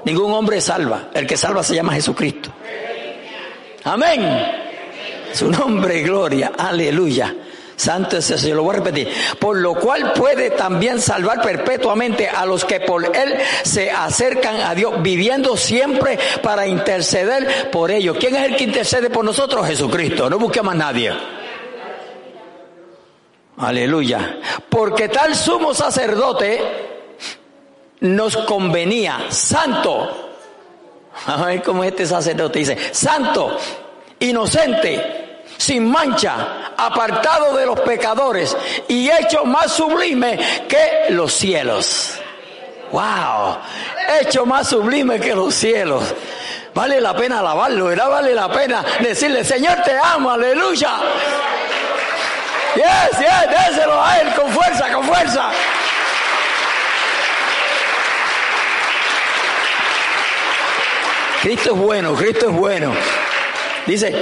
Ningún 0.06 0.34
hombre 0.34 0.60
salva. 0.62 1.10
El 1.14 1.26
que 1.26 1.38
salva 1.38 1.64
se 1.64 1.76
llama 1.76 1.94
Jesucristo. 1.94 2.52
Amén. 3.86 4.64
Su 5.34 5.50
nombre, 5.50 6.02
gloria. 6.02 6.52
Aleluya. 6.58 7.34
Santo 7.76 8.18
es 8.18 8.30
eso, 8.30 8.48
yo 8.48 8.56
lo 8.56 8.64
voy 8.64 8.76
a 8.76 8.80
repetir. 8.80 9.10
Por 9.40 9.58
lo 9.58 9.76
cual 9.76 10.14
puede 10.14 10.52
también 10.52 11.02
salvar 11.02 11.42
perpetuamente 11.42 12.30
a 12.30 12.46
los 12.46 12.64
que 12.64 12.80
por 12.80 13.04
Él 13.16 13.36
se 13.64 13.92
acercan 13.92 14.62
a 14.62 14.76
Dios, 14.76 15.02
viviendo 15.02 15.58
siempre 15.58 16.20
para 16.42 16.68
interceder 16.68 17.72
por 17.72 17.92
ellos. 17.92 18.18
¿Quién 18.20 18.36
es 18.36 18.44
el 18.44 18.56
que 18.56 18.64
intercede 18.64 19.10
por 19.10 19.26
nosotros? 19.26 19.66
Jesucristo. 19.68 20.30
No 20.30 20.38
busquemos 20.40 20.74
a 20.74 20.78
nadie. 20.78 21.14
Aleluya. 23.58 24.38
Porque 24.70 25.10
tal 25.10 25.36
sumo 25.36 25.74
sacerdote 25.74 26.93
nos 28.04 28.36
convenía, 28.36 29.28
santo, 29.30 30.32
a 31.26 31.38
ver 31.46 31.64
cómo 31.64 31.84
este 31.84 32.06
sacerdote 32.06 32.60
dice, 32.60 32.78
santo, 32.94 33.58
inocente, 34.20 35.44
sin 35.58 35.90
mancha, 35.90 36.74
apartado 36.76 37.56
de 37.56 37.66
los 37.66 37.80
pecadores 37.80 38.56
y 38.90 39.10
hecho 39.10 39.46
más 39.46 39.72
sublime 39.72 40.38
que 40.68 41.14
los 41.14 41.32
cielos. 41.34 42.16
Wow, 42.92 43.58
hecho 44.22 44.46
más 44.46 44.68
sublime 44.68 45.20
que 45.20 45.34
los 45.34 45.56
cielos. 45.56 46.04
Vale 46.74 47.00
la 47.00 47.16
pena 47.16 47.40
alabarlo, 47.40 47.86
¿verdad? 47.86 48.10
Vale 48.10 48.36
la 48.36 48.52
pena 48.52 48.84
decirle, 49.00 49.46
Señor, 49.46 49.82
te 49.84 49.98
amo, 49.98 50.30
aleluya. 50.30 50.92
Yes, 52.76 53.20
yes, 53.20 53.70
déselo 53.70 54.04
a 54.04 54.20
Él 54.20 54.34
con 54.34 54.52
fuerza, 54.52 54.92
con 54.92 55.06
fuerza. 55.06 55.52
Cristo 61.44 61.74
es 61.74 61.78
bueno, 61.78 62.16
Cristo 62.16 62.50
es 62.50 62.56
bueno. 62.56 62.94
Dice 63.86 64.16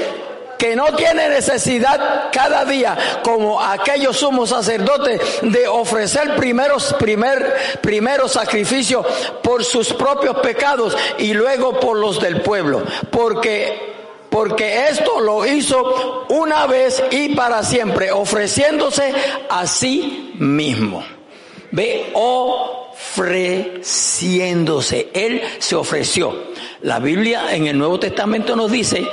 que 0.57 0.76
no 0.76 0.95
tiene 0.95 1.30
necesidad 1.30 2.32
cada 2.32 2.65
día, 2.65 2.97
como 3.24 3.61
aquellos 3.61 4.17
sumos 4.17 4.49
sacerdotes, 4.49 5.22
de 5.43 5.67
ofrecer 5.67 6.36
primeros, 6.36 6.95
primer, 6.97 7.78
primero 7.80 8.28
sacrificio 8.28 9.05
por 9.43 9.63
sus 9.63 9.93
propios 9.93 10.38
pecados 10.38 10.97
y 11.19 11.36
luego 11.36 11.80
por 11.80 11.95
los 11.97 12.19
del 12.19 12.41
pueblo. 12.41 12.82
Porque 13.11 13.91
porque 14.32 14.88
esto 14.88 15.19
lo 15.19 15.45
hizo 15.45 16.26
una 16.30 16.65
vez 16.65 17.03
y 17.11 17.36
para 17.36 17.61
siempre, 17.63 18.11
ofreciéndose 18.11 19.13
a 19.47 19.67
sí 19.67 20.34
mismo. 20.39 21.03
Ve, 21.69 22.09
ofreciéndose. 22.15 25.11
Él 25.13 25.43
se 25.59 25.76
ofreció. 25.76 26.51
La 26.84 27.00
Biblia 27.00 27.54
en 27.54 27.68
el 27.68 27.78
Nuevo 27.78 28.00
Testamento 28.00 28.56
nos 28.56 28.72
dice 28.72 29.08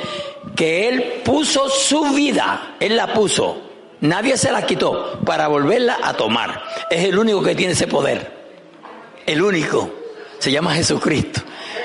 que 0.56 0.88
Él 0.88 1.22
puso 1.24 1.68
su 1.68 2.02
vida, 2.14 2.76
Él 2.80 2.96
la 2.96 3.12
puso, 3.12 3.60
nadie 4.00 4.36
se 4.36 4.50
la 4.50 4.64
quitó 4.64 5.18
para 5.24 5.48
volverla 5.48 5.98
a 6.02 6.14
tomar. 6.14 6.62
Es 6.90 7.04
el 7.04 7.18
único 7.18 7.42
que 7.42 7.54
tiene 7.54 7.74
ese 7.74 7.86
poder, 7.86 8.32
el 9.26 9.42
único, 9.42 9.90
se 10.38 10.50
llama 10.50 10.74
Jesucristo, 10.74 11.42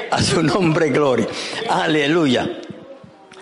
a 0.09 0.21
su 0.21 0.41
nombre 0.41 0.89
gloria, 0.89 1.27
aleluya. 1.69 2.49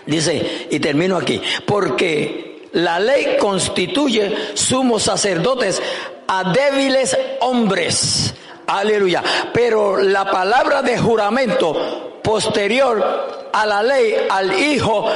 Dice, 0.04 0.66
y 0.68 0.80
termino 0.80 1.16
aquí, 1.16 1.40
porque 1.64 2.68
la 2.72 2.98
ley 2.98 3.36
constituye 3.38 4.34
sumos 4.54 5.04
sacerdotes 5.04 5.80
a 6.26 6.52
débiles 6.52 7.16
hombres. 7.40 8.34
Aleluya. 8.78 9.22
Pero 9.52 9.98
la 9.98 10.30
palabra 10.30 10.80
de 10.80 10.96
juramento 10.96 12.20
posterior 12.22 13.50
a 13.52 13.66
la 13.66 13.82
ley, 13.82 14.14
al 14.30 14.58
Hijo, 14.58 15.06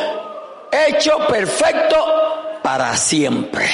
hecho 0.70 1.26
perfecto 1.26 1.96
para 2.62 2.94
siempre. 2.96 3.66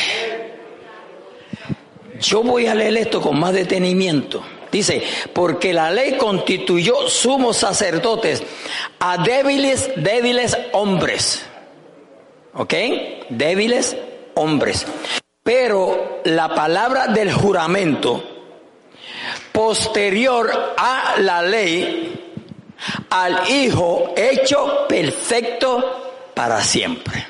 Yo 2.21 2.45
voy 2.45 2.69
a 2.69 2.75
leer 2.77 2.97
esto 2.99 3.21
con 3.21 3.41
más 3.41 3.53
detenimiento. 3.55 4.45
Dice, 4.71 5.03
porque 5.33 5.73
la 5.73 5.91
ley 5.91 6.17
constituyó 6.17 7.09
sumos 7.09 7.57
sacerdotes 7.57 8.43
a 9.01 9.19
débiles, 9.19 9.91
débiles 9.97 10.57
hombres. 10.73 11.45
¿Ok? 12.55 12.75
Débiles 13.31 13.97
hombres. 14.35 14.87
Pero 15.43 16.21
la 16.25 16.55
palabra 16.55 17.09
del 17.09 17.33
juramento 17.33 18.32
posterior 19.53 20.75
a 20.77 21.17
la 21.19 21.43
ley 21.43 22.23
al 23.11 23.49
Hijo 23.49 24.15
hecho 24.17 24.87
perfecto 24.89 26.31
para 26.35 26.63
siempre. 26.63 27.27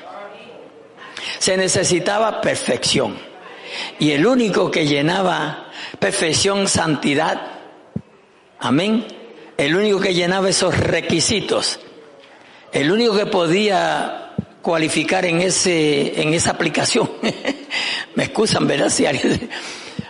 Se 1.39 1.57
necesitaba 1.57 2.41
perfección. 2.41 3.17
Y 3.99 4.11
el 4.11 4.25
único 4.25 4.69
que 4.69 4.85
llenaba 4.85 5.71
perfección, 5.99 6.67
santidad, 6.67 7.41
amén, 8.59 9.05
el 9.57 9.75
único 9.75 9.99
que 9.99 10.13
llenaba 10.13 10.49
esos 10.49 10.77
requisitos, 10.77 11.79
el 12.71 12.91
único 12.91 13.15
que 13.15 13.25
podía 13.25 14.35
cualificar 14.61 15.25
en 15.25 15.41
ese 15.41 16.21
en 16.21 16.33
esa 16.33 16.51
aplicación. 16.51 17.09
Me 18.15 18.25
excusan, 18.25 18.67
¿verdad? 18.67 18.89
Si 18.89 19.05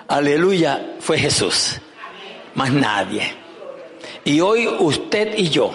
aleluya, 0.08 0.96
fue 1.00 1.18
Jesús. 1.18 1.80
Más 2.56 2.72
nadie. 2.72 3.34
Y 4.26 4.40
hoy 4.42 4.68
usted 4.68 5.38
y 5.38 5.50
yo 5.50 5.74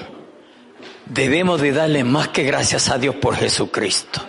debemos 1.06 1.60
de 1.60 1.72
darle 1.72 2.04
más 2.04 2.28
que 2.28 2.44
gracias 2.44 2.88
a 2.88 2.98
Dios 2.98 3.16
por 3.16 3.36
Jesucristo. 3.36 4.20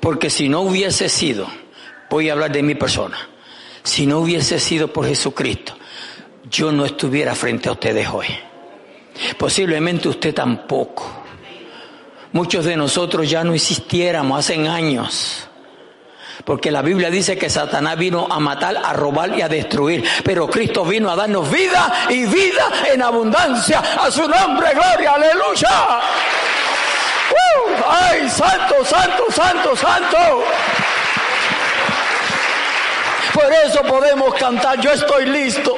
Porque 0.00 0.30
si 0.30 0.48
no 0.48 0.62
hubiese 0.62 1.08
sido, 1.08 1.46
voy 2.10 2.28
a 2.28 2.32
hablar 2.32 2.52
de 2.52 2.62
mi 2.62 2.74
persona, 2.74 3.16
si 3.82 4.06
no 4.06 4.18
hubiese 4.18 4.58
sido 4.58 4.92
por 4.92 5.06
Jesucristo, 5.06 5.76
yo 6.50 6.72
no 6.72 6.84
estuviera 6.84 7.34
frente 7.34 7.68
a 7.68 7.72
ustedes 7.72 8.08
hoy. 8.08 8.26
Posiblemente 9.38 10.08
usted 10.08 10.34
tampoco. 10.34 11.22
Muchos 12.32 12.64
de 12.64 12.76
nosotros 12.76 13.28
ya 13.28 13.44
no 13.44 13.54
existiéramos 13.54 14.38
hace 14.38 14.66
años. 14.66 15.48
Porque 16.44 16.72
la 16.72 16.82
Biblia 16.82 17.08
dice 17.10 17.38
que 17.38 17.48
Satanás 17.48 17.96
vino 17.96 18.26
a 18.28 18.40
matar, 18.40 18.76
a 18.76 18.92
robar 18.92 19.36
y 19.36 19.42
a 19.42 19.48
destruir. 19.48 20.04
Pero 20.24 20.48
Cristo 20.48 20.84
vino 20.84 21.10
a 21.10 21.16
darnos 21.16 21.50
vida 21.50 22.06
y 22.08 22.24
vida 22.24 22.64
en 22.92 23.02
abundancia. 23.02 23.78
A 23.78 24.10
su 24.10 24.26
nombre, 24.26 24.70
gloria, 24.74 25.12
aleluya. 25.12 26.00
¡Uh! 27.30 27.82
¡Ay, 27.88 28.28
santo, 28.28 28.84
santo, 28.84 29.24
santo, 29.30 29.76
santo! 29.76 30.44
Por 33.32 33.52
eso 33.64 33.82
podemos 33.82 34.34
cantar, 34.34 34.80
yo 34.80 34.90
estoy 34.90 35.26
listo. 35.26 35.76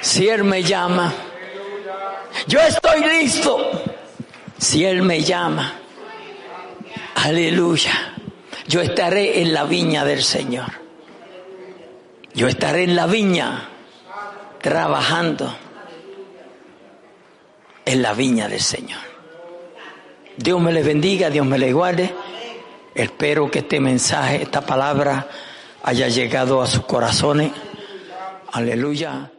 Si 0.00 0.28
Él 0.28 0.44
me 0.44 0.62
llama, 0.62 1.12
yo 2.46 2.60
estoy 2.60 3.00
listo. 3.00 3.82
Si 4.58 4.84
Él 4.84 5.02
me 5.02 5.22
llama, 5.22 5.74
aleluya 7.16 8.12
yo 8.66 8.80
estaré 8.80 9.42
en 9.42 9.52
la 9.52 9.64
viña 9.64 10.04
del 10.04 10.22
Señor. 10.22 10.70
Yo 12.34 12.48
estaré 12.48 12.84
en 12.84 12.96
la 12.96 13.06
viña 13.06 13.68
trabajando 14.60 15.54
en 17.84 18.02
la 18.02 18.14
viña 18.14 18.48
del 18.48 18.60
Señor. 18.60 19.00
Dios 20.36 20.60
me 20.60 20.72
les 20.72 20.86
bendiga, 20.86 21.28
Dios 21.30 21.44
me 21.44 21.58
les 21.58 21.74
guarde. 21.74 22.14
Espero 22.94 23.50
que 23.50 23.60
este 23.60 23.80
mensaje, 23.80 24.42
esta 24.42 24.60
palabra 24.60 25.26
haya 25.82 26.08
llegado 26.08 26.62
a 26.62 26.66
sus 26.66 26.84
corazones. 26.86 27.52
Aleluya. 28.52 29.31